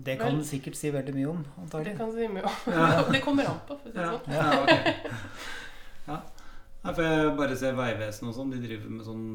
Det 0.00 0.14
kan 0.20 0.38
du 0.38 0.44
sikkert 0.48 0.76
si 0.78 0.90
veldig 0.94 1.12
mye 1.14 1.28
om, 1.28 1.40
antagelig. 1.60 1.92
det 1.92 1.98
kan 1.98 2.12
si 2.14 2.28
mye 2.32 2.44
om. 2.48 2.72
Ja. 2.72 3.02
det 3.12 3.20
kommer 3.24 3.44
an 3.50 3.58
på, 3.68 3.76
for 3.82 3.88
å 3.88 3.92
si 3.92 3.98
det 3.98 4.04
Ja, 4.04 4.12
sånn. 4.12 4.32
ja, 4.32 4.62
okay. 4.62 4.94
ja. 6.06 6.20
Nei, 6.82 6.92
for 6.96 7.02
jeg 7.04 7.32
bare 7.36 7.56
ser 7.60 7.74
Vegvesenet 7.76 8.30
og 8.30 8.36
sånn. 8.38 8.54
De 8.54 8.60
driver 8.62 8.94
med 8.96 9.04
sånn 9.04 9.26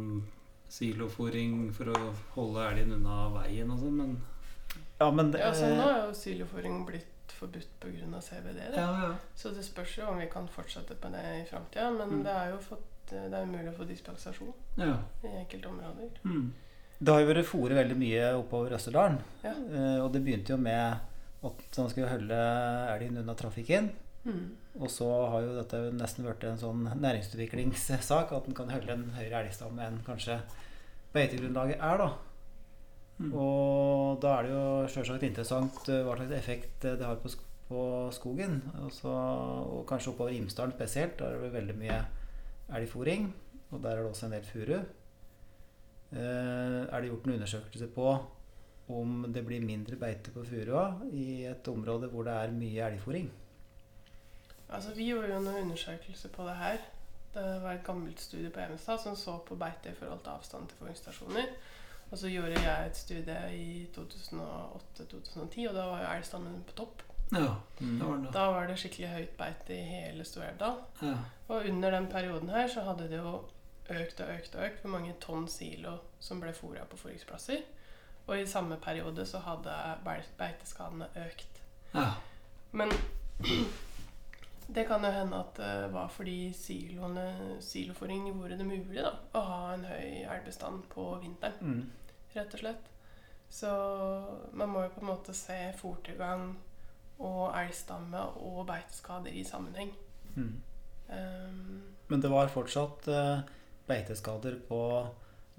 silofòring 0.76 1.60
for 1.76 1.92
å 1.94 2.00
holde 2.36 2.64
elgen 2.72 2.96
unna 2.98 3.18
veien 3.36 3.70
og 3.72 3.84
sånn, 3.84 4.00
men 4.00 4.16
Ja, 5.00 5.12
men 5.12 5.30
det, 5.32 5.40
Ja, 5.44 5.52
så 5.54 5.68
nå 5.70 5.86
er 5.92 6.00
jo 6.08 6.14
silofòring 6.18 6.82
blitt 6.88 7.36
forbudt 7.36 7.70
pga. 7.84 8.22
CBD. 8.24 8.58
Da. 8.72 8.80
Ja, 8.80 8.90
ja. 9.04 9.14
Så 9.36 9.52
det 9.54 9.66
spørs 9.68 9.98
jo 10.00 10.08
om 10.10 10.18
vi 10.24 10.28
kan 10.32 10.48
fortsette 10.48 10.96
på 10.96 11.12
det 11.14 11.24
i 11.42 11.46
framtida. 11.50 11.90
Men 11.92 12.10
Mm. 12.10 12.24
det 12.24 12.32
er 12.32 12.50
jo 12.54 12.58
fått, 12.64 12.86
det 13.12 13.34
er 13.34 13.46
mulig 13.46 13.70
å 13.70 13.78
få 13.78 13.84
dispensasjon 13.88 14.54
ja. 14.78 14.98
i 15.24 15.28
enkelte 15.44 15.68
områder. 15.68 16.10
Mm. 16.24 16.54
Det 17.00 17.12
har 17.12 17.22
jo 17.22 17.30
vært 17.32 17.48
fòret 17.50 17.78
veldig 17.78 17.98
mye 18.00 18.28
oppover 18.40 18.76
Østerdalen. 18.78 19.18
Ja. 19.44 19.52
Eh, 19.52 19.98
og 20.04 20.12
det 20.14 20.24
begynte 20.24 20.56
jo 20.56 20.60
med 20.62 21.02
at 21.46 21.80
man 21.80 21.90
skulle 21.92 22.12
holde 22.12 22.38
elgen 22.96 23.20
unna 23.22 23.36
trafikken. 23.38 23.90
Mm. 24.26 24.46
Og 24.82 24.90
så 24.92 25.08
har 25.32 25.44
jo 25.46 25.58
dette 25.58 25.82
nesten 25.96 26.26
blitt 26.26 26.46
en 26.48 26.60
sånn 26.60 26.88
næringsutviklingssak, 27.00 28.32
at 28.34 28.48
en 28.48 28.58
kan 28.58 28.72
holde 28.74 28.96
en 28.96 29.10
høyere 29.16 29.44
elgstamme 29.44 29.86
enn 29.86 30.00
kanskje 30.08 30.40
beitegrunnlaget 31.16 31.84
er, 31.84 32.02
da. 32.02 32.10
Mm. 33.20 33.32
Og 33.40 34.18
da 34.24 34.34
er 34.38 34.48
det 34.48 34.56
jo 34.56 34.66
sjølsagt 34.92 35.28
interessant 35.28 35.92
eh, 35.92 36.04
hva 36.04 36.18
slags 36.18 36.36
effekt 36.40 36.84
det 36.88 37.06
har 37.06 37.22
på, 37.22 37.32
på 37.70 37.86
skogen. 38.16 38.62
Altså, 38.82 39.12
og 39.12 39.86
kanskje 39.90 40.12
oppover 40.12 40.36
Imsdalen 40.36 40.76
spesielt. 40.76 41.20
Der 41.20 41.36
er 41.36 41.46
det 41.46 41.56
veldig 41.56 41.78
mye 41.80 42.02
elgfòring. 42.76 43.30
Og 43.72 43.82
der 43.84 43.96
er 43.96 44.04
det 44.04 44.12
også 44.12 44.28
en 44.28 44.36
del 44.36 44.48
furu. 44.48 44.80
Eh, 46.16 46.82
er 46.88 47.02
det 47.02 47.10
gjort 47.12 47.28
en 47.28 47.34
undersøkelse 47.34 47.88
på 47.92 48.10
om 48.96 49.26
det 49.34 49.42
blir 49.46 49.64
mindre 49.66 49.98
beite 50.00 50.32
på 50.32 50.44
furua 50.46 50.86
i 51.12 51.44
et 51.50 51.68
område 51.68 52.08
hvor 52.12 52.24
det 52.28 52.36
er 52.38 52.54
mye 52.54 52.86
elgfòring? 52.86 53.32
Altså, 54.70 54.94
vi 54.96 55.10
gjorde 55.10 55.34
jo 55.34 55.40
noen 55.42 55.66
undersøkelser 55.66 56.30
på 56.34 56.46
det 56.48 56.56
her. 56.60 56.78
Det 57.36 57.46
var 57.64 57.74
et 57.74 57.84
gammelt 57.84 58.22
studie 58.22 58.50
på 58.50 58.62
Evenstad 58.64 59.02
som 59.04 59.16
så 59.20 59.38
på 59.48 59.58
beite 59.60 59.92
i 59.92 59.98
forhold 59.98 60.22
til 60.24 60.32
avstand 60.38 60.70
til 60.70 60.78
fòringsstasjoner. 60.80 61.50
Og 62.12 62.18
så 62.18 62.30
gjorde 62.30 62.62
jeg 62.62 62.88
et 62.88 62.98
studie 62.98 63.40
i 63.58 63.88
2008-2010, 63.96 65.68
og 65.68 65.76
da 65.76 65.86
var 65.90 66.04
jo 66.04 66.14
elgstammen 66.14 66.64
på 66.68 66.78
topp. 66.78 67.04
ja. 67.34 67.56
Det 67.80 68.06
var. 68.06 68.28
Da 68.34 68.46
var 68.54 68.68
det 68.68 68.78
skikkelig 68.80 69.10
høyt 69.10 69.38
beite 69.38 69.74
i 69.74 69.82
hele 69.90 70.24
Stor-Elvdal. 70.24 70.78
Ja. 71.02 71.16
Og 71.48 71.66
under 71.70 71.92
den 71.92 72.08
perioden 72.08 72.50
her 72.50 72.68
så 72.68 72.86
hadde 72.86 73.10
det 73.10 73.18
jo 73.18 73.42
økt 73.90 74.20
og 74.22 74.30
økt 74.34 74.56
og 74.56 74.66
økt 74.66 74.82
hvor 74.82 74.90
mange 74.96 75.14
tonn 75.22 75.48
silo 75.48 75.98
som 76.20 76.40
ble 76.42 76.54
fôra 76.54 76.86
på 76.90 76.98
fôringsplasser. 76.98 77.62
Og 78.28 78.40
i 78.40 78.46
samme 78.50 78.78
periode 78.82 79.26
så 79.26 79.38
hadde 79.46 79.74
beiteskadene 80.38 81.08
økt. 81.28 81.62
ja. 81.94 82.14
Men 82.72 82.90
det 84.76 84.88
kan 84.88 85.04
jo 85.06 85.12
hende 85.14 85.38
at 85.40 85.56
det 85.58 85.94
var 85.94 86.08
fordi 86.10 86.54
siloene, 86.54 87.58
silofôring 87.62 88.26
gjorde 88.32 88.58
det 88.58 88.66
mulig 88.66 88.98
da, 89.04 89.12
å 89.38 89.44
ha 89.46 89.60
en 89.76 89.86
høy 89.86 90.26
elgbestand 90.26 90.84
på 90.90 91.06
vinteren, 91.22 91.54
Mm. 91.62 91.92
rett 92.36 92.54
og 92.54 92.60
slett. 92.60 92.90
Så 93.50 93.70
man 94.54 94.70
må 94.70 94.82
jo 94.84 94.90
på 94.96 95.02
en 95.02 95.08
måte 95.08 95.34
se 95.34 95.74
fôrtilgang 95.78 96.56
og 97.20 97.54
elgstamme 97.56 98.20
og 98.42 98.66
beiteskader 98.68 99.32
i 99.32 99.44
sammenheng. 99.44 99.94
Mm. 100.36 100.62
Um, 101.10 101.84
Men 102.10 102.22
det 102.22 102.32
var 102.32 102.48
fortsatt 102.52 103.08
eh, 103.08 103.40
beiteskader 103.88 104.60
på 104.68 104.80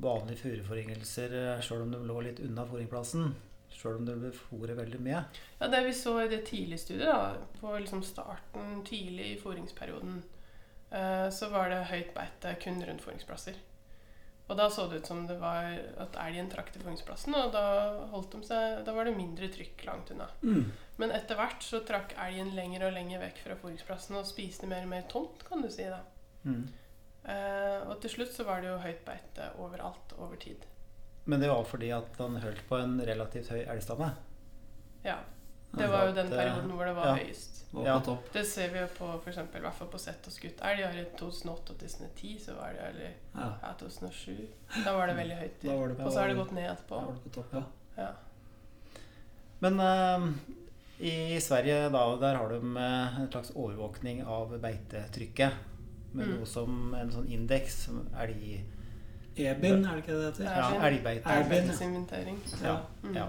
vanlige 0.02 0.42
furuforyngelser 0.44 1.36
sjøl 1.64 1.86
om 1.86 1.92
de 1.94 2.00
lå 2.04 2.22
litt 2.26 2.40
unna 2.44 2.66
fôringplassen. 2.68 3.34
Sjøl 3.76 4.00
om 4.00 4.08
det 4.08 4.16
ble 4.20 4.32
fôret 4.32 4.76
veldig 4.78 5.00
mye. 5.04 5.22
Ja, 5.60 5.68
Det 5.68 5.82
vi 5.84 5.92
så 5.94 6.18
i 6.22 6.28
det 6.32 6.44
tidlige 6.48 6.78
studiet, 6.78 7.08
da, 7.08 7.36
på 7.60 7.76
liksom 7.78 8.02
starten 8.06 8.82
tidlig 8.86 9.32
i 9.32 9.40
fôringsperioden, 9.40 10.22
eh, 10.90 11.28
så 11.30 11.50
var 11.52 11.70
det 11.70 11.88
høyt 11.90 12.14
beite 12.14 12.54
kun 12.62 12.82
rundt 12.84 13.04
fôringsplasser. 13.04 13.58
Og 14.46 14.54
da 14.56 14.68
så 14.70 14.86
det 14.86 15.00
ut 15.02 15.08
som 15.10 15.24
det 15.26 15.40
var 15.40 15.72
at 15.98 16.16
elgen 16.22 16.48
trakk 16.50 16.70
til 16.70 16.84
fôringsplassen, 16.84 17.34
og 17.34 17.50
da, 17.52 17.64
holdt 18.12 18.36
de 18.36 18.46
seg, 18.46 18.84
da 18.86 18.94
var 18.94 19.08
det 19.08 19.16
mindre 19.16 19.48
trykk 19.50 19.82
langt 19.88 20.12
unna. 20.14 20.28
Mm. 20.46 20.70
Men 21.02 21.14
etter 21.16 21.38
hvert 21.38 21.66
så 21.66 21.82
trakk 21.84 22.14
elgen 22.14 22.54
lenger 22.54 22.86
og 22.86 22.94
lenger 22.94 23.24
vekk 23.24 23.42
fra 23.42 23.58
fôringsplassen 23.58 24.20
og 24.20 24.28
spiste 24.28 24.70
mer 24.70 24.86
og 24.86 24.92
mer 24.92 25.08
tomt, 25.10 25.42
kan 25.48 25.64
du 25.64 25.68
si. 25.72 25.88
da. 25.90 25.98
Mm. 26.46 26.62
Eh, 27.26 27.86
og 27.96 28.02
til 28.04 28.12
slutt 28.12 28.35
så 28.35 28.44
var 28.44 28.61
det 28.61 28.68
jo 28.68 28.80
høyt 28.82 29.04
beite 29.06 29.50
overalt 29.62 30.12
over 30.20 30.37
tid. 30.40 30.66
Men 31.26 31.40
det 31.42 31.48
var 31.50 31.64
fordi 31.66 31.88
at 31.96 32.18
han 32.20 32.37
holdt 32.42 32.61
på 32.68 32.78
en 32.78 33.00
relativt 33.09 33.48
høy 33.50 33.62
elgstamme. 33.64 34.12
Ja, 35.06 35.16
Det 35.76 35.87
var 35.90 36.06
jo 36.06 36.12
den 36.14 36.28
eh, 36.30 36.38
perioden 36.38 36.70
hvor 36.72 36.87
det 36.87 36.92
var 36.96 37.09
ja. 37.11 37.14
høyest. 37.18 37.62
Ja. 37.85 37.96
Det 38.32 38.44
ser 38.48 38.70
vi 38.72 38.78
jo 38.80 38.87
på 38.94 39.09
for 39.11 39.28
eksempel, 39.32 39.61
i 39.61 39.66
hvert 39.66 39.76
fall 39.76 39.90
på 39.92 39.98
sett 40.00 40.28
og 40.28 40.32
skutt 40.32 40.62
elg. 40.64 40.85
I 40.87 41.02
2008 41.18 41.74
og 41.74 41.80
2010 41.82 42.37
så 42.44 42.54
var 42.56 42.76
det 42.76 42.85
eller 42.90 43.09
Ja. 43.35 43.48
ja, 43.64 43.72
2007. 43.80 44.46
Da 44.85 44.94
var 44.96 45.11
det 45.11 45.16
veldig 45.18 45.40
høyt. 45.40 45.59
Da 45.64 45.74
det 45.74 45.98
på, 45.98 46.06
Og 46.06 46.12
så 46.12 46.20
har 46.20 46.30
det 46.30 46.38
gått 46.38 46.54
ned 46.56 46.70
etterpå. 46.70 47.00
da 47.00 47.11
var 47.11 47.18
det 47.18 47.24
på 47.26 47.35
topp, 47.40 47.59
ja. 47.59 47.64
Ja. 47.96 48.12
Men 49.64 49.80
uh, 49.80 50.28
i 50.98 51.40
Sverige 51.40 51.88
da, 51.92 52.04
der 52.20 52.38
har 52.40 52.48
de 52.48 52.76
eh, 52.76 53.20
en 53.20 53.30
slags 53.30 53.50
overvåkning 53.50 54.22
av 54.24 54.54
beitetrykket. 54.61 55.52
Med 56.16 56.26
Mm. 56.26 56.37
noe 56.38 56.46
som 56.48 56.94
en 56.96 57.11
sånn 57.12 57.26
indeks 57.31 57.74
som 57.87 58.00
elg... 58.16 58.62
Ebin, 59.37 59.85
er 59.85 59.98
det 59.98 60.05
ikke 60.05 60.14
det 60.16 60.31
det 60.38 60.46
heter? 60.46 60.46
Ja, 60.57 60.87
elgbeite. 60.88 61.29
Elgin, 61.29 62.38
ja. 62.62 62.66
Ja, 62.68 62.76
Mm. 63.02 63.14
ja. 63.18 63.26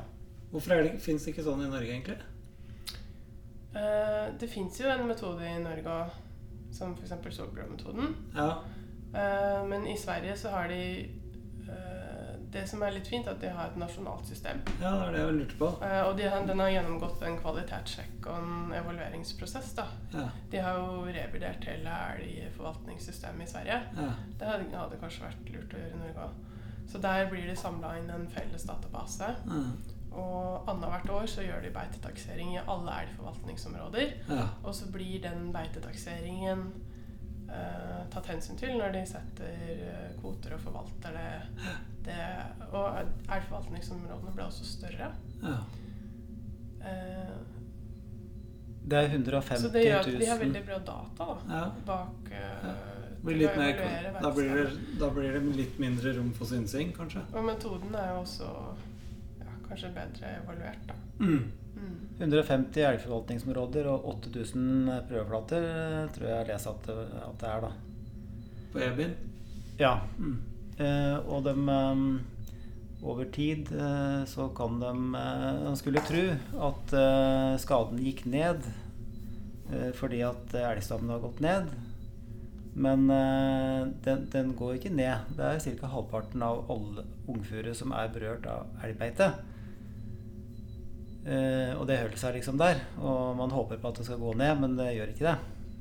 Hvorfor 0.52 0.84
det, 0.84 0.93
finnes 1.04 1.26
det 1.26 1.34
ikke 1.36 1.43
sånn 1.43 1.65
i 1.65 1.69
Norge, 1.69 1.89
egentlig? 1.91 2.17
Uh, 3.76 4.32
det 4.39 4.50
fins 4.50 4.80
jo 4.80 4.88
en 4.89 5.04
metode 5.08 5.43
i 5.45 5.60
Norge 5.62 5.84
òg, 5.91 6.10
som 6.73 6.95
f.eks. 6.95 7.36
Solgrå-metoden. 7.36 8.15
Ja. 8.36 8.47
Uh, 9.13 9.67
men 9.69 9.86
i 9.88 9.97
Sverige 9.97 10.38
så 10.38 10.50
har 10.50 10.67
de 10.71 11.10
Det 12.58 12.63
som 12.70 12.82
er 12.84 12.96
litt 12.96 13.10
fint, 13.10 13.28
er 13.28 13.36
at 13.38 13.43
de 13.43 13.52
har 13.54 13.70
et 13.70 13.80
nasjonalt 13.80 14.26
system. 14.30 14.62
ja, 14.82 14.91
det 14.98 15.08
er 15.08 15.15
det 15.15 15.24
jeg 15.24 15.38
lurte 15.38 15.58
på. 15.60 15.70
Eh, 15.86 16.02
og 16.08 16.15
de 16.17 16.30
den 16.50 16.63
har 16.63 16.72
gjennomgått 16.74 17.22
en 17.28 17.38
kvalitetssjekk 17.41 18.30
og 18.32 18.38
en 18.41 18.74
evalueringsprosess. 18.80 19.74
da. 19.78 19.86
Ja. 20.13 20.28
De 20.52 20.63
har 20.65 20.80
jo 20.82 21.04
revurdert 21.06 21.67
hele 21.70 21.98
elgforvaltningssystemet 22.15 23.48
i 23.48 23.52
Sverige. 23.52 23.82
Ja. 23.98 24.10
Det 24.39 24.50
hadde, 24.50 24.72
hadde 24.74 25.02
kanskje 25.02 25.28
vært 25.28 25.52
lurt 25.54 25.76
å 25.76 25.84
gjøre 25.84 26.00
i 26.00 26.02
Norge 26.02 26.30
òg. 26.30 26.43
Så 26.88 27.02
der 27.04 27.30
blir 27.30 27.46
det 27.50 27.58
samla 27.60 27.98
inn 28.00 28.10
en 28.10 28.28
felles 28.32 28.63
database. 28.63 29.30
Ja. 29.46 29.63
Og 30.17 30.70
annethvert 30.72 31.10
år 31.13 31.26
så 31.30 31.43
gjør 31.46 31.62
de 31.62 31.74
beitetaksering 31.76 32.56
i 32.56 32.62
alle 32.63 32.93
elgforvaltningsområder. 33.04 34.13
Ja. 34.32 34.48
Og 34.63 34.74
så 34.76 34.88
blir 34.91 35.20
den 35.22 35.52
beitetakseringen 35.54 36.72
eh, 37.49 37.99
tatt 38.13 38.29
hensyn 38.31 38.57
til 38.60 38.77
når 38.77 38.93
de 38.95 39.03
setter 39.10 39.75
eh, 39.75 40.07
kvoter 40.22 40.55
og 40.57 40.63
forvalter 40.63 41.15
det. 41.17 41.67
det 42.07 42.22
og 42.72 42.99
elgforvaltningsområdene 43.28 44.34
ble 44.36 44.47
også 44.47 44.65
større. 44.67 45.11
ja. 45.43 45.59
Eh, 46.88 47.38
Det 48.88 48.97
er 48.97 49.09
150 49.09 49.57
så 49.61 49.67
det 49.74 49.82
000 49.84 49.88
gjør 49.89 49.99
at 49.99 50.19
de 50.22 50.28
har 50.30 50.38
veldig 50.39 50.61
bra 50.65 50.78
data 50.80 51.26
da, 51.49 51.55
ja. 51.55 51.63
bak 51.86 52.30
eh, 52.32 52.67
Blir 53.22 53.57
mer, 53.57 53.82
da, 54.22 54.30
blir 54.32 54.53
det, 54.55 54.67
da 54.99 55.09
blir 55.11 55.34
det 55.34 55.41
litt 55.57 55.80
mindre 55.82 56.13
rom 56.15 56.30
for 56.38 56.47
synsing, 56.47 56.93
kanskje? 56.95 57.26
Og 57.34 57.43
metoden 57.43 57.95
er 57.97 58.13
jo 58.13 58.19
også 58.22 58.47
ja, 59.41 59.55
kanskje 59.67 59.89
bedre 59.97 60.30
evaluert, 60.38 60.86
da. 60.88 60.95
Mm. 61.19 61.49
Mm. 62.18 62.24
150 62.26 62.82
elgforvaltningsområder 62.82 63.88
og 63.91 64.07
8000 64.15 64.89
prøveflater 65.09 65.68
eh, 65.70 66.07
tror 66.15 66.28
jeg 66.28 66.38
jeg 66.38 66.49
leser 66.49 66.72
at 66.72 66.88
det, 66.89 66.95
at 67.28 67.43
det 67.43 67.51
er, 67.51 67.68
da. 67.68 67.72
På 68.74 68.82
Ebin? 68.82 69.13
Ja. 69.78 69.93
Mm. 70.18 70.38
Eh, 70.78 71.18
og 71.30 71.45
de 71.45 71.53
over 73.03 73.26
tid 73.34 73.70
eh, 73.72 74.24
så 74.26 74.47
kan 74.57 74.80
de 74.82 74.93
eh, 75.20 75.74
skulle 75.78 76.03
tro 76.05 76.24
at 76.70 76.95
eh, 76.97 77.57
skaden 77.61 78.01
gikk 78.01 78.26
ned 78.26 78.65
eh, 79.72 79.91
fordi 79.97 80.24
at 80.26 80.55
elgstammen 80.57 81.13
har 81.13 81.22
gått 81.22 81.43
ned. 81.45 81.70
Men 82.78 83.09
eh, 83.09 83.88
den, 84.05 84.26
den 84.34 84.55
går 84.57 84.78
ikke 84.78 84.93
ned. 84.93 85.30
Det 85.38 85.45
er 85.45 85.78
ca. 85.78 85.91
halvparten 85.93 86.43
av 86.45 86.65
alle 86.74 87.05
ungfure 87.30 87.74
som 87.78 87.93
er 87.93 88.11
berørt 88.13 88.49
av 88.49 88.74
elgbeite. 88.86 89.32
Eh, 91.28 91.73
og 91.75 91.84
det 91.89 91.97
holder 91.99 92.19
seg 92.21 92.38
liksom 92.38 92.59
der. 92.59 92.80
Og 93.03 93.34
man 93.36 93.51
håper 93.51 93.80
på 93.82 93.89
at 93.91 93.99
det 93.99 94.05
skal 94.07 94.21
gå 94.21 94.34
ned, 94.39 94.59
men 94.61 94.78
det 94.80 94.93
gjør 94.95 95.11
ikke 95.11 95.28
det. 95.28 95.38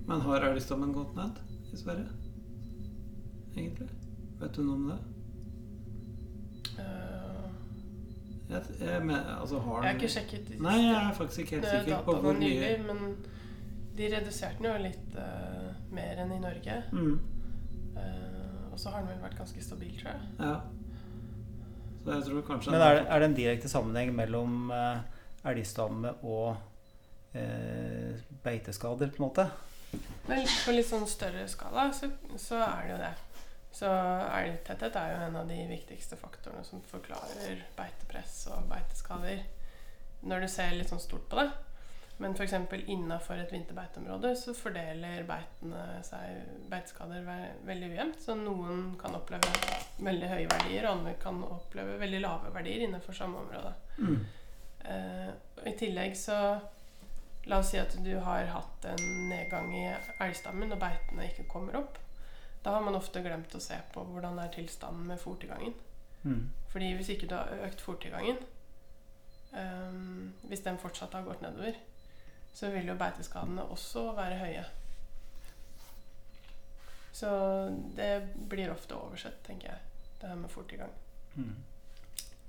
Men 0.07 0.23
har 0.27 0.49
ølstammen 0.51 0.95
gått 0.95 1.13
ned 1.19 1.39
i 1.73 1.79
Sverige? 1.79 2.09
Egentlig? 3.57 3.87
Vet 4.41 4.57
du 4.57 4.63
noe 4.67 4.75
om 4.77 4.89
det? 4.91 4.99
Eh, 6.79 7.47
Jeg, 8.51 8.63
jeg, 8.81 8.99
men, 9.03 9.17
altså 9.41 9.59
har 9.59 9.83
jeg 9.83 9.91
har 9.91 9.97
ikke 9.97 10.11
sjekket 10.13 10.43
de 10.51 10.59
Nei, 10.63 10.77
jeg 10.85 10.99
er 11.01 11.15
faktisk 11.17 11.41
ikke 11.43 11.57
helt 11.57 11.71
sikker 11.73 12.05
på 12.07 12.15
hvor 12.23 12.37
nylig, 12.39 12.77
mye 12.79 12.93
men 12.93 13.17
de 13.97 14.11
reduserte 14.13 14.61
den 14.61 14.69
jo 14.69 14.75
litt 14.85 15.17
uh, 15.19 15.73
mer 15.97 16.21
enn 16.23 16.35
i 16.37 16.43
Norge. 16.43 16.83
mm, 16.93 17.17
Uh, 17.97 18.73
og 18.73 18.79
så 18.79 18.91
har 18.93 19.01
den 19.01 19.09
vel 19.09 19.23
vært 19.23 19.39
ganske 19.39 19.63
stabil, 19.65 19.95
tror 19.97 20.11
jeg. 20.13 20.27
Ja. 20.37 20.57
Så 22.05 22.11
jeg 22.13 22.25
tror 22.27 22.43
kanskje 22.51 22.75
Men 22.75 22.83
er 22.85 22.95
det, 22.99 23.05
er 23.09 23.23
det 23.23 23.29
en 23.31 23.37
direkte 23.39 23.71
sammenheng 23.73 24.13
mellom 24.15 24.69
eh, 24.71 24.99
elgstamme 25.47 26.17
og 26.27 26.57
eh, 27.37 28.17
beiteskader, 28.45 29.13
på 29.15 29.23
en 29.23 29.29
måte? 29.29 29.47
Men 30.27 30.43
på 30.65 30.75
litt 30.75 30.89
sånn 30.89 31.07
større 31.09 31.47
skala 31.49 31.89
så, 31.95 32.11
så 32.41 32.61
er 32.65 32.83
det 32.83 32.93
jo 32.93 33.03
det. 33.05 33.13
Så 33.77 33.91
elgtetthet 33.93 34.97
er 34.97 35.13
jo 35.13 35.21
en 35.27 35.39
av 35.43 35.49
de 35.51 35.59
viktigste 35.69 36.17
faktorene 36.17 36.65
som 36.65 36.81
forklarer 36.89 37.61
beitepress 37.77 38.47
og 38.55 38.71
beiteskader. 38.71 39.43
Når 40.27 40.47
du 40.47 40.49
ser 40.49 40.77
litt 40.79 40.91
sånn 40.91 41.03
stort 41.03 41.27
på 41.31 41.39
det. 41.43 41.51
Men 42.17 42.33
f.eks. 42.33 42.55
innafor 42.89 43.37
et 43.37 43.51
vinterbeiteområde 43.53 44.31
så 44.41 44.55
fordeler 44.57 45.27
beitene 45.29 45.99
seg 46.07 46.63
beiteskader 46.71 47.27
veldig 47.69 47.91
ujevnt. 47.93 48.23
Så 48.25 48.39
noen 48.41 48.95
kan 49.01 49.19
oppleve 49.19 49.53
veldig 50.01 50.31
høye 50.31 50.49
verdier, 50.49 50.87
og 50.87 50.95
andre 50.95 51.13
kan 51.21 51.43
oppleve 51.45 51.99
veldig 52.01 52.23
lave 52.25 52.55
verdier 52.57 52.87
innenfor 52.87 53.19
samme 53.19 53.45
område. 53.45 53.75
mm, 53.99 54.17
Eh, 54.87 55.31
og 55.59 55.69
I 55.69 55.77
tillegg 55.79 56.17
så 56.19 56.39
La 57.47 57.61
oss 57.63 57.69
si 57.71 57.79
at 57.79 57.93
du 58.03 58.11
har 58.27 58.49
hatt 58.51 58.87
en 58.91 59.03
nedgang 59.31 59.69
i 59.71 59.85
elgstammen 60.19 60.73
og 60.75 60.81
beitene 60.83 61.29
ikke 61.29 61.45
kommer 61.47 61.77
opp. 61.79 62.01
Da 62.65 62.73
har 62.75 62.83
man 62.83 62.99
ofte 62.99 63.23
glemt 63.23 63.55
å 63.55 63.61
se 63.63 63.77
på 63.95 64.03
hvordan 64.03 64.41
er 64.43 64.51
tilstanden 64.51 65.07
med 65.07 65.21
fòrtilgangen. 65.23 65.77
Mm. 66.25 66.41
Fordi 66.73 66.89
hvis 66.99 67.13
ikke 67.15 67.29
du 67.31 67.37
har 67.39 67.63
økt 67.69 67.85
fòrtilgangen, 67.87 68.41
um, 69.53 70.35
hvis 70.51 70.65
den 70.67 70.81
fortsatt 70.83 71.15
har 71.15 71.23
gått 71.23 71.45
nedover, 71.47 71.79
så 72.51 72.73
vil 72.75 72.91
jo 72.91 72.99
beiteskadene 72.99 73.69
også 73.71 74.09
være 74.19 74.43
høye. 74.43 74.67
Så 77.15 77.31
det 77.97 78.11
blir 78.51 78.75
ofte 78.75 78.99
oversett, 78.99 79.39
tenker 79.47 79.71
jeg, 79.71 80.03
det 80.21 80.33
her 80.33 80.41
med 80.43 80.51
fòrtilgang. 80.51 80.99
Mm. 81.37 81.55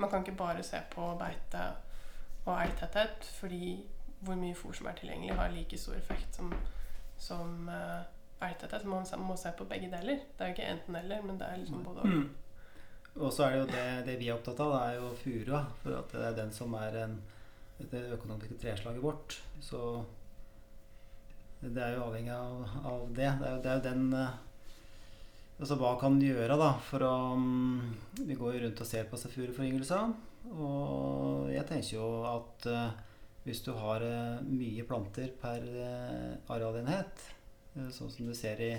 Man 0.01 0.09
kan 0.09 0.25
ikke 0.25 0.39
bare 0.41 0.65
se 0.65 0.81
på 0.89 1.13
beite 1.21 1.67
og 2.47 2.63
elgtetthet, 2.63 3.29
fordi 3.39 3.77
hvor 4.25 4.37
mye 4.39 4.55
fôr 4.57 4.73
som 4.73 4.89
er 4.89 4.97
tilgjengelig, 4.97 5.35
har 5.37 5.53
like 5.53 5.77
stor 5.77 5.95
effekt 5.97 6.39
som, 6.39 6.53
som 7.21 7.69
uh, 7.69 8.01
elgtetthet. 8.41 8.85
Man 8.85 9.05
må, 9.27 9.37
se 9.37 9.51
på 9.57 9.67
begge 9.69 9.91
deler. 9.91 10.23
Det 10.37 10.43
er 10.43 10.51
jo 10.51 10.57
ikke 10.57 10.69
enten-eller, 10.73 11.23
men 11.25 11.39
det 11.39 11.47
er 11.47 11.61
liksom 11.61 11.83
både 11.85 12.03
og. 12.03 12.07
mm. 12.07 12.27
Og 13.17 13.33
så 13.33 13.47
er 13.47 13.51
det 13.51 13.59
jo 13.59 13.65
det, 13.71 13.85
det 14.05 14.15
vi 14.19 14.27
er 14.29 14.35
opptatt 14.35 14.59
av, 14.61 14.73
det 14.75 14.81
er 14.87 14.97
jo 14.99 15.07
furua. 15.17 15.63
For 15.81 15.95
at 15.97 16.11
det 16.13 16.25
er 16.27 16.35
den 16.37 16.51
som 16.53 16.73
er 16.77 16.99
en, 17.01 17.15
det 17.79 18.03
økonomiske 18.13 18.59
treslaget 18.61 19.01
vårt. 19.01 19.39
Så 19.61 19.79
det 21.61 21.81
er 21.81 21.95
jo 21.95 22.03
avhengig 22.05 22.35
av, 22.35 22.75
av 22.85 23.07
det. 23.17 23.31
Det 23.39 23.47
er 23.49 23.63
det 23.63 23.71
er 23.71 23.79
jo 23.79 23.87
den 23.87 24.11
eh, 24.13 24.35
Altså 25.57 25.73
hva 25.81 25.95
kan 25.97 26.19
du 26.21 26.27
gjøre 26.27 26.53
da 26.53 26.67
for 26.85 27.01
å 27.01 27.13
mm, 27.33 27.77
Vi 28.27 28.35
går 28.37 28.51
jo 28.53 28.59
rundt 28.67 28.81
og 28.83 28.85
ser 28.85 29.07
på 29.09 29.17
disse 29.17 29.31
furuforyngelsene. 29.33 30.26
Og 30.45 31.49
jeg 31.51 31.65
tenker 31.67 31.97
jo 31.97 32.07
at 32.27 32.67
eh, 32.71 32.99
hvis 33.47 33.63
du 33.65 33.71
har 33.77 34.03
eh, 34.03 34.43
mye 34.47 34.85
planter 34.87 35.33
per 35.41 35.63
eh, 35.65 36.33
arealenhet, 36.53 37.25
sånn 37.93 38.09
som 38.09 38.25
du 38.25 38.33
ser 38.33 38.61
i 38.63 38.71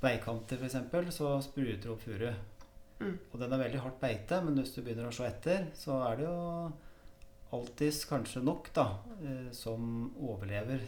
veikanter 0.00 0.60
f.eks., 0.60 1.12
så 1.12 1.34
spruter 1.44 1.92
opp 1.92 2.04
furu. 2.04 2.30
Mm. 3.02 3.16
Og 3.32 3.36
den 3.40 3.52
er 3.52 3.62
veldig 3.66 3.82
hardt 3.84 4.00
beite, 4.00 4.38
men 4.44 4.56
hvis 4.60 4.72
du 4.76 4.80
begynner 4.80 5.10
å 5.10 5.14
se 5.14 5.26
etter, 5.28 5.66
så 5.76 5.98
er 6.06 6.20
det 6.20 6.28
jo 6.28 6.38
alltids 7.54 8.00
kanskje 8.08 8.40
nok 8.42 8.70
da, 8.74 8.86
som 9.54 10.08
overlever 10.16 10.80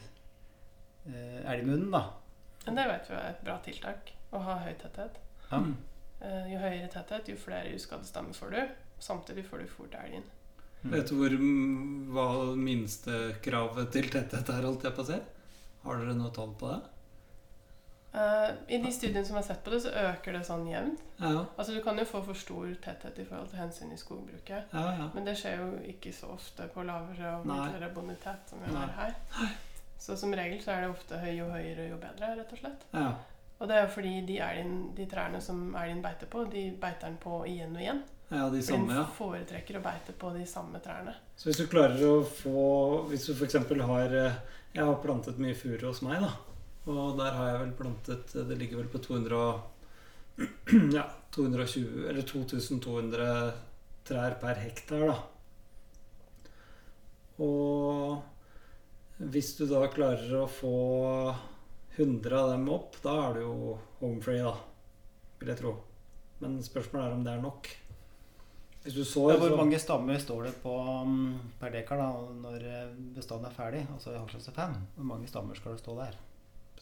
elgmunnen, 1.07 1.92
da. 1.92 2.01
Men 2.64 2.80
det 2.80 2.86
vet 2.88 3.11
vi 3.11 3.18
er 3.18 3.28
et 3.28 3.44
bra 3.44 3.59
tiltak. 3.62 4.11
Å 4.32 4.40
ha 4.49 4.57
høy 4.64 4.72
tetthet. 4.80 5.20
Ja. 5.51 5.61
Jo 6.49 6.62
høyere 6.64 6.88
tetthet, 6.90 7.28
jo 7.30 7.36
flere 7.38 7.76
uskadde 7.76 8.09
stammer 8.09 8.34
får 8.34 8.57
du. 8.57 8.62
Samtidig 8.99 9.44
får 9.47 9.59
du 9.59 9.66
fort 9.70 9.94
elgen. 9.94 10.24
Mm. 10.82 10.90
Vet 10.92 11.09
du 11.11 11.14
hvor, 11.18 11.30
mm, 11.30 12.11
hva 12.14 12.26
minstekravet 12.57 13.90
til 13.92 14.11
tetthet 14.12 14.53
er, 14.53 14.66
holdt 14.68 14.84
jeg 14.86 14.94
på 14.97 15.03
å 15.05 15.09
si? 15.09 15.18
Har 15.86 15.99
dere 16.03 16.14
noe 16.18 16.32
tall 16.34 16.53
på 16.59 16.70
det? 16.72 16.82
Uh, 18.16 18.55
I 18.72 18.78
de 18.80 18.90
studiene 18.92 19.24
som 19.28 19.36
har 19.36 19.42
sett 19.44 19.61
på 19.64 19.70
det, 19.74 19.82
så 19.84 19.90
øker 19.92 20.32
det 20.38 20.40
sånn 20.49 20.64
jevnt. 20.70 21.03
Ja, 21.20 21.44
Altså 21.59 21.74
Du 21.74 21.82
kan 21.84 21.99
jo 22.01 22.07
få 22.09 22.22
for 22.24 22.38
stor 22.38 22.70
tetthet 22.82 23.18
i 23.20 23.26
forhold 23.28 23.51
til 23.53 23.61
hensyn 23.61 23.92
i 23.92 23.99
skogbruket. 24.01 24.72
ja, 24.72 24.84
ja. 25.01 25.11
Men 25.14 25.26
det 25.28 25.36
skjer 25.36 25.61
jo 25.61 25.68
ikke 25.92 26.12
så 26.16 26.30
ofte 26.32 26.68
på 26.72 26.82
lavere 26.88 27.34
og 27.36 27.47
midlere 27.47 27.90
bonitet 27.92 28.49
som 28.49 28.62
vi 28.64 28.72
har 28.72 28.94
her. 28.97 29.14
Så 29.99 30.16
som 30.16 30.32
regel 30.32 30.62
så 30.62 30.72
er 30.72 30.80
det 30.86 30.90
ofte 30.94 31.18
høy 31.18 31.34
jo 31.38 31.51
høyere, 31.51 31.88
jo 31.90 31.97
bedre, 32.01 32.36
rett 32.40 32.53
og 32.53 32.59
slett. 32.59 32.86
ja. 32.92 33.14
Og 33.59 33.68
det 33.68 33.76
er 33.76 33.86
jo 33.86 33.92
fordi 33.94 34.11
de, 34.28 34.34
elgen, 34.44 34.72
de 34.97 35.07
trærne 35.09 35.38
som 35.40 35.74
elgen 35.80 36.03
beiter 36.05 36.28
på, 36.28 36.42
de 36.53 36.66
beiter 36.80 37.07
den 37.09 37.16
på 37.16 37.38
igjen 37.49 37.72
og 37.76 37.80
igjen. 37.80 38.03
Ja 38.29 38.49
de 38.51 38.62
samme, 38.62 38.95
ja. 38.99 39.05
foretrekker 39.16 39.79
å 39.79 39.83
beite 39.85 40.14
på 40.18 40.33
de 40.35 40.47
samme 40.51 40.81
trærne. 40.83 41.14
Så 41.39 41.51
hvis 41.51 41.61
du 41.62 41.68
klarer 41.70 42.01
å 42.09 42.24
få 42.27 42.62
Hvis 43.11 43.29
du 43.29 43.35
f.eks. 43.37 43.55
har 43.87 44.16
eh, 44.18 44.39
Jeg 44.74 44.83
har 44.83 44.99
plantet 45.03 45.39
mye 45.39 45.55
furu 45.55 45.87
hos 45.87 46.03
meg, 46.03 46.24
da. 46.24 46.33
Og 46.91 47.18
der 47.18 47.37
har 47.37 47.53
jeg 47.53 47.61
vel 47.61 47.72
plantet 47.79 48.35
Det 48.49 48.59
ligger 48.59 48.83
vel 48.83 48.91
på 48.91 49.03
200 49.05 49.39
og 49.39 49.55
Ja, 50.97 51.07
220 51.37 52.09
Eller 52.11 52.27
2200 52.27 53.31
trær 54.07 54.37
per 54.43 54.59
hektar, 54.62 55.07
da. 55.11 55.16
Og 57.43 58.22
hvis 59.16 59.55
du 59.59 59.64
da 59.70 59.87
klarer 59.93 60.35
å 60.39 60.47
få 60.51 60.77
100 61.97 62.37
av 62.37 62.51
dem 62.53 62.68
opp, 62.70 62.99
da 63.03 63.14
er 63.24 63.35
du 63.39 63.41
jo 63.43 63.74
home 64.03 64.20
free, 64.22 64.45
da. 64.45 64.55
Vil 65.41 65.51
jeg 65.51 65.61
tro. 65.62 65.72
Men 66.43 66.59
spørsmålet 66.64 67.07
er 67.09 67.16
om 67.16 67.24
det 67.24 67.33
er 67.35 67.43
nok. 67.43 67.70
Hvis 68.87 68.95
du 68.95 69.03
sår 69.05 69.32
Ja, 69.32 69.39
hvor 69.43 69.51
så- 69.51 69.57
mange 69.59 69.78
stammer 69.82 70.18
står 70.22 70.45
det 70.47 70.55
på 70.62 70.72
mm, 71.05 71.39
per 71.59 71.70
dekar 71.74 71.99
da, 71.99 72.09
når 72.47 72.62
eh, 72.62 72.93
bestanden 73.16 73.51
er 73.51 73.55
ferdig? 73.57 73.80
Altså 73.93 74.12
i 74.14 74.18
Harstad 74.18 74.55
5. 74.55 74.76
Hvor 74.97 75.09
mange 75.11 75.26
stammer 75.28 75.59
skal 75.59 75.74
det 75.74 75.80
stå 75.82 75.97
der? 75.99 76.14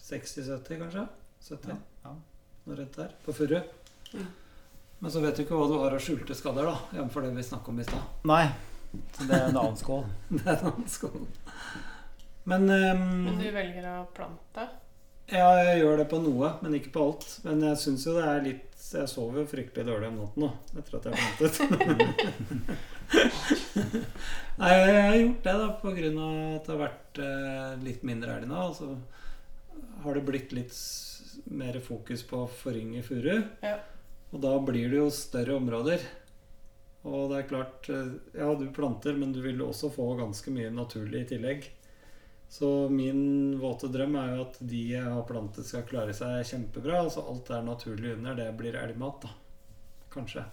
60-70, 0.04 0.78
kanskje? 0.82 1.06
70? 1.48 1.68
Ja, 1.72 1.76
ja. 2.04 2.14
Noe 2.66 2.76
rett 2.76 2.96
der. 2.96 3.14
På 3.24 3.32
furu. 3.32 3.56
Ja. 4.12 4.26
Men 5.00 5.10
så 5.10 5.20
vet 5.24 5.36
du 5.36 5.42
ikke 5.44 5.56
hva 5.56 5.66
du 5.68 5.78
har 5.80 5.96
av 5.96 6.00
skjulte 6.04 6.36
skader, 6.36 6.68
da. 6.68 6.76
Jf. 7.00 7.16
det 7.24 7.32
vi 7.36 7.42
snakka 7.48 7.72
om 7.72 7.80
i 7.80 7.84
stad. 7.88 8.04
Nei, 8.28 8.44
så 9.16 9.26
det 9.28 9.36
er 9.40 9.48
en 9.48 9.58
annen 9.62 9.76
skål. 9.80 10.04
Det 10.36 10.44
er 10.44 10.60
en 10.60 10.70
annen 10.70 10.88
skål. 10.88 11.26
Men, 12.44 12.68
um, 12.68 13.24
Men 13.24 13.38
du 13.40 13.48
velger 13.50 13.88
å 13.88 14.04
plante. 14.12 14.68
Ja, 15.32 15.48
jeg 15.64 15.80
gjør 15.80 16.02
det 16.02 16.08
på 16.10 16.20
noe, 16.20 16.50
men 16.60 16.76
ikke 16.76 16.92
på 16.92 17.04
alt. 17.08 17.26
Men 17.46 17.62
jeg 17.64 17.80
syns 17.80 18.04
jo 18.04 18.18
det 18.18 18.24
er 18.28 18.42
litt 18.44 18.73
Jeg 18.94 19.10
sover 19.10 19.42
jo 19.42 19.46
fryktelig 19.50 19.86
dårlig 19.88 20.10
om 20.10 20.18
natten 20.22 20.44
nå, 20.44 20.50
etter 20.78 20.98
at 20.98 21.08
jeg 21.08 21.14
har 21.18 21.22
plantet. 21.38 21.56
Nei, 24.60 24.70
jeg 24.70 25.02
har 25.02 25.16
gjort 25.18 25.46
det 25.46 25.54
da 25.54 25.66
av 25.66 25.72
at 25.74 26.66
det 26.66 26.72
har 26.72 26.80
vært 26.80 27.20
eh, 27.24 27.72
litt 27.84 28.04
mindre 28.06 28.36
elg 28.38 28.50
nå. 28.50 28.60
Og 28.70 28.76
så 28.78 28.90
har 30.04 30.18
det 30.18 30.26
blitt 30.28 30.54
litt 30.54 30.76
mer 31.50 31.78
fokus 31.84 32.22
på 32.28 32.44
å 32.44 32.50
forynge 32.62 33.02
furu. 33.06 33.42
Ja. 33.64 33.78
Og 34.34 34.42
da 34.42 34.54
blir 34.62 34.90
det 34.90 35.00
jo 35.00 35.10
større 35.14 35.58
områder. 35.58 36.04
Og 37.04 37.30
det 37.30 37.40
er 37.40 37.48
klart 37.50 37.88
eh, 37.92 38.14
Ja, 38.38 38.52
du 38.56 38.66
planter, 38.74 39.16
men 39.18 39.34
du 39.34 39.42
vil 39.44 39.62
også 39.64 39.92
få 39.92 40.14
ganske 40.20 40.54
mye 40.54 40.70
naturlig 40.74 41.24
i 41.24 41.30
tillegg. 41.34 41.68
Så 42.48 42.88
min 42.88 43.58
våte 43.58 43.88
drøm 43.90 44.14
er 44.20 44.34
jo 44.36 44.42
at 44.44 44.58
de 44.62 44.82
jeg 44.92 45.04
har 45.04 45.24
plantet, 45.26 45.66
skal 45.66 45.86
klare 45.88 46.14
seg 46.14 46.44
kjempebra. 46.46 47.00
Altså 47.02 47.24
alt 47.26 47.50
er 47.50 47.64
naturlig 47.66 48.14
under, 48.14 48.36
det 48.38 48.50
blir 48.58 48.78
elgmat, 48.78 49.24
da. 49.24 49.32
Kanskje. 50.14 50.44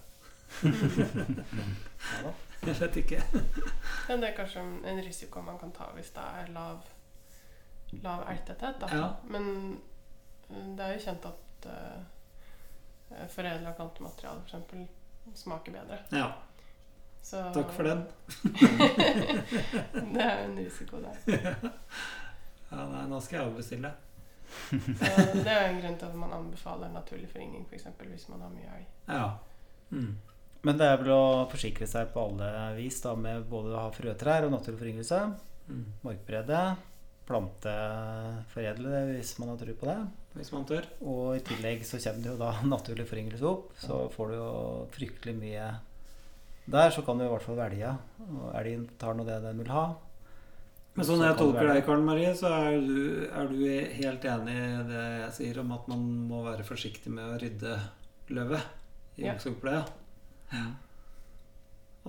Ja. 0.61 2.31
Jeg 2.61 2.77
vet 2.77 2.97
ikke. 3.01 3.19
Men 4.07 4.21
det 4.21 4.27
er 4.27 4.35
kanskje 4.37 4.61
en 4.61 4.99
risiko 5.01 5.41
man 5.41 5.57
kan 5.57 5.71
ta 5.73 5.87
hvis 5.95 6.11
det 6.13 6.25
er 6.41 6.51
lav, 6.53 6.83
lav 8.03 8.25
elgtetthet. 8.29 8.77
da. 8.83 8.89
Ja. 8.93 9.07
Men 9.33 9.47
eh, 10.49 10.67
det 10.77 10.85
er 10.85 10.93
jo 10.93 11.05
kjent 11.07 11.25
at 11.31 11.67
uh, 11.71 13.25
foredla 13.33 13.73
plantemateriale 13.77 14.45
f.eks. 14.45 15.41
smaker 15.41 15.73
bedre. 15.73 15.97
Ja, 16.13 16.29
Så 17.21 17.41
takk 17.55 17.71
for 17.75 17.87
den. 17.87 18.03
det 20.13 20.23
er 20.23 20.41
jo 20.41 20.47
en 20.49 20.57
risiko 20.57 21.03
der. 21.03 21.55
Ja, 22.71 22.85
nei, 22.87 23.01
nå 23.11 23.17
skal 23.19 23.35
jeg 23.35 23.49
avbestille. 23.49 23.89
Så 24.71 25.23
det 25.43 25.51
er 25.51 25.65
en 25.65 25.79
grunn 25.81 25.97
til 25.99 26.07
at 26.07 26.13
man 26.15 26.35
anbefaler 26.37 26.91
naturlig 26.93 27.27
foryngring, 27.27 27.65
f.eks. 27.67 27.89
hvis 27.99 28.29
man 28.31 28.45
har 28.45 28.53
mye 28.53 28.69
elg. 28.77 28.85
Ja. 29.09 29.25
Mm. 29.91 30.13
Men 30.63 30.77
det 30.79 30.87
er 30.87 31.01
vel 31.01 31.11
å 31.11 31.49
forsikre 31.51 31.87
seg 31.89 32.13
på 32.13 32.23
alle 32.29 32.47
vis 32.77 33.01
da, 33.03 33.15
med 33.19 33.43
både 33.49 33.73
å 33.73 33.83
ha 33.87 33.91
frøtrær 33.91 34.47
og 34.47 34.53
naturlig 34.55 34.79
foryngelse. 34.85 35.19
Mm. 35.67 35.85
Markbrede. 36.05 36.61
Planteforedle 37.27 38.91
det 38.91 39.03
hvis 39.11 39.35
man 39.39 39.51
har 39.51 39.59
tro 39.61 39.75
på 39.81 39.87
det. 39.89 39.99
Hvis 40.37 40.51
man 40.55 40.67
tør. 40.69 40.87
Og 41.03 41.37
i 41.37 41.43
tillegg 41.47 41.83
så 41.87 41.99
kommer 42.03 42.23
det 42.23 42.31
jo 42.33 42.39
da 42.39 42.51
naturlig 42.75 43.07
foryngelse 43.09 43.47
opp. 43.51 43.71
Så 43.83 44.03
får 44.15 44.31
du 44.31 44.37
jo 44.37 44.51
fryktelig 44.95 45.35
mye 45.39 45.69
der. 46.71 46.89
Så 46.95 47.03
kan 47.05 47.17
du 47.19 47.25
i 47.25 47.29
hvert 47.31 47.43
fall 47.45 47.59
velge. 47.59 47.91
Og 48.31 48.47
elgen 48.55 48.87
tar 49.01 49.13
nå 49.17 49.25
det 49.27 49.41
den 49.43 49.59
vil 49.63 49.71
ha. 49.73 49.85
Men 50.93 51.05
sånn 51.07 51.21
Så 51.21 51.27
jeg 51.29 51.37
tolker 51.39 51.67
deg, 51.71 51.85
Karen 51.87 52.03
Marie, 52.03 52.31
så 52.35 52.49
er 52.51 52.81
du, 52.83 53.27
er 53.31 53.47
du 53.47 53.61
helt 53.95 54.25
enig 54.27 54.55
i 54.59 54.83
det 54.89 55.03
jeg 55.21 55.31
sier 55.37 55.59
om 55.61 55.71
at 55.71 55.85
man 55.87 56.01
må 56.27 56.41
være 56.43 56.65
forsiktig 56.67 57.13
med 57.15 57.29
å 57.31 57.37
rydde 57.39 57.77
løvet 58.35 58.65
i 59.17 59.23
Ja. 59.23 59.33
ungskogpleia? 59.37 59.85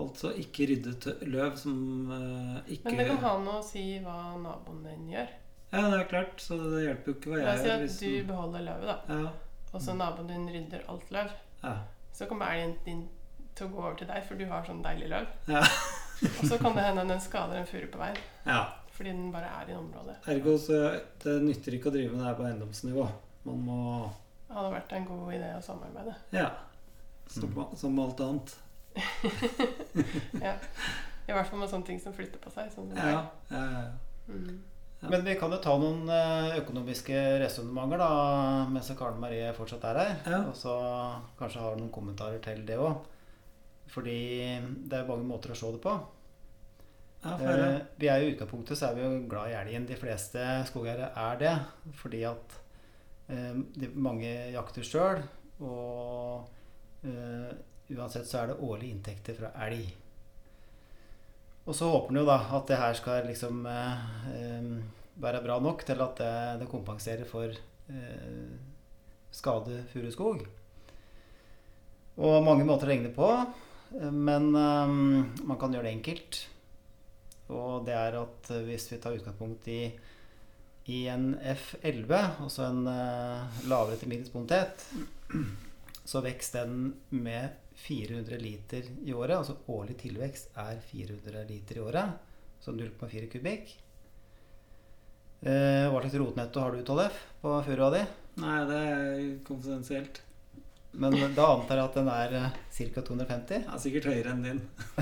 Altså 0.02 0.30
ikke 0.40 0.66
rydde 0.70 1.12
løv 1.28 1.56
som 1.60 1.78
uh, 2.10 2.58
ikke 2.72 2.88
Men 2.88 2.98
det 3.02 3.06
kan 3.10 3.18
ha 3.26 3.32
noe 3.44 3.58
å 3.60 3.64
si 3.66 3.82
hva 4.02 4.16
naboen 4.40 4.82
din 4.86 5.10
gjør. 5.12 5.30
Ja, 5.72 5.82
det 5.92 5.98
er 6.00 6.08
klart, 6.10 6.40
så 6.40 6.56
det 6.58 6.82
hjelper 6.86 7.12
jo 7.12 7.16
ikke 7.18 7.30
hva 7.32 7.38
La 7.42 7.44
jeg 7.44 7.54
oss 7.54 7.62
si 7.64 7.70
at 7.74 7.82
hvis- 7.82 7.98
du 8.00 8.28
beholder 8.32 8.64
løvet, 8.66 8.88
da. 8.88 9.18
ja, 9.20 9.32
Og 9.72 9.80
så 9.80 9.94
naboen 9.96 10.28
din 10.32 10.48
rydder 10.48 10.82
alt 10.88 11.10
løv. 11.12 11.30
ja, 11.62 11.74
Så 12.12 12.26
kommer 12.28 12.46
elgen 12.52 12.74
din 12.84 13.08
til 13.54 13.66
å 13.66 13.70
gå 13.74 13.82
over 13.82 13.94
til 14.00 14.08
deg, 14.08 14.22
for 14.28 14.34
du 14.40 14.44
har 14.50 14.64
sånn 14.66 14.82
deilig 14.84 15.08
løv. 15.12 15.26
ja, 15.48 15.62
Og 16.38 16.44
så 16.48 16.58
kan 16.62 16.74
det 16.76 16.84
hende 16.86 17.04
den 17.08 17.20
skader 17.20 17.58
en 17.58 17.66
furu 17.66 17.86
på 17.92 17.98
veien. 18.02 18.16
ja. 18.46 18.62
Fordi 18.92 19.08
den 19.08 19.30
bare 19.32 19.48
er 19.48 19.70
i 19.72 19.74
området. 19.74 20.14
Ergo 20.28 20.52
så 20.60 20.76
det 21.24 21.32
nytter 21.42 21.72
ikke 21.78 21.88
å 21.88 21.92
drive 21.94 22.10
med 22.12 22.20
det 22.20 22.26
her 22.28 22.34
på 22.36 22.44
eiendomsnivå. 22.44 23.06
Man 23.48 23.62
må 23.64 23.76
Det 24.46 24.52
hadde 24.58 24.72
vært 24.74 24.92
en 24.98 25.06
god 25.08 25.30
idé 25.32 25.48
å 25.56 25.62
samarbeide. 25.64 26.12
Ja. 26.36 26.50
Som, 27.26 27.48
Mm. 27.56 27.70
som 27.80 27.98
alt 28.02 28.20
annet. 28.20 28.52
ja. 30.42 30.52
I 31.26 31.32
hvert 31.32 31.48
fall 31.48 31.62
med 31.62 31.70
sånne 31.72 31.86
ting 31.88 32.00
som 32.02 32.12
flytter 32.14 32.40
på 32.42 32.52
seg. 32.52 32.68
Sånn 32.74 32.90
som 32.90 32.98
Ja, 33.00 33.22
ja, 33.48 33.62
ja. 33.72 33.82
Mm. 34.28 34.60
Ja. 35.02 35.08
Men 35.10 35.24
vi 35.26 35.34
kan 35.40 35.50
jo 35.50 35.58
ta 35.64 35.72
noen 35.82 36.04
eh, 36.12 36.58
økonomiske 36.60 37.16
resonnementer 37.42 37.98
da, 38.04 38.10
mens 38.70 38.92
Karen 38.98 39.18
Marie 39.24 39.48
fortsatt 39.56 39.88
er 39.88 39.98
her. 39.98 40.12
Ja. 40.30 40.42
Og 40.52 40.54
så 40.58 40.74
kanskje 41.40 41.64
har 41.64 41.80
noen 41.80 41.90
kommentarer 41.94 42.38
til 42.44 42.60
det 42.68 42.76
òg. 42.78 43.00
Fordi 43.92 44.18
det 44.88 44.98
er 44.98 45.08
mange 45.08 45.28
måter 45.28 45.52
å 45.52 45.58
se 45.58 45.70
det 45.74 45.82
på. 45.84 45.94
ja. 47.22 47.34
Eh, 47.36 47.80
vi 48.00 48.08
er 48.08 48.22
jo 48.22 48.30
I 48.30 48.34
utgangspunktet 48.34 48.78
så 48.78 48.88
er 48.88 48.96
vi 48.96 49.04
jo 49.04 49.26
glad 49.28 49.52
i 49.52 49.58
elgen. 49.58 49.88
De 49.88 49.98
fleste 50.00 50.46
skogeiere 50.70 51.12
er 51.26 51.40
det. 51.42 51.54
Fordi 52.00 52.22
at 52.28 52.56
eh, 53.28 53.58
de, 53.76 53.90
mange 53.94 54.32
jakter 54.54 54.86
sjøl. 54.86 55.20
Og 55.62 57.04
eh, 57.04 57.52
uansett 57.92 58.26
så 58.28 58.42
er 58.42 58.52
det 58.52 58.62
årlige 58.64 58.96
inntekter 58.96 59.36
fra 59.38 59.52
elg. 59.66 59.90
Og 61.62 61.76
så 61.78 61.86
håper 61.92 62.10
en 62.10 62.22
jo 62.22 62.26
da 62.26 62.40
at 62.56 62.66
det 62.70 62.80
her 62.80 62.96
skal 62.98 63.28
liksom 63.28 63.66
eh, 63.70 64.06
eh, 64.32 64.72
være 65.22 65.42
bra 65.44 65.60
nok 65.62 65.84
til 65.86 66.00
at 66.02 66.18
det, 66.18 66.34
det 66.62 66.70
kompenserer 66.72 67.28
for 67.28 67.52
eh, 67.52 68.48
skade 69.32 69.84
furuskog. 69.92 70.42
Og 72.22 72.42
mange 72.44 72.66
måter 72.68 72.88
å 72.88 72.90
regne 72.90 73.12
på, 73.14 73.28
men 74.10 74.50
eh, 74.56 74.96
man 75.44 75.60
kan 75.60 75.74
gjøre 75.74 75.88
det 75.88 75.94
enkelt. 75.96 76.40
Og 77.52 77.84
det 77.86 77.96
er 77.96 78.16
at 78.20 78.50
eh, 78.54 78.64
hvis 78.68 78.88
vi 78.92 79.00
tar 79.02 79.16
utgangspunkt 79.16 79.68
i, 79.72 79.80
i 80.92 81.02
en 81.12 81.32
F11, 81.36 82.14
altså 82.44 82.68
en 82.68 82.86
eh, 82.90 83.60
lavere 83.70 83.98
til 84.00 84.12
middels 84.12 84.32
bonitet, 84.32 84.86
så 86.04 86.22
vokser 86.24 86.64
den 86.64 86.94
med 87.10 87.58
400 87.82 88.38
liter 88.40 88.88
i 89.04 89.14
året. 89.14 89.36
Altså 89.38 89.58
årlig 89.72 89.98
tilvekst 90.02 90.52
er 90.60 90.80
400 90.90 91.46
liter 91.48 91.78
i 91.78 91.84
året, 91.84 92.18
så 92.62 92.74
0,4 92.74 93.28
kubikk. 93.32 93.76
Eh, 95.42 95.88
hva 95.90 96.02
slags 96.02 96.18
rotnetto 96.20 96.62
har 96.62 96.74
du, 96.74 96.84
Tollef, 96.86 97.16
på 97.42 97.56
furua 97.66 97.88
di? 97.96 98.02
Nei, 98.42 98.58
det 98.68 98.82
er 98.90 99.24
konfidensielt. 99.46 100.22
Men 100.92 101.14
da 101.34 101.46
antar 101.54 101.78
jeg 101.80 101.88
at 101.88 101.94
den 101.96 102.08
er 102.12 102.34
eh, 102.36 102.56
ca. 102.92 103.02
250? 103.08 103.62
Ja, 103.64 103.78
sikkert 103.80 104.08
høyere 104.10 104.34
enn 104.34 104.42
din. 104.44 104.58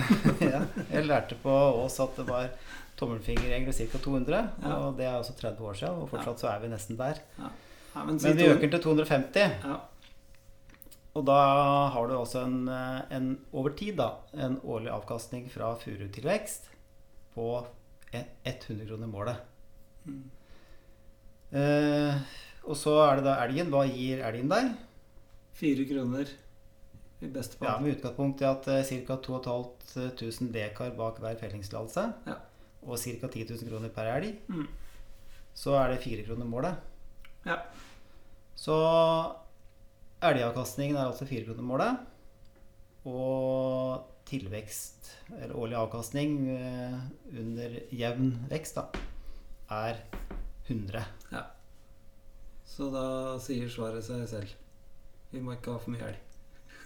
ja. 0.52 0.60
Jeg 0.92 1.06
lærte 1.08 1.38
på 1.42 1.50
Ås 1.82 1.96
at 2.04 2.18
det 2.20 2.26
var 2.28 2.50
tommelfingerregler 3.00 3.74
ca. 3.74 3.98
200. 3.98 4.42
Ja. 4.62 4.74
Og 4.76 4.98
det 5.00 5.08
er 5.08 5.16
også 5.18 5.34
30 5.40 5.66
år 5.66 5.78
siden, 5.80 6.02
og 6.04 6.10
fortsatt 6.12 6.44
så 6.44 6.50
er 6.52 6.60
vi 6.62 6.70
nesten 6.70 6.98
der. 7.00 7.18
Ja, 7.40 7.50
men, 8.04 8.20
Men 8.22 8.38
vi 8.38 8.46
øker 8.52 8.70
til 8.70 8.84
250. 8.86 9.56
Ja. 9.66 9.78
Og 11.18 11.24
da 11.26 11.38
har 11.90 12.06
du 12.06 12.14
også 12.14 12.44
en, 12.46 12.68
eh, 12.70 13.00
en 13.16 13.30
over 13.50 13.74
tid 13.74 13.96
da, 13.98 14.12
en 14.46 14.60
årlig 14.62 14.92
avkastning 14.94 15.48
fra 15.50 15.72
furutilvekst 15.80 16.68
på 17.34 17.48
e- 18.14 18.28
100 18.46 18.86
kroner 18.86 19.10
målet. 19.10 19.42
Mm. 20.06 20.22
Eh, 21.50 22.14
og 22.62 22.78
så 22.78 22.94
er 23.08 23.18
det 23.18 23.26
da 23.26 23.34
elgen. 23.42 23.72
Hva 23.74 23.82
gir 23.90 24.22
elgen 24.22 24.52
deg? 24.52 24.70
Fire 25.52 25.84
kroner 25.88 26.28
i 27.20 27.28
beste 27.28 27.56
fall. 27.58 27.68
Ja. 27.68 27.78
Med 27.80 27.96
utgangspunkt 27.98 28.40
i 28.40 28.46
at 28.48 28.68
uh, 28.68 28.82
ca. 29.06 29.16
2500 29.16 30.52
dekar 30.54 30.94
bak 30.96 31.18
hver 31.20 31.36
fellingstillatelse 31.40 32.04
Ja. 32.26 32.36
og 32.82 32.98
ca. 32.98 33.28
10 33.28 33.44
000 33.50 33.68
kroner 33.68 33.88
per 33.92 34.08
elg, 34.14 34.38
Mm. 34.48 34.66
så 35.54 35.74
er 35.76 35.88
det 35.92 36.02
fire 36.04 36.24
kroner 36.24 36.46
målet. 36.46 36.76
Ja. 37.44 37.58
Så 38.56 38.76
elgavkastningen 40.22 40.96
er 40.96 41.06
altså 41.10 41.26
fire 41.28 41.44
kroner 41.44 41.62
målet. 41.64 42.06
Og 43.08 44.06
tilvekst, 44.28 45.10
eller 45.40 45.56
årlig 45.56 45.76
avkastning 45.80 46.34
eh, 46.52 46.98
under 47.40 47.78
jevn 47.96 48.34
vekst, 48.50 48.76
da, 48.76 48.84
er 49.70 50.02
100. 50.68 51.04
Ja. 51.32 51.44
Så 52.68 52.90
da 52.92 53.38
sier 53.42 53.68
svaret 53.72 54.04
seg 54.06 54.26
selv. 54.30 54.52
Vi 55.32 55.40
må 55.40 55.52
ikke 55.56 55.72
ha 55.74 55.78
for 55.78 55.90
mye 55.94 56.06
elg. 56.08 56.18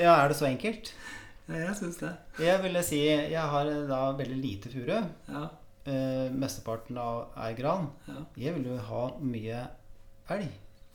Ja, 0.01 0.15
er 0.25 0.29
det 0.29 0.37
så 0.37 0.47
enkelt? 0.49 0.93
Ja, 1.49 1.55
jeg 1.69 1.77
syns 1.79 1.99
det. 2.01 2.11
Jeg 2.41 2.63
ville 2.65 2.83
si 2.83 2.99
jeg 3.07 3.37
har 3.37 3.69
da 3.89 4.01
veldig 4.19 4.41
lite 4.43 4.73
furu. 4.73 4.97
Ja, 5.29 5.49
Eh, 5.87 6.31
mesteparten 6.33 6.97
av 6.97 7.35
er 7.37 7.53
gran. 7.53 7.91
ja. 8.09 8.23
Jeg 8.41 8.55
vil 8.55 8.71
jo 8.71 8.79
ha 8.79 9.03
mye 9.21 9.69
elg. 10.31 10.49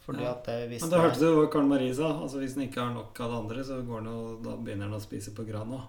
Fordi 0.04 0.24
Ja. 0.24 0.32
at 0.32 0.44
det, 0.46 0.70
hvis 0.72 0.82
Men 0.82 0.90
da 0.90 0.98
hørte 1.04 1.20
du 1.20 1.36
hva 1.46 1.52
Karen 1.52 1.68
Marie 1.70 1.94
sa. 1.94 2.08
Altså 2.24 2.40
Hvis 2.40 2.56
den 2.56 2.68
ikke 2.68 2.82
har 2.82 2.94
nok 2.96 3.20
av 3.22 3.30
det 3.30 3.38
andre, 3.38 3.64
så 3.64 3.78
og, 3.88 4.44
da 4.44 4.56
begynner 4.58 4.90
den 4.90 4.98
å 4.98 5.00
spise 5.00 5.30
på 5.36 5.46
grana. 5.46 5.84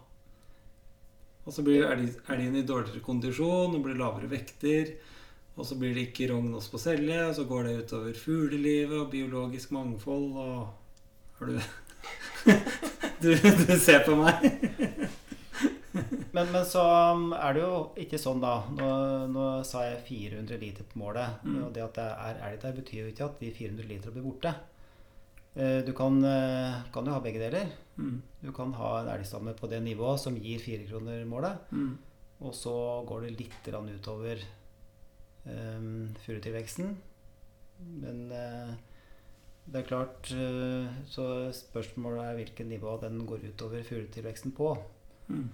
Og 1.47 1.53
så 1.55 1.65
blir 1.65 1.87
elg- 1.89 2.21
elgen 2.29 2.57
i 2.57 2.63
dårligere 2.63 3.01
kondisjon, 3.01 3.73
det 3.73 3.83
blir 3.83 3.97
lavere 3.97 4.29
vekter. 4.29 4.95
Og 5.57 5.65
så 5.65 5.79
blir 5.79 5.95
det 5.95 6.13
ikke 6.13 6.29
rogn 6.31 6.55
oss 6.55 6.69
på 6.69 6.79
selje, 6.79 7.29
og 7.31 7.35
så 7.35 7.47
går 7.49 7.65
det 7.65 7.87
utover 7.87 8.13
fuglelivet 8.15 9.01
og 9.01 9.11
biologisk 9.11 9.71
mangfold 9.73 10.37
og 10.37 10.69
Har 11.41 11.47
du 11.47 11.59
du, 13.21 13.35
du 13.35 13.75
ser 13.81 14.05
på 14.07 14.17
meg. 14.17 14.45
Men, 16.31 16.47
men 16.53 16.65
så 16.69 16.83
um, 17.13 17.33
er 17.35 17.57
det 17.57 17.63
jo 17.65 17.79
ikke 17.99 18.19
sånn, 18.21 18.39
da. 18.43 18.61
Nå, 18.77 18.89
nå 19.33 19.47
sa 19.67 19.83
jeg 19.89 20.05
400 20.07 20.61
liter 20.63 20.87
på 20.87 21.01
målet. 21.03 21.41
Mm. 21.43 21.57
Og 21.67 21.73
det 21.75 21.83
at 21.83 21.97
det 21.99 22.05
er 22.07 22.39
elg 22.47 22.61
der, 22.63 22.77
betyr 22.77 23.01
jo 23.03 23.09
ikke 23.11 23.27
at 23.27 23.41
de 23.43 23.51
400 23.57 23.89
literne 23.91 24.15
blir 24.15 24.27
borte. 24.29 24.53
Eh, 25.57 25.81
Du 25.87 25.91
kan, 25.99 26.21
eh, 26.25 26.79
kan 26.95 27.07
jo 27.11 27.17
ha 27.17 27.23
begge 27.25 27.43
deler. 27.43 27.73
Mm, 27.99 28.23
Du 28.45 28.53
kan 28.53 28.73
ha 28.79 29.01
en 29.01 29.11
elgstamme 29.17 29.57
på 29.59 29.69
det 29.69 29.83
nivået 29.83 30.21
som 30.23 30.39
gir 30.39 30.63
firekronermålet. 30.63 31.59
mm, 31.73 31.99
Og 32.47 32.55
så 32.55 32.77
går 33.07 33.27
det 33.27 33.39
litt 33.41 33.69
utover 33.75 34.39
um, 35.45 36.15
furutilveksten. 36.25 36.97
Men 37.81 38.31
eh, 38.33 38.75
det 39.71 39.81
er 39.81 39.87
klart 39.89 40.31
eh, 40.35 40.87
Så 41.11 41.25
spørsmålet 41.55 42.25
er 42.25 42.39
hvilket 42.41 42.67
nivå 42.67 42.97
den 43.03 43.25
går 43.29 43.45
utover 43.51 43.83
fugletilveksten 43.87 44.55
på. 44.57 44.77
mm. 45.29 45.49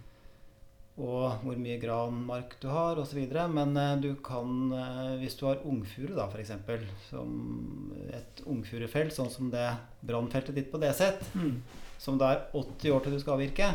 Og 0.96 1.42
hvor 1.42 1.58
mye 1.60 1.76
granmark 1.76 2.54
du 2.62 2.70
har 2.72 2.96
osv. 2.96 3.18
Men 3.52 3.76
eh, 3.76 3.96
du 4.00 4.14
kan, 4.24 4.72
eh, 4.72 5.16
hvis 5.20 5.36
du 5.36 5.44
har 5.46 5.60
ungfuru, 5.68 6.14
da 6.16 6.24
f.eks., 6.32 6.54
som 7.10 7.92
et 8.16 8.40
ungfurufelt, 8.48 9.12
sånn 9.12 9.28
som 9.30 9.50
det 9.52 9.66
brannfeltet 10.00 10.56
ditt 10.56 10.72
på 10.72 10.80
DZ, 10.80 11.20
Mm. 11.34 11.60
som 11.98 12.16
det 12.18 12.26
er 12.30 12.40
80 12.56 12.92
år 12.96 13.04
til 13.04 13.12
du 13.12 13.20
skal 13.20 13.36
avvirke 13.36 13.68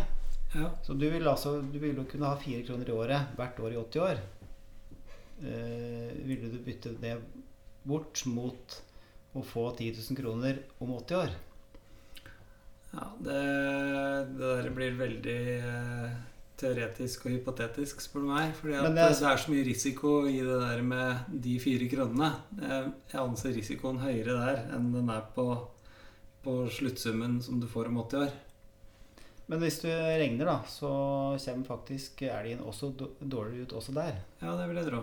Ja. 0.55 0.71
Så 0.83 0.93
du 0.97 1.09
vil, 1.09 1.27
altså, 1.27 1.61
du 1.61 1.77
vil 1.79 1.95
jo 1.95 2.03
kunne 2.09 2.27
ha 2.27 2.35
fire 2.35 2.65
kroner 2.65 2.89
i 2.89 2.91
året 2.91 3.37
hvert 3.37 3.59
år 3.59 3.71
i 3.71 3.77
80 3.77 4.01
år. 4.03 4.17
Uh, 5.41 6.09
ville 6.27 6.49
du 6.51 6.57
bytte 6.61 6.91
det 7.01 7.15
bort 7.87 8.25
mot 8.29 8.81
å 9.35 9.43
få 9.45 9.69
10 9.77 9.93
000 10.11 10.17
kroner 10.19 10.59
om 10.83 10.91
80 10.97 11.15
år? 11.21 11.31
Ja, 12.91 13.07
det, 13.23 13.39
det 14.35 14.49
der 14.57 14.69
blir 14.75 14.97
veldig 14.99 15.37
eh, 15.63 16.15
teoretisk 16.59 17.25
og 17.25 17.35
hypotetisk, 17.37 18.01
spør 18.03 18.25
du 18.25 18.29
meg. 18.33 18.51
Fordi 18.57 18.75
det, 18.75 18.91
det 18.97 19.05
er, 19.07 19.39
så 19.39 19.53
mye 19.53 19.65
risiko 19.65 20.15
i 20.27 20.41
det 20.43 20.57
der 20.65 20.83
med 20.85 21.31
de 21.45 21.55
fire 21.63 21.87
kronene. 21.91 22.31
Jeg, 22.59 22.91
anser 23.23 23.55
risikoen 23.55 24.01
høyere 24.03 24.35
der 24.41 24.63
enn 24.75 24.91
den 24.93 25.11
er 25.13 25.23
på, 25.35 25.47
på 26.43 26.57
sluttsummen 26.73 27.39
som 27.45 27.61
du 27.63 27.69
får 27.71 27.89
om 27.91 28.01
80 28.03 28.25
år. 28.25 28.35
Men 29.51 29.63
hvis 29.63 29.81
du 29.83 29.87
regner, 29.89 30.47
da, 30.47 30.59
så 30.69 30.91
kommer 31.43 31.67
faktisk 31.67 32.21
elgen 32.27 32.61
også 32.63 32.91
då- 32.95 33.13
dårligere 33.19 33.65
ut 33.67 33.73
også 33.79 33.95
der. 33.95 34.19
Ja, 34.43 34.53
det 34.59 34.67
vil 34.69 34.79
jeg 34.79 34.91
tro. 34.91 35.01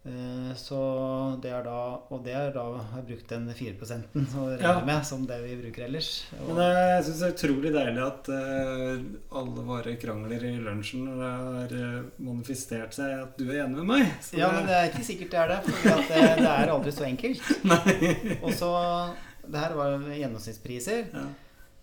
Eh, 0.00 0.54
Så 0.56 0.76
det 1.42 1.50
er 1.52 1.64
da 1.66 2.00
Og 2.08 2.22
det 2.24 2.32
er 2.32 2.54
da 2.54 2.62
har 2.92 3.02
brukt 3.04 3.28
den 3.28 3.50
4 3.52 3.74
å 3.76 4.46
regne 4.48 4.62
Ja. 4.62 4.80
med 4.84 5.04
som 5.04 5.26
det 5.28 5.36
vi 5.42 5.56
bruker 5.60 5.84
ellers. 5.84 6.24
Og, 6.40 6.54
Men 6.56 6.72
jeg 6.72 7.04
syns 7.04 7.20
det 7.20 7.28
er 7.28 7.34
utrolig 7.36 7.72
deilig 7.74 8.06
at 8.06 8.30
uh, 8.32 9.02
alle 9.42 9.66
våre 9.68 9.96
krangler 10.00 10.42
i 10.48 10.54
lunsjen 10.56 11.04
har 11.20 11.68
eh, 11.76 12.00
manifestert 12.18 12.96
seg 12.96 13.12
at 13.26 13.36
du 13.36 13.44
er 13.50 13.66
enig 13.66 13.76
med 13.82 13.90
meg. 13.92 14.06
Ja, 14.32 14.48
men 14.52 14.64
det 14.66 14.78
er 14.78 14.88
ikke 14.88 15.04
sikkert 15.04 15.30
det 15.36 15.38
er 15.44 15.48
det, 15.52 15.60
for 15.68 16.00
det, 16.08 16.24
det 16.40 16.48
er 16.54 16.72
aldri 16.72 16.92
så 16.96 17.04
enkelt. 17.04 17.44
Og 18.44 18.52
så 18.56 18.72
Det 19.50 19.58
her 19.60 19.74
var 19.76 19.98
gjennomsnittspriser. 20.16 21.06
Ja, 21.12 21.28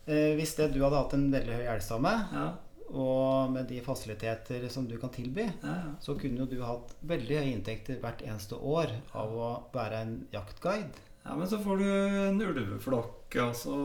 Uh, 0.08 0.38
Hvis 0.40 0.54
det 0.56 0.70
du 0.72 0.78
hadde 0.86 0.96
hatt 0.96 1.14
en 1.18 1.26
veldig 1.34 1.52
høy 1.52 1.66
elgstamme, 1.68 2.12
ja, 2.32 2.46
og 2.88 3.52
med 3.52 3.68
de 3.68 3.82
fasiliteter 3.84 4.68
som 4.72 4.88
du 4.88 4.96
kan 5.02 5.12
tilby, 5.14 5.44
ja, 5.50 5.74
ja. 5.74 5.94
så 6.04 6.16
kunne 6.20 6.44
jo 6.44 6.48
du 6.50 6.62
hatt 6.64 6.94
veldig 7.08 7.42
høye 7.42 7.54
inntekter 7.56 8.00
hvert 8.04 8.24
eneste 8.24 8.56
år 8.56 8.94
av 9.18 9.36
å 9.36 9.50
være 9.74 10.02
en 10.06 10.16
jaktguide. 10.34 11.04
Ja, 11.26 11.36
men 11.36 11.50
så 11.52 11.60
får 11.60 11.82
du 11.82 11.88
en 11.92 12.40
ulveflokk, 12.40 13.36
og 13.44 13.56
så 13.60 13.78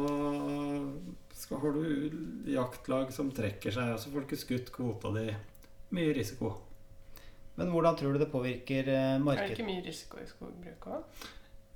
skal, 1.35 1.59
har 1.65 1.75
du 1.75 2.53
jaktlag 2.53 3.11
som 3.15 3.33
trekker 3.35 3.75
seg, 3.75 3.97
og 3.97 3.99
så 3.99 4.13
får 4.13 4.23
du 4.23 4.29
ikke 4.29 4.43
skutt 4.45 4.71
kvota 4.75 5.11
di. 5.17 5.27
Mye 5.93 6.15
risiko. 6.15 6.55
Men 7.59 7.73
hvordan 7.75 7.99
tror 7.99 8.15
du 8.15 8.23
det 8.23 8.31
påvirker 8.33 8.87
markedet? 9.21 9.43
Er 9.43 9.51
det 9.51 9.59
ikke 9.59 9.69
mye 9.69 9.85
risiko 9.85 10.23
i 10.23 10.29
skogbruk 10.31 10.87
òg? 10.95 11.25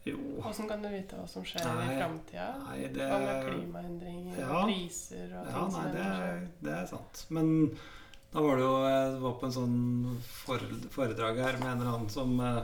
Jo 0.07 0.17
Åssen 0.47 0.69
kan 0.71 0.83
du 0.85 0.89
vite 0.93 1.17
hva 1.19 1.27
som 1.27 1.43
skjer 1.47 1.65
Nei. 1.67 1.85
i 1.91 1.99
framtida? 1.99 2.49
Det 2.95 3.07
Hva 3.11 3.19
med 3.25 3.47
klimaendringer 3.49 4.39
Ja. 4.39 4.49
og 4.61 4.69
priser 4.71 5.33
og 5.35 5.49
ting 5.51 5.73
nei, 5.75 5.87
det 5.97 6.05
er, 6.07 6.43
det 6.63 6.75
er 6.77 6.87
sant. 6.91 7.23
Men 7.35 7.49
da 8.33 8.43
var 8.45 8.57
det 8.61 8.67
jo 8.67 8.75
Jeg 8.87 9.15
var 9.25 9.35
på 9.41 9.47
en 9.49 9.57
sånn 9.57 9.79
foredrag 10.95 11.41
her 11.43 11.59
med 11.59 11.71
en 11.73 11.81
eller 11.81 11.91
annen 11.97 12.13
som 12.13 12.37
eh, 12.39 12.61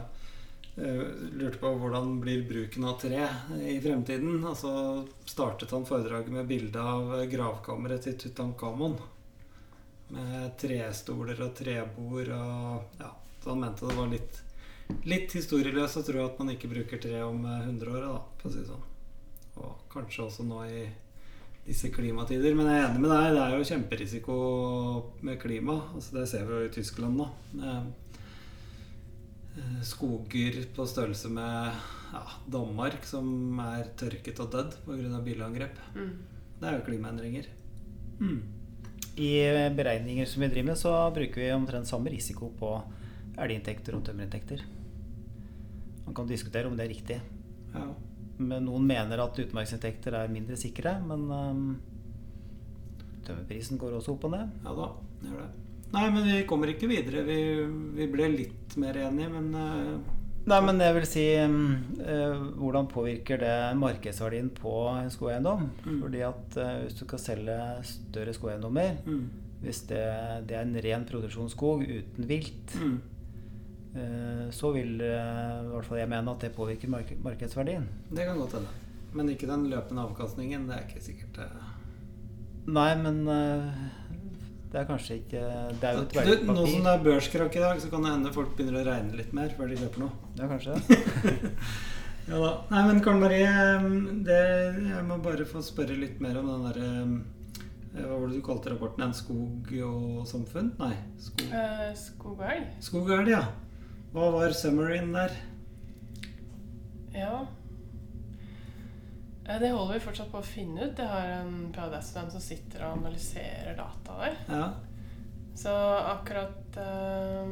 eh, 0.76 1.03
lurte 1.34 1.59
på 1.62 1.72
hvordan 1.80 2.20
blir 2.22 2.45
bruken 2.47 2.86
av 2.93 3.01
tre 3.03 3.24
i 3.59 3.78
fremtiden. 3.82 4.38
Og 4.47 4.55
så 4.62 4.74
startet 5.26 5.74
han 5.74 5.88
foredraget 5.88 6.30
med 6.34 6.47
bilde 6.51 6.78
av 6.78 7.11
gravkammeret 7.32 8.07
til 8.07 8.18
Tutankhamon. 8.22 8.99
Med 10.12 10.55
trestoler 10.61 11.38
og 11.43 11.55
trebord 11.59 12.28
og 12.36 13.03
Ja, 13.03 13.11
så 13.43 13.51
han 13.55 13.62
mente 13.66 13.88
det 13.88 13.97
var 13.99 14.11
litt 14.12 14.43
Litt 15.09 15.35
historieløs 15.35 15.97
å 15.99 16.05
tro 16.07 16.24
at 16.26 16.39
man 16.41 16.53
ikke 16.53 16.70
bruker 16.70 17.01
tre 17.03 17.22
om 17.24 17.45
eh, 17.49 17.68
100 17.68 17.95
år, 17.95 18.05
da, 18.07 18.18
for 18.41 18.51
å 18.51 18.53
si 18.53 18.61
det 18.61 18.68
sånn. 18.68 18.85
Og 19.62 19.87
kanskje 19.93 20.26
også 20.26 20.47
nå 20.47 20.61
i 20.66 20.85
disse 21.66 21.91
klimatider. 21.95 22.55
Men 22.59 22.70
jeg 22.70 22.80
er 22.80 22.87
enig 22.89 23.03
med 23.03 23.12
deg, 23.12 23.26
det 23.37 23.43
er 23.43 23.57
jo 23.57 23.68
kjemperisiko 23.70 24.37
med 25.26 25.41
klima. 25.43 25.78
Altså, 25.95 26.16
det 26.18 26.28
ser 26.30 26.47
vi 26.49 26.57
jo 26.57 26.68
i 26.68 26.72
Tyskland 26.74 27.20
nå. 27.20 27.28
Eh, 27.59 27.83
eh, 29.59 29.76
Skoger 29.87 30.62
på 30.76 30.87
størrelse 30.89 31.30
med 31.33 31.85
ja, 32.12 32.24
Danmark 32.53 33.07
som 33.09 33.61
er 33.64 33.93
tørket 33.99 34.43
og 34.45 34.51
dødd 34.55 34.80
pga. 34.87 35.22
bilangrep. 35.24 35.78
Mm. 35.97 36.16
Det 36.61 36.68
er 36.68 36.78
jo 36.78 36.89
klimaendringer. 36.89 37.47
Mm. 38.22 38.43
I 39.12 39.30
beregninger 39.76 40.26
som 40.26 40.43
vi 40.43 40.49
driver 40.49 40.72
med, 40.72 40.78
så 40.78 40.93
bruker 41.12 41.43
vi 41.43 41.53
omtrent 41.53 41.89
samme 41.89 42.12
risiko 42.12 42.49
på 42.59 42.76
elginntekter 43.41 43.97
og 43.97 44.05
tømmerinntekter. 44.07 44.64
Man 46.07 46.16
kan 46.16 46.28
diskutere 46.28 46.68
om 46.68 46.76
det 46.76 46.87
er 46.87 46.93
riktig. 46.93 47.18
Ja. 47.72 47.87
Men 48.43 48.66
noen 48.66 48.87
mener 48.89 49.22
at 49.22 49.39
utmarksinntekter 49.39 50.16
er 50.18 50.33
mindre 50.33 50.59
sikre, 50.59 50.97
men 51.07 51.26
um, 51.30 51.66
tømmerprisen 53.26 53.80
går 53.80 53.99
også 53.99 54.16
opp 54.16 54.26
og 54.28 54.35
ned. 54.35 54.57
ja 54.64 54.74
da, 54.78 54.89
det 55.20 55.30
gjør 55.30 55.45
det. 55.45 55.53
Nei, 55.93 56.07
men 56.09 56.24
vi 56.24 56.41
kommer 56.49 56.72
ikke 56.72 56.89
videre. 56.89 57.22
Vi, 57.28 57.39
vi 57.99 58.09
ble 58.11 58.33
litt 58.33 58.76
mer 58.80 58.97
enige, 59.07 59.30
men 59.33 59.55
uh 59.55 60.18
Nei, 60.43 60.59
men 60.66 60.80
jeg 60.83 60.95
vil 60.97 61.05
si 61.07 61.24
um, 61.39 61.59
eh, 62.03 62.41
Hvordan 62.59 62.89
påvirker 62.91 63.39
det 63.39 63.57
markedsverdien 63.78 64.49
på 64.57 64.74
en 64.91 65.11
skogeiendom? 65.12 65.68
Mm. 65.85 66.01
Fordi 66.03 66.24
at 66.26 66.57
eh, 66.59 66.72
hvis 66.83 66.97
du 66.99 67.05
skal 67.05 67.22
selge 67.22 67.59
større 67.87 68.35
skogeiendommer, 68.35 68.97
mm, 69.07 69.22
hvis 69.62 69.85
det, 69.93 70.03
det 70.49 70.59
er 70.59 70.66
en 70.66 70.80
ren 70.87 71.07
produksjonsskog 71.07 71.85
uten 71.87 72.26
vilt, 72.26 72.74
mm. 72.74 72.97
Eh, 73.97 74.47
så 74.55 74.72
vil 74.76 75.01
eh, 75.01 75.59
i 75.62 75.70
hvert 75.72 75.88
fall 75.88 76.01
jeg 76.01 76.11
mene 76.12 76.34
at 76.34 76.47
det 76.47 76.53
påvirker 76.57 76.93
mark 76.93 77.12
markedsverdien. 77.24 77.88
Det 78.11 78.26
kan 78.28 78.40
godt 78.40 78.59
hende. 78.59 78.74
Men 79.12 79.28
ikke 79.28 79.51
den 79.51 79.68
løpende 79.68 80.07
avkastningen. 80.09 80.68
Det 80.68 80.76
er 80.78 80.86
ikke 80.88 81.05
sikkert 81.05 81.43
uh... 81.45 81.70
Nei, 82.72 82.93
men 82.97 83.24
uh, 83.26 83.82
det 84.72 84.78
er 84.80 84.86
kanskje 84.88 85.18
ikke 85.18 85.40
Det 85.80 85.88
er 85.88 85.97
jo 85.99 86.05
et 86.07 86.14
verdipapir. 86.16 86.55
Nå 86.55 86.66
som 86.70 86.86
det 86.86 86.93
er 86.93 87.03
børskrakk 87.09 87.59
i 87.59 87.64
dag, 87.64 87.80
så 87.82 87.90
kan 87.93 88.07
det 88.07 88.12
hende 88.14 88.32
folk 88.32 88.55
begynner 88.57 88.80
å 88.80 88.84
regne 88.86 89.18
litt 89.18 89.34
mer 89.36 89.53
før 89.59 89.68
de 89.68 89.80
kjøper 89.82 90.07
noe. 90.07 90.30
Ja, 90.38 90.49
kanskje 90.49 90.78
det. 90.78 91.51
Ja 92.22 92.38
da. 92.38 92.51
Nei, 92.70 92.82
men 92.86 93.01
Karen 93.03 93.18
Marie, 93.18 93.47
det, 94.26 94.43
jeg 94.86 95.07
må 95.09 95.16
bare 95.24 95.47
få 95.49 95.62
spørre 95.64 95.97
litt 95.99 96.20
mer 96.22 96.38
om 96.38 96.53
den 96.53 96.68
derre 96.68 96.90
Hva 97.97 98.12
var 98.12 98.28
det 98.28 98.38
du 98.38 98.45
kalte 98.47 98.70
rapporten? 98.70 99.03
En 99.09 99.16
skog 99.16 99.72
og 99.82 100.22
samfunn? 100.30 100.70
Nei. 100.78 100.95
Skog, 101.20 101.51
uh, 101.51 101.88
skog 101.99 102.36
og 102.36 102.47
elg? 102.47 102.68
skog 102.86 103.11
og 103.11 103.16
elg, 103.18 103.32
ja. 103.34 103.43
Hva 104.12 104.28
var 104.34 104.52
summaryen 104.56 105.12
der? 105.14 105.32
Ja. 107.16 107.46
Det 109.42 109.70
holder 109.72 109.94
vi 109.98 110.04
fortsatt 110.04 110.30
på 110.32 110.40
å 110.40 110.46
finne 110.46 110.86
ut. 110.86 110.98
Jeg 111.00 111.08
har 111.10 111.28
en 111.40 111.54
PhD-student 111.74 112.32
som 112.36 112.42
sitter 112.44 112.84
og 112.86 112.98
analyserer 113.00 113.76
data 113.78 114.18
der. 114.20 114.36
Ja. 114.48 114.66
Så 115.58 115.72
akkurat 116.08 116.76
eh, 116.80 117.48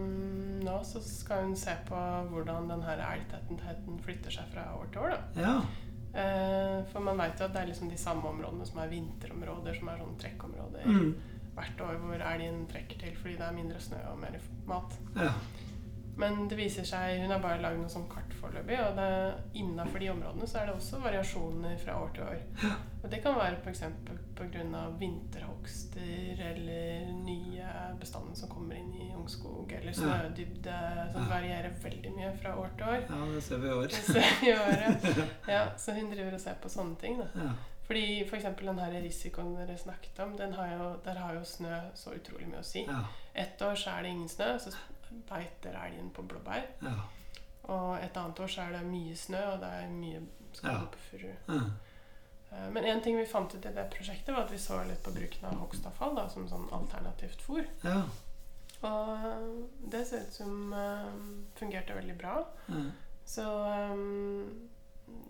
nå 0.64 0.76
så 0.88 1.02
skal 1.04 1.42
hun 1.48 1.56
se 1.60 1.74
på 1.88 1.98
hvordan 2.30 2.70
denne 2.70 2.94
elgtettheten 2.96 3.98
flytter 4.04 4.32
seg 4.32 4.48
fra 4.54 4.68
år 4.78 4.88
til 4.94 5.02
år. 5.04 5.16
Da. 5.16 5.44
ja. 5.44 5.56
Eh, 6.10 6.78
for 6.90 7.04
man 7.06 7.20
vet 7.20 7.38
jo 7.38 7.46
at 7.46 7.52
det 7.54 7.60
er 7.60 7.68
liksom 7.70 7.90
de 7.92 7.98
samme 8.00 8.24
områdene 8.32 8.64
som 8.66 8.80
er 8.82 8.88
vinterområder, 8.90 9.76
som 9.78 9.90
er 9.92 10.00
sånn 10.00 10.16
trekkområder 10.18 10.88
Mm. 10.90 11.12
hvert 11.54 11.82
år 11.84 11.98
hvor 12.00 12.24
elgen 12.32 12.64
trekker 12.70 12.98
til 13.02 13.14
fordi 13.20 13.36
det 13.36 13.44
er 13.46 13.54
mindre 13.58 13.78
snø 13.84 14.00
og 14.14 14.18
mer 14.22 14.38
mat. 14.66 14.96
ja. 15.18 15.34
Men 16.20 16.48
det 16.50 16.56
viser 16.58 16.84
seg, 16.84 17.20
hun 17.22 17.30
har 17.32 17.40
bare 17.40 17.60
lagd 17.62 17.78
noe 17.80 17.88
sånn 17.92 18.04
kart 18.12 18.32
foreløpig, 18.40 18.76
og 18.82 19.56
innafor 19.56 20.02
de 20.02 20.10
områdene 20.12 20.48
så 20.50 20.58
er 20.60 20.66
det 20.68 20.74
også 20.76 21.00
variasjoner 21.00 21.78
fra 21.80 21.94
år 22.02 22.10
til 22.16 22.24
år. 22.26 22.42
Og 23.00 23.06
det 23.12 23.22
kan 23.24 23.38
være 23.38 23.56
f.eks. 23.62 23.80
pga. 24.36 24.82
vinterhogster 25.00 26.42
eller 26.50 27.06
nye 27.24 27.70
bestander 28.00 28.36
som 28.36 28.48
kommer 28.52 28.76
inn 28.76 28.92
i 29.00 29.08
ungskog, 29.16 29.72
eller 29.72 29.92
snødybde, 29.96 30.76
som 31.12 31.22
Ja. 31.24 31.28
varierer 31.30 31.70
veldig 31.82 32.12
mye 32.16 32.32
fra 32.42 32.54
år 32.56 32.70
til 32.76 32.86
år. 32.86 33.00
ja, 33.08 33.32
det 33.34 33.42
ser 33.42 33.58
vi 33.58 33.68
i 33.68 33.72
år. 33.72 33.86
Det 33.88 34.04
ser 34.04 34.40
vi 34.40 34.50
i 34.50 34.54
år, 34.54 35.26
Ja, 35.48 35.64
så 35.76 35.92
hun 35.96 36.10
driver 36.10 36.34
og 36.34 36.40
ser 36.40 36.54
på 36.62 36.68
sånne 36.68 36.96
ting. 37.00 37.18
da. 37.18 37.26
Ja. 37.34 37.50
Fordi 37.86 38.22
f.eks. 38.24 38.44
den 38.60 38.78
her 38.78 38.92
risikoen 39.02 39.56
dere 39.56 39.76
snakket 39.78 40.18
om, 40.20 40.36
den 40.36 40.52
har 40.52 40.66
jo, 40.76 40.96
der 41.04 41.14
har 41.18 41.34
jo 41.34 41.44
snø 41.44 41.80
så 41.94 42.10
utrolig 42.14 42.46
mye 42.48 42.60
å 42.60 42.64
si. 42.64 42.84
Ja. 42.86 43.04
Ett 43.34 43.60
år 43.62 43.74
så 43.74 43.90
er 43.98 44.02
det 44.02 44.10
ingen 44.10 44.28
snø, 44.28 44.58
så 44.58 44.70
beiter 45.28 45.76
elgen 45.84 46.10
på 46.14 46.22
blåbær. 46.22 46.66
Ja. 46.82 46.94
Og 47.70 47.98
et 48.02 48.16
annet 48.16 48.40
år 48.40 48.50
så 48.50 48.62
er 48.66 48.72
det 48.78 48.84
mye 48.88 49.16
snø, 49.16 49.40
og 49.54 49.60
det 49.62 49.68
er 49.82 49.88
mye 49.92 50.22
Ja. 50.64 50.78
på 50.90 50.98
furu. 51.10 51.28
Ja. 51.48 51.60
Eh, 52.52 52.70
Men 52.70 52.84
en 52.84 53.02
ting 53.02 53.16
vi 53.16 53.26
fant 53.26 53.54
ut 53.54 53.66
i 53.66 53.72
det 53.74 53.90
prosjektet, 53.90 54.34
var 54.34 54.42
at 54.44 54.50
vi 54.52 54.58
så 54.58 54.80
litt 54.88 55.02
på 55.04 55.12
bruken 55.14 55.44
av 55.46 55.54
hogstavfall 55.60 56.16
da, 56.16 56.28
som 56.28 56.48
sånn 56.48 56.68
alternativt 56.72 57.42
fôr. 57.46 57.64
Ja. 57.84 58.02
Og 58.82 59.12
eh, 59.14 59.68
det 59.92 60.06
ser 60.08 60.24
ut 60.26 60.32
som 60.32 60.72
eh, 60.72 61.12
fungerte 61.54 61.94
veldig 61.94 62.18
bra. 62.18 62.44
Ja. 62.68 62.82
Så 63.30 63.44
um, 63.92 64.68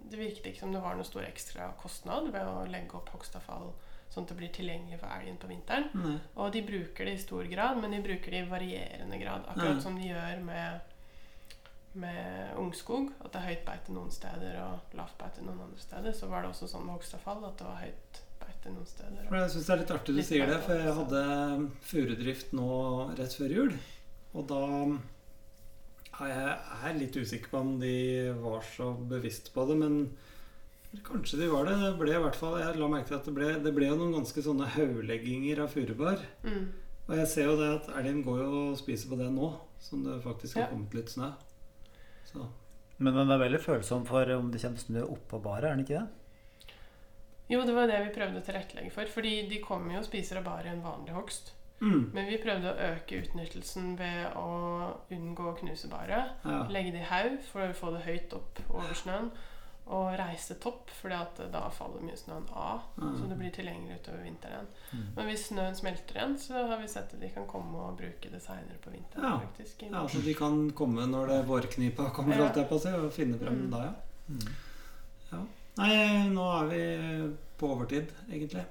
det 0.08 0.16
virket 0.18 0.46
ikke 0.46 0.60
som 0.60 0.72
det 0.72 0.80
var 0.80 0.94
noe 0.96 1.04
stor 1.04 1.22
ekstra 1.26 1.72
kostnad 1.82 2.30
ved 2.32 2.46
å 2.46 2.64
legge 2.70 2.96
opp 2.96 3.10
hogstavfall 3.12 3.72
sånn 4.10 4.26
at 4.26 4.32
det 4.32 4.38
blir 4.40 4.50
tilgjengelig 4.54 4.98
for 5.00 5.14
elgen 5.14 5.36
på 5.38 5.50
vinteren. 5.50 5.90
Mm. 5.94 6.14
Og 6.42 6.54
de 6.54 6.62
bruker 6.66 7.06
det 7.06 7.16
i 7.16 7.22
stor 7.22 7.50
grad, 7.50 7.78
men 7.82 7.94
de 7.94 8.00
bruker 8.04 8.34
det 8.34 8.40
i 8.42 8.48
varierende 8.50 9.20
grad. 9.20 9.44
Akkurat 9.52 9.78
mm. 9.78 9.84
som 9.84 9.98
de 9.98 10.08
gjør 10.08 10.40
med, 10.46 10.96
med 12.02 12.56
ungskog. 12.58 13.12
At 13.20 13.30
det 13.30 13.42
er 13.42 13.46
høyt 13.52 13.62
beite 13.68 13.94
noen 13.94 14.10
steder 14.14 14.58
og 14.64 14.98
lavt 14.98 15.14
beite 15.20 15.46
noen 15.46 15.62
andre 15.68 15.84
steder. 15.84 16.16
Så 16.16 16.30
var 16.32 16.42
det 16.42 16.50
også 16.50 16.70
sånn 16.72 16.88
med 16.88 16.98
hogstafall 16.98 17.46
at 17.46 17.62
det 17.62 17.68
var 17.68 17.78
høyt 17.84 18.20
beite 18.40 18.74
noen 18.74 18.90
steder. 18.90 19.30
Jeg 19.30 19.54
syns 19.54 19.70
det 19.70 19.76
er 19.76 19.82
litt 19.84 19.94
artig 19.94 20.16
du 20.16 20.18
Litt 20.18 20.30
sier 20.32 20.50
det, 20.50 20.58
for 20.66 20.82
jeg 20.82 20.98
hadde 20.98 21.24
furudrift 21.92 22.52
nå 22.58 22.68
rett 23.20 23.38
før 23.38 23.56
jul. 23.60 23.72
Og 24.34 24.46
da 24.50 24.64
jeg 26.20 26.56
er 26.84 26.98
litt 26.98 27.16
usikker 27.16 27.52
på 27.52 27.62
om 27.62 27.76
de 27.80 27.94
var 28.42 28.66
så 28.74 28.90
bevisst 29.08 29.54
på 29.54 29.64
det, 29.70 29.78
men 29.80 29.94
kanskje 31.06 31.38
de 31.38 31.48
var 31.52 31.64
det. 31.68 31.76
Det 31.80 31.98
ble 32.00 32.14
i 32.14 32.22
hvert 32.22 32.36
fall, 32.36 32.58
Jeg 32.60 32.78
la 32.78 32.88
merke 32.88 33.06
til 33.08 33.14
at 33.20 33.24
det 33.24 33.34
ble, 33.34 33.50
det 33.64 33.74
ble 33.74 33.86
jo 33.86 33.96
noen 33.96 34.12
ganske 34.18 34.42
sånne 34.42 34.66
hauglegginger 34.74 35.62
av 35.62 35.68
furubar. 35.74 36.18
Mm. 36.42 36.72
Og 37.08 37.16
jeg 37.16 37.26
ser 37.26 37.44
jo 37.50 37.56
det 37.58 37.68
at 37.74 37.88
elgen 37.98 38.22
går 38.22 38.38
jo 38.42 38.48
og 38.70 38.78
spiser 38.78 39.08
på 39.10 39.18
det 39.18 39.30
nå, 39.34 39.52
som 39.82 40.02
det 40.04 40.22
faktisk 40.22 40.54
har 40.56 40.62
Ja. 40.62 40.68
kommet 40.68 40.94
litt 40.94 41.10
snø. 41.10 41.32
Så 42.24 42.46
Men 42.98 43.14
den 43.14 43.30
er 43.30 43.38
veldig 43.38 43.60
følsom 43.60 44.04
for 44.06 44.22
om 44.30 44.50
det 44.50 44.60
kommer 44.60 44.78
snø 44.78 45.02
oppå 45.08 45.40
baret, 45.42 45.64
er 45.64 45.76
den 45.76 45.84
ikke 45.84 46.00
det? 46.00 46.08
Jo, 47.50 47.62
det 47.66 47.74
var 47.74 47.86
det 47.86 48.04
vi 48.04 48.14
prøvde 48.14 48.38
å 48.38 48.44
tilrettelegge 48.46 48.92
for. 48.92 49.06
Fordi 49.06 49.48
de 49.48 49.58
kommer 49.62 49.94
jo 49.94 49.98
og 49.98 50.04
spiser 50.04 50.38
av 50.38 50.66
i 50.66 50.68
en 50.68 50.82
vanlig 50.82 51.14
hogst. 51.14 51.52
mm. 51.80 52.12
Men 52.12 52.26
vi 52.28 52.36
prøvde 52.38 52.70
å 52.70 52.92
øke 52.94 53.22
utnyttelsen 53.22 53.96
ved 53.98 54.36
å 54.36 54.94
unngå 55.10 55.48
å 55.50 55.58
knuse 55.58 55.88
baret. 55.88 56.30
ja. 56.44 56.66
Legge 56.68 56.92
det 56.92 57.00
i 57.00 57.10
haug 57.10 57.40
for 57.42 57.60
å 57.62 57.74
få 57.74 57.92
det 57.92 58.04
høyt 58.04 58.32
opp 58.34 58.60
over 58.68 58.94
snøen. 58.94 59.30
Og 59.90 60.12
reise 60.14 60.54
topp, 60.62 60.90
for 60.94 61.10
da 61.10 61.64
faller 61.74 62.04
mye 62.06 62.14
snøen 62.18 62.44
av. 62.54 62.84
Så 62.94 63.26
det 63.26 63.38
blir 63.40 63.50
tilgjengelig 63.50 63.96
utover 64.00 64.22
vinteren. 64.22 64.68
Mm. 64.92 65.06
Men 65.16 65.26
hvis 65.26 65.48
snøen 65.48 65.74
smelter 65.74 66.14
igjen, 66.20 66.36
så 66.38 66.62
har 66.70 66.78
vi 66.78 66.86
sett 66.92 67.10
at 67.16 67.20
de 67.20 67.30
kan 67.34 67.46
komme 67.50 67.74
og 67.88 67.96
bruke 67.98 68.30
det 68.30 68.38
seinere 68.44 68.78
på 68.84 68.92
vinteren. 68.94 69.24
Ja. 69.26 69.40
faktisk. 69.42 69.82
ja, 69.90 70.04
så 70.08 70.22
de 70.22 70.34
kan 70.38 70.60
komme 70.78 71.08
når 71.10 71.26
det 71.32 71.38
vårknipa 71.48 72.10
kommer, 72.14 72.38
Ja. 72.38 72.46
alt 72.46 72.56
jeg 72.62 72.68
på 72.70 72.78
å 72.78 72.84
si, 72.84 72.92
og 72.94 73.10
finne 73.12 73.38
frem 73.42 73.64
Mm. 73.64 73.70
da, 73.70 73.82
ja. 73.88 73.94
Mm. 74.30 75.46
Nei, 75.80 76.28
nå 76.34 76.44
er 76.60 76.66
vi 76.70 76.80
på 77.58 77.68
overtid, 77.74 78.10
egentlig. 78.30 78.64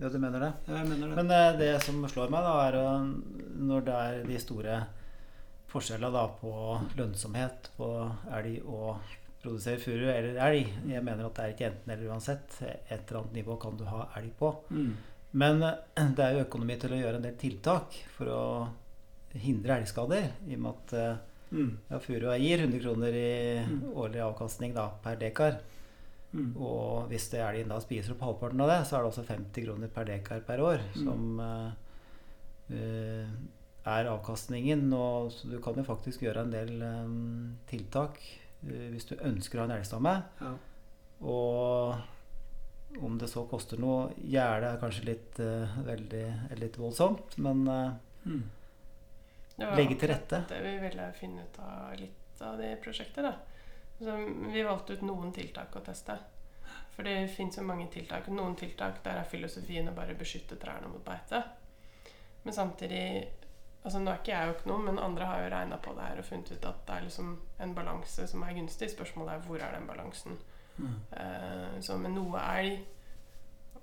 Ja, 0.00 0.08
du 0.08 0.18
mener 0.18 0.40
det? 0.40 0.52
Ja, 0.68 0.76
jeg 0.78 0.88
mener 0.88 1.08
det. 1.08 1.16
Men 1.16 1.30
eh, 1.30 1.58
det 1.58 1.82
som 1.84 2.00
slår 2.08 2.30
meg, 2.32 2.44
da, 2.46 2.52
er 2.68 2.76
å, 2.80 2.84
når 3.60 3.84
det 3.84 3.94
er 3.94 4.24
de 4.28 4.38
store 4.40 4.76
forskjellene 5.72 6.12
da, 6.14 6.22
på 6.40 6.52
lønnsomhet 6.98 7.68
på 7.76 7.88
elg 8.36 8.62
og 8.64 8.96
produsere 9.42 9.78
furu 9.80 10.04
eller 10.12 10.36
elg 10.44 10.68
Jeg 10.90 11.02
mener 11.06 11.24
at 11.26 11.34
det 11.38 11.44
er 11.46 11.54
ikke 11.54 11.68
enten 11.70 11.92
eller 11.94 12.10
uansett. 12.12 12.58
Et 12.62 13.00
eller 13.08 13.20
annet 13.22 13.32
nivå 13.40 13.56
kan 13.62 13.76
du 13.80 13.84
ha 13.88 14.06
elg 14.18 14.32
på. 14.38 14.50
Mm. 14.70 14.92
Men 15.32 15.62
eh, 15.62 16.06
det 16.16 16.24
er 16.26 16.34
jo 16.38 16.44
økonomi 16.44 16.76
til 16.82 16.92
å 16.96 17.00
gjøre 17.00 17.16
en 17.20 17.26
del 17.28 17.36
tiltak 17.40 17.94
for 18.16 18.26
å 18.34 18.42
hindre 19.38 19.76
elgskader. 19.80 20.30
I 20.48 20.54
og 20.58 20.64
med 20.66 20.72
at 20.76 20.92
eh, 21.00 21.26
Mm. 21.50 21.70
ja, 21.90 21.98
furua 21.98 22.36
gir 22.38 22.60
100 22.62 22.78
kroner 22.78 23.12
i 23.18 23.58
Mm. 23.66 23.80
årlig 23.98 24.20
avkastning 24.22 24.72
da, 24.72 24.84
per 25.02 25.16
dekar. 25.18 25.56
Mm. 26.32 26.52
Og 26.56 27.08
hvis 27.10 27.24
det 27.32 27.40
elgen 27.42 27.68
da 27.72 27.80
spiser 27.82 28.12
opp 28.14 28.20
halvparten 28.22 28.60
av 28.62 28.68
det, 28.70 28.76
så 28.86 28.94
er 28.96 29.02
det 29.02 29.10
også 29.10 29.24
50 29.26 29.64
kroner 29.66 29.88
per 29.88 30.04
dekar 30.04 30.40
per 30.46 30.58
år 30.62 30.78
Mm. 30.94 31.04
som 31.04 31.40
eh, 32.70 33.26
er 33.86 34.10
avkastningen. 34.12 34.92
Og, 34.94 35.32
så 35.32 35.50
du 35.50 35.58
kan 35.58 35.74
jo 35.74 35.82
faktisk 35.82 36.22
gjøre 36.22 36.44
en 36.46 36.52
del 36.54 36.82
um, 36.82 37.56
tiltak 37.66 38.20
hvis 38.60 39.08
du 39.08 39.16
ønsker 39.16 39.58
å 39.58 39.64
ha 39.64 39.70
en 39.70 39.76
elgstamme. 39.78 40.14
Ja. 40.40 40.52
Og 41.30 43.00
om 43.06 43.18
det 43.20 43.28
så 43.30 43.44
koster 43.46 43.78
noe 43.78 44.10
Gjerde 44.18 44.72
er 44.72 44.80
kanskje 44.82 45.06
litt, 45.06 45.38
uh, 45.38 45.78
veldig, 45.86 46.24
litt 46.58 46.78
voldsomt, 46.80 47.36
men 47.38 47.66
uh, 47.70 47.90
Mm. 48.24 48.50
Det 49.56 49.68
legge 49.76 49.96
til 50.00 50.08
rette. 50.08 50.42
Det 50.48 50.58
vi 50.64 50.72
ville 50.80 51.06
finne 51.16 51.44
ut 51.44 51.58
av 51.64 51.94
litt 52.00 52.42
av 52.44 52.58
det 52.58 52.76
prosjektet. 52.84 53.24
da. 53.24 53.34
Så 53.98 54.16
vi 54.52 54.62
valgte 54.62 54.92
ut 54.96 55.02
noen 55.04 55.32
tiltak 55.32 55.76
å 55.76 55.84
teste. 55.84 56.16
For 56.94 57.04
det 57.04 57.28
fins 57.28 57.58
jo 57.58 57.64
mange 57.64 57.88
tiltak. 57.92 58.28
Noen 58.32 58.56
tiltak 58.56 59.02
der 59.04 59.20
er 59.20 59.28
filosofien 59.28 59.88
å 59.88 59.96
bare 59.96 60.16
beskytte 60.16 60.56
trærne 60.56 60.88
mot 60.88 61.04
beite. 61.04 61.42
Men 62.42 62.56
samtidig 62.56 63.28
altså 63.84 63.98
Nå 63.98 64.10
er 64.10 64.20
ikke 64.20 64.32
jeg 64.32 64.54
økonom, 64.54 64.86
men 64.90 64.98
andre 64.98 65.26
har 65.26 65.42
jo 65.42 65.50
regna 65.54 65.76
på 65.80 65.94
det 65.96 66.06
her 66.08 66.18
og 66.20 66.24
funnet 66.24 66.52
ut 66.52 66.64
at 66.68 66.80
det 66.86 66.96
er 66.96 67.04
liksom 67.06 67.34
en 67.60 67.74
balanse 67.74 68.26
som 68.28 68.42
er 68.42 68.56
gunstig. 68.56 68.90
Spørsmålet 68.90 69.34
er 69.34 69.44
hvor 69.46 69.56
er 69.56 69.76
den 69.76 69.86
balansen. 69.88 70.38
Mm. 70.76 70.96
Uh, 71.12 71.80
så 71.80 71.96
med 71.96 72.12
noe 72.16 72.42
elg 72.58 72.80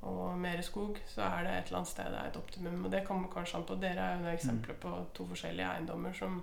og 0.08 0.38
mer 0.38 0.62
skog, 0.62 1.00
så 1.10 1.26
er 1.26 1.44
det 1.44 1.54
et 1.56 1.72
eller 1.72 1.80
annet 1.80 1.90
sted 1.90 2.12
det 2.14 2.20
er 2.20 2.30
et 2.30 2.38
optimum. 2.38 2.86
Og 2.86 2.92
det 2.92 3.04
kommer 3.08 3.32
kanskje 3.34 3.58
an 3.58 3.66
på. 3.68 3.80
Dere 3.82 4.06
er 4.06 4.22
jo 4.22 4.36
eksempler 4.36 4.78
på 4.82 4.94
to 5.18 5.26
forskjellige 5.32 5.72
eiendommer 5.74 6.14
som 6.14 6.42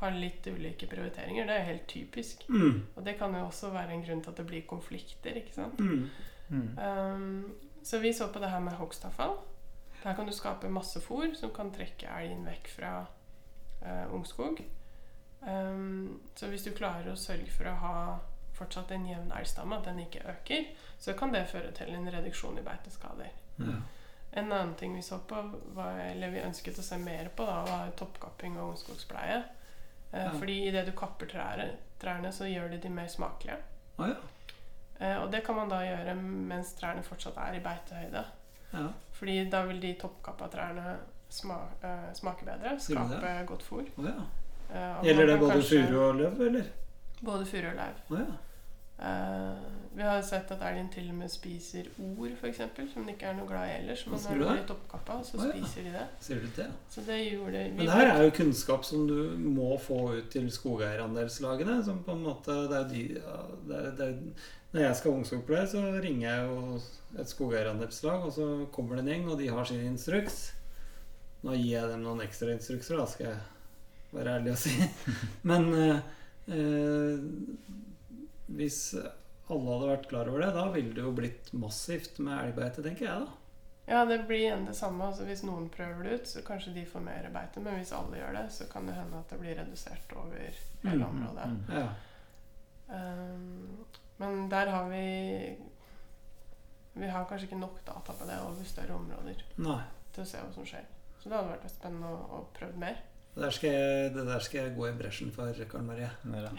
har 0.00 0.14
litt 0.14 0.46
ulike 0.46 0.86
prioriteringer. 0.90 1.46
Det 1.46 1.54
er 1.54 1.62
jo 1.62 1.70
helt 1.72 1.86
typisk. 1.90 2.46
Mm. 2.48 2.86
Og 2.94 3.04
det 3.06 3.16
kan 3.18 3.34
jo 3.34 3.44
også 3.46 3.70
være 3.74 3.94
en 3.94 4.04
grunn 4.06 4.22
til 4.22 4.30
at 4.30 4.40
det 4.40 4.46
blir 4.46 4.66
konflikter. 4.68 5.40
ikke 5.42 5.54
sant? 5.54 5.80
Mm. 5.80 6.08
mm, 6.48 6.78
Um, 6.78 7.54
så 7.84 7.98
vi 7.98 8.12
så 8.12 8.28
på 8.32 8.38
det 8.38 8.50
her 8.50 8.60
med 8.60 8.72
hogstavfall. 8.72 9.36
Der 10.04 10.14
kan 10.14 10.26
du 10.28 10.32
skape 10.36 10.68
masse 10.68 11.00
fôr 11.00 11.32
som 11.34 11.52
kan 11.56 11.72
trekke 11.72 12.06
elgen 12.20 12.44
vekk 12.46 12.68
fra 12.68 12.92
uh, 13.82 14.14
ungskog. 14.14 14.60
Um, 15.40 16.20
så 16.36 16.48
hvis 16.48 16.64
du 16.64 16.72
klarer 16.76 17.08
å 17.12 17.16
sørge 17.16 17.50
for 17.52 17.68
å 17.68 17.74
ha 17.80 17.96
fortsatt 18.54 18.92
en 18.94 19.06
jevn 19.08 19.32
elgstamme, 19.34 19.76
at 19.80 19.88
den 19.88 19.98
ikke 20.04 20.22
øker, 20.30 20.68
så 21.00 21.16
kan 21.18 21.32
det 21.34 21.46
føre 21.50 21.72
til 21.76 21.90
en 21.96 22.08
reduksjon 22.12 22.60
i 22.60 22.64
beiteskader. 22.64 23.32
Ja. 23.58 23.80
En 24.34 24.52
annen 24.52 24.74
ting 24.78 24.94
vi 24.96 25.02
så 25.02 25.18
på, 25.18 25.40
var, 25.74 25.98
eller 26.10 26.30
vi 26.30 26.42
ønsket 26.42 26.78
å 26.78 26.84
se 26.84 26.98
mer 26.98 27.28
på, 27.36 27.46
da, 27.46 27.60
var 27.66 27.92
toppkapping 27.98 28.56
og 28.58 28.74
ungskogspleie. 28.74 29.42
Eh, 30.12 30.24
Ja. 30.24 30.30
Fordi 30.38 30.56
idet 30.68 30.86
du 30.86 30.92
kapper 30.92 31.26
trærne, 31.26 31.68
trærne, 31.98 32.32
så 32.32 32.46
gjør 32.46 32.68
de 32.70 32.78
de 32.78 32.90
mer 32.90 33.08
smakelige. 33.10 33.58
Ah, 33.98 34.08
ja. 34.08 34.16
Eh, 35.00 35.16
og 35.22 35.32
det 35.32 35.44
kan 35.46 35.56
man 35.58 35.68
da 35.70 35.80
gjøre 35.82 36.14
mens 36.14 36.74
trærne 36.78 37.02
fortsatt 37.02 37.36
er 37.36 37.58
i 37.58 37.62
beitehøyde. 37.62 38.24
Ja. 38.78 38.86
Fordi 39.14 39.36
da 39.50 39.64
vil 39.68 39.82
de 39.82 39.92
toppkappa 40.00 40.48
trærne 40.52 40.96
sma 41.34 41.60
uh, 41.82 42.08
smake 42.14 42.46
bedre, 42.46 42.74
skape 42.80 43.20
det? 43.22 43.36
godt 43.46 43.62
fôr. 43.62 43.84
Oh, 43.96 44.06
ja. 44.06 44.16
uh, 44.70 45.04
Gjelder 45.06 45.26
det 45.26 45.38
både 45.40 45.62
furu 45.62 46.00
og 46.00 46.14
løv, 46.14 46.40
eller? 46.48 46.64
Både 47.22 47.46
furu 47.46 47.68
og 47.70 47.78
løv. 47.80 48.02
Oh, 48.10 48.18
ja. 48.18 48.34
Uh, 48.98 49.58
vi 49.96 50.02
har 50.02 50.22
sett 50.22 50.50
at 50.50 50.62
elgen 50.62 50.88
til 50.90 51.08
og 51.10 51.14
med 51.18 51.30
spiser 51.30 51.86
ord, 51.98 52.30
f.eks., 52.40 52.60
som 52.92 53.02
den 53.02 53.12
ikke 53.14 53.26
er 53.30 53.36
noe 53.38 53.46
glad 53.46 53.68
i 53.70 53.76
ellers. 53.80 54.04
Men 54.06 54.22
når 54.22 54.40
den 54.40 54.50
blir 54.52 54.64
toppkappa, 54.68 55.18
så 55.26 55.38
ja. 55.38 55.50
spiser 55.50 55.86
de 55.86 55.92
det. 55.94 56.38
Det? 56.56 56.66
Så 56.90 57.04
det 57.06 57.18
gjorde 57.32 57.52
vi. 57.64 57.70
Men 57.76 57.86
det 57.86 57.96
her 57.98 58.10
er 58.12 58.22
jo 58.22 58.34
kunnskap 58.34 58.84
som 58.86 59.06
du 59.08 59.16
må 59.38 59.78
få 59.82 60.00
ut 60.16 60.28
til 60.30 60.50
skogeierandelslagene. 60.50 61.78
Som 61.84 62.02
på 62.06 62.14
en 62.14 62.22
måte 62.26 62.58
det 62.70 62.78
er 62.78 62.82
jo 62.82 62.88
de, 62.90 63.04
det 63.68 63.80
er, 63.80 63.90
det 63.98 64.08
er, 64.08 64.46
Når 64.74 64.82
jeg 64.82 64.96
skal 64.98 65.12
ha 65.12 65.18
ungskogpleie, 65.20 65.66
så 65.70 65.80
ringer 66.02 66.24
jeg 66.26 66.46
jo 66.50 66.78
et 67.22 67.30
skogeierandelslag, 67.30 68.24
og 68.26 68.32
så 68.34 68.46
kommer 68.74 68.98
det 68.98 69.04
en 69.04 69.10
gjeng, 69.12 69.28
og 69.30 69.38
de 69.38 69.50
har 69.54 69.68
sin 69.70 69.84
instruks. 69.86 70.38
Nå 71.44 71.54
gir 71.54 71.76
jeg 71.76 71.90
dem 71.92 72.02
noen 72.02 72.24
ekstra 72.24 72.50
instrukser, 72.56 72.98
da 72.98 73.06
skal 73.06 73.28
jeg 73.28 74.16
være 74.16 74.34
ærlig 74.40 74.54
og 74.56 74.58
si. 74.64 74.74
Men 75.50 75.68
eh, 75.78 76.00
eh, 76.56 77.22
hvis 78.58 78.80
alle 78.98 79.70
hadde 79.76 79.88
vært 79.92 80.08
klar 80.10 80.28
over 80.32 80.42
det, 80.42 80.50
da 80.56 80.66
ville 80.74 80.94
det 80.96 81.04
jo 81.04 81.14
blitt 81.16 81.50
massivt 81.54 82.18
med 82.24 82.38
elgbeite, 82.48 82.82
tenker 82.84 83.06
jeg 83.08 83.24
da. 83.26 83.40
Ja, 83.86 84.00
det 84.08 84.22
blir 84.26 84.40
igjen 84.46 84.62
det 84.64 84.74
samme. 84.78 85.10
Altså, 85.10 85.26
hvis 85.28 85.42
noen 85.44 85.66
prøver 85.72 86.06
det 86.06 86.14
ut, 86.18 86.28
så 86.30 86.42
kanskje 86.46 86.72
de 86.72 86.86
får 86.88 87.02
mer 87.04 87.26
beite. 87.34 87.60
Men 87.60 87.76
hvis 87.76 87.92
alle 87.92 88.16
gjør 88.16 88.38
det, 88.38 88.44
så 88.56 88.64
kan 88.72 88.88
det 88.88 88.94
hende 88.96 89.18
at 89.20 89.28
det 89.34 89.40
blir 89.42 89.58
redusert 89.60 90.14
over 90.16 90.40
hele 90.40 90.94
Mm, 90.96 91.04
området. 91.10 91.50
mm. 91.52 91.74
Ja. 91.76 91.88
Um, 92.88 93.84
men 94.18 94.48
der 94.50 94.70
har 94.70 94.88
vi 94.88 95.04
Vi 96.94 97.06
har 97.10 97.24
kanskje 97.26 97.48
ikke 97.48 97.58
nok 97.58 97.80
data 97.86 98.12
på 98.14 98.26
det 98.28 98.36
over 98.38 98.64
større 98.64 98.94
områder 98.94 99.40
Nei. 99.56 99.80
til 100.14 100.22
å 100.22 100.26
se 100.30 100.38
hva 100.38 100.52
som 100.54 100.66
skjer. 100.68 100.84
Så 101.18 101.26
det 101.26 101.34
hadde 101.34 101.50
vært 101.50 101.72
spennende 101.72 102.06
å, 102.06 102.20
å 102.36 102.44
prøve 102.54 102.78
mer. 102.78 103.00
Det 103.34 103.42
der, 103.42 103.50
skal 103.50 103.72
jeg, 103.74 104.10
det 104.14 104.24
der 104.28 104.42
skal 104.46 104.60
jeg 104.60 104.74
gå 104.76 104.84
i 104.86 104.92
bresjen 104.94 105.32
for, 105.34 105.62
Karen 105.70 105.88
Marie. 105.88 106.10
Ja. 106.30 106.52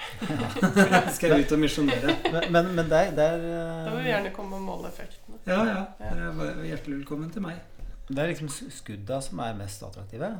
skal 1.15 1.31
jeg 1.31 1.45
ut 1.45 1.53
og 1.55 1.61
misjonere. 1.61 2.15
Men, 2.33 2.49
men, 2.51 2.71
men 2.75 2.89
der, 2.91 3.13
der 3.15 3.37
Da 3.45 3.93
vil 3.93 4.03
vi 4.03 4.11
gjerne 4.11 4.33
komme 4.35 4.59
og 4.59 4.65
måle 4.65 4.91
effektene. 4.91 5.39
Ja, 5.47 5.61
ja. 5.69 5.85
Dere 6.01 6.33
er 6.49 6.59
hjertelig 6.73 6.97
velkommen 6.97 7.31
til 7.31 7.45
meg. 7.47 7.61
Det 8.09 8.19
er 8.19 8.33
liksom 8.33 8.51
skudda 8.51 9.21
som 9.23 9.39
er 9.45 9.55
mest 9.55 9.87
attraktive. 9.87 10.33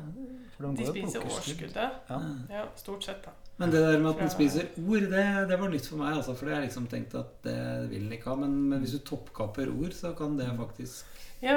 For 0.56 0.66
De 0.72 0.76
de 0.76 0.86
spiser 0.88 1.24
årsskuddet. 1.26 1.90
Ja. 2.08 2.20
Ja, 2.50 2.64
stort 2.76 3.04
sett, 3.04 3.22
da. 3.24 3.30
Men 3.58 3.70
det 3.72 3.80
der 3.80 3.98
med 3.98 4.10
at 4.10 4.18
den 4.20 4.30
spiser 4.30 4.66
ord, 4.76 5.00
det, 5.12 5.24
det 5.48 5.56
var 5.60 5.68
nytt 5.72 5.86
for 5.88 5.96
meg. 6.00 6.16
Altså, 6.16 6.34
for 6.36 6.44
det 6.46 6.54
har 6.54 6.60
jeg 6.62 6.68
liksom 6.70 6.86
tenkt 6.92 7.14
at 7.16 7.30
det 7.44 7.56
vil 7.90 8.02
den 8.04 8.12
ikke 8.18 8.28
ha. 8.30 8.36
Men, 8.36 8.56
men 8.68 8.80
hvis 8.84 8.92
du 8.96 8.98
toppkapper 9.04 9.68
ord, 9.72 9.92
så 9.96 10.12
kan 10.18 10.36
det 10.38 10.48
faktisk 10.58 11.06
Ja, 11.42 11.56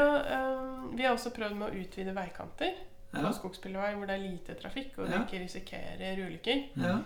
um, 0.60 0.92
vi 0.98 1.04
har 1.04 1.14
også 1.16 1.32
prøvd 1.36 1.56
med 1.60 1.70
å 1.70 1.80
utvide 1.84 2.16
veikanter 2.16 2.76
på 3.12 3.22
Ja. 3.24 3.32
skogsbilvei 3.34 3.94
hvor 3.96 4.06
det 4.06 4.16
er 4.16 4.22
lite 4.22 4.54
trafikk 4.60 4.98
og 5.00 5.08
du 5.08 5.14
Ja. 5.16 5.24
ikke 5.24 5.40
risikerer 5.46 6.20
ulykker. 6.28 6.64
ja. 6.78 7.00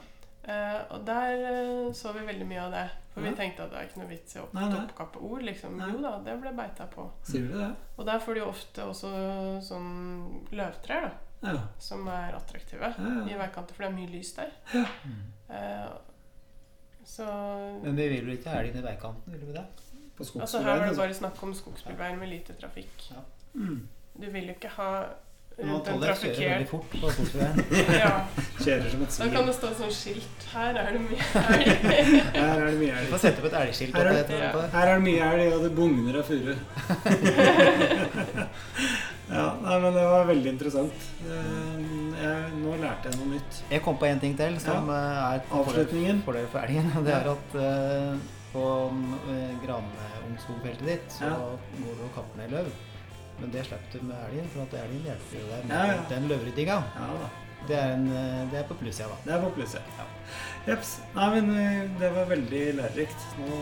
Uh, 0.43 0.81
og 0.97 1.05
der 1.07 1.37
uh, 1.87 1.93
så 1.95 2.11
vi 2.11 2.19
veldig 2.27 2.45
mye 2.49 2.61
av 2.65 2.71
det. 2.73 2.87
For 3.13 3.21
Ja. 3.23 3.29
vi 3.29 3.35
tenkte 3.37 3.63
at 3.63 3.69
det 3.71 3.77
er 3.79 3.85
ikke 3.87 3.99
noe 4.01 4.09
vits 4.09 4.35
i 4.35 4.39
å 4.41 4.47
toppkappe 4.51 5.21
ord. 5.21 5.41
Liksom. 5.47 5.77
Nei. 5.77 5.91
Jo 5.93 6.01
da, 6.03 6.17
det 6.25 6.33
ble 6.41 6.51
beita 6.57 6.85
på. 6.91 7.05
Sier 7.23 7.47
du 7.47 7.53
det? 7.57 7.69
Og 7.97 8.05
der 8.05 8.19
får 8.19 8.33
de 8.33 8.39
jo 8.41 8.49
ofte 8.49 8.81
også 8.89 9.11
sånn 9.63 10.43
løvtrær 10.51 11.01
da, 11.07 11.11
Ja. 11.43 11.57
som 11.79 12.07
er 12.07 12.33
attraktive 12.37 12.93
Ja, 12.97 13.13
i 13.27 13.35
veikanter, 13.39 13.75
for 13.75 13.83
det 13.83 13.89
er 13.91 13.95
mye 13.97 14.11
lys 14.13 14.33
der. 14.37 14.51
Mm. 14.73 14.85
Eh, 15.49 15.89
så 17.05 17.25
Men 17.83 17.95
vi 17.99 18.07
vil 18.13 18.25
vel 18.25 18.37
ikke 18.37 18.49
ha 18.53 18.61
elgen 18.61 18.79
i 18.79 18.85
veikanten, 18.85 19.33
vil 19.35 19.43
vi 19.49 19.53
det? 19.57 19.65
På 20.15 20.23
altså, 20.39 20.61
her 20.61 20.77
var 20.79 20.87
det 20.87 20.97
bare 20.97 21.13
snakk 21.17 21.41
om 21.43 21.53
skogsbilveier 21.57 22.15
med 22.19 22.29
lite 22.29 22.53
trafikk. 22.53 23.11
Mm. 23.53 23.87
Du 24.21 24.27
vil 24.29 24.43
jo 24.47 24.53
ikke 24.53 24.69
ha 24.77 24.89
rundt 25.57 25.87
en 25.87 25.99
trafikkert 26.01 26.71
ja, 28.03 28.13
Kjører 28.57 28.87
som 28.89 29.01
et 29.05 29.17
Da 29.19 29.27
kan 29.35 29.45
det 29.45 29.53
stå 29.53 29.69
sånn 29.77 29.91
skilt 29.93 30.45
Her 30.53 30.79
er 30.81 30.87
det 30.95 31.01
mye 31.03 31.21
elg. 31.21 31.67
Her 32.33 32.55
er 32.55 32.65
det 32.71 32.79
mye 32.79 32.95
elg. 32.97 33.09
får 33.11 33.21
sette 33.21 33.37
opp 33.43 33.49
et 33.51 33.57
elgskilt. 33.59 33.93
Her 33.97 34.09
er- 34.09 34.21
oppe 34.23 34.39
Ja. 34.39 34.51
det. 34.55 34.69
Her 34.73 34.87
er 34.87 34.95
det 34.97 35.03
mye 35.05 35.23
elg, 35.33 35.53
og 35.53 35.61
det 35.67 35.71
bugner 35.77 36.17
av 36.17 36.25
furu. 36.29 36.55
Ja, 39.31 39.53
nei, 39.63 39.75
men 39.79 39.93
det 39.95 40.03
var 40.11 40.25
veldig 40.27 40.49
interessant. 40.51 41.05
Eh, 41.23 41.81
Jeg, 42.23 42.51
nå 42.61 42.75
lærte 42.79 43.09
jeg 43.09 43.17
noe 43.19 43.29
nytt. 43.33 43.57
Jeg 43.71 43.81
kom 43.83 43.97
på 43.99 44.05
en 44.07 44.19
ting 44.21 44.35
til 44.37 44.55
som 44.61 44.87
ja. 44.91 44.97
er 45.35 45.41
avslutningen 45.51 46.21
fordel- 46.23 46.45
Avslutningen. 46.45 46.49
for 46.51 46.59
elgen. 46.59 46.91
Det 47.07 47.13
er 47.15 47.29
at 47.31 47.55
uh, 47.57 48.17
på 48.53 48.65
uh, 48.93 49.53
granungskogfeltet 49.65 50.85
ditt 50.87 51.15
så 51.17 51.25
Ja. 51.31 51.37
går 51.79 51.95
du 51.99 52.03
og 52.05 52.11
kapper 52.15 52.37
ned 52.43 52.51
løv. 52.57 52.69
Men 53.39 53.51
det 53.51 53.63
slipper 53.65 53.97
du 53.97 54.05
med 54.11 54.15
elgen, 54.29 54.47
for 54.53 54.61
at 54.67 54.75
elgen 54.83 55.03
hjelper 55.09 55.39
jo 55.41 55.47
deg 55.49 55.65
med 55.65 55.75
Ja, 55.75 55.85
ja. 55.95 56.03
den 56.11 56.27
løvryddinga. 56.29 56.77
Ja. 56.99 57.29
Det 57.67 57.75
er, 57.79 57.93
en, 57.95 58.07
eh, 58.11 58.41
det 58.51 58.59
er 58.59 58.65
på 58.67 58.75
plussida, 58.75 59.07
da. 59.07 59.17
Det 59.25 59.33
er 59.33 59.41
på 59.41 59.49
plussida. 59.55 59.83
Ja. 59.97 60.05
Jeps. 60.67 60.89
Nei, 61.15 61.27
men 61.39 61.49
eh, 61.57 61.83
det 61.99 62.09
var 62.15 62.25
veldig 62.29 62.63
lærerikt. 62.79 63.23
Nå 63.39 63.59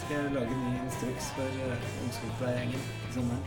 skal 0.00 0.16
jeg 0.16 0.32
lage 0.34 0.48
en 0.56 0.64
ny 0.64 0.78
instruks 0.86 1.28
for 1.36 1.60
ungskogpleiegjengen 2.06 2.88
i 3.08 3.12
sommeren. 3.16 3.42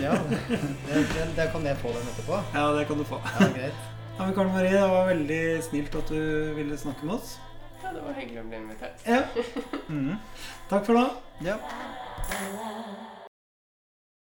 Ja, 0.00 0.14
det, 0.30 1.04
det, 1.14 1.26
det 1.36 1.46
kan 1.52 1.64
jeg 1.66 1.76
få 1.82 1.92
den 1.96 2.10
etterpå. 2.12 2.40
Ja, 2.54 2.64
det 2.78 2.86
kan 2.88 2.98
du 2.98 3.04
få. 3.08 3.18
Ja, 3.40 3.48
greit. 3.56 3.86
Ja, 4.18 4.24
men 4.26 4.34
Karl 4.36 4.50
Marie, 4.52 4.72
det 4.76 4.90
var 4.92 5.06
veldig 5.08 5.40
snilt 5.64 5.94
at 5.96 6.10
du 6.12 6.20
ville 6.58 6.78
snakke 6.78 7.06
med 7.08 7.14
oss. 7.18 7.38
Ja, 7.82 7.94
det 7.96 8.02
var 8.04 8.18
hyggelig 8.20 8.42
å 8.42 8.48
bli 8.50 8.60
invitert. 8.62 9.06
Ja. 9.08 9.22
Mhm. 9.90 10.18
Takk 10.70 10.84
for 10.86 10.94
nå. 10.94 11.06
Ja. 11.42 11.56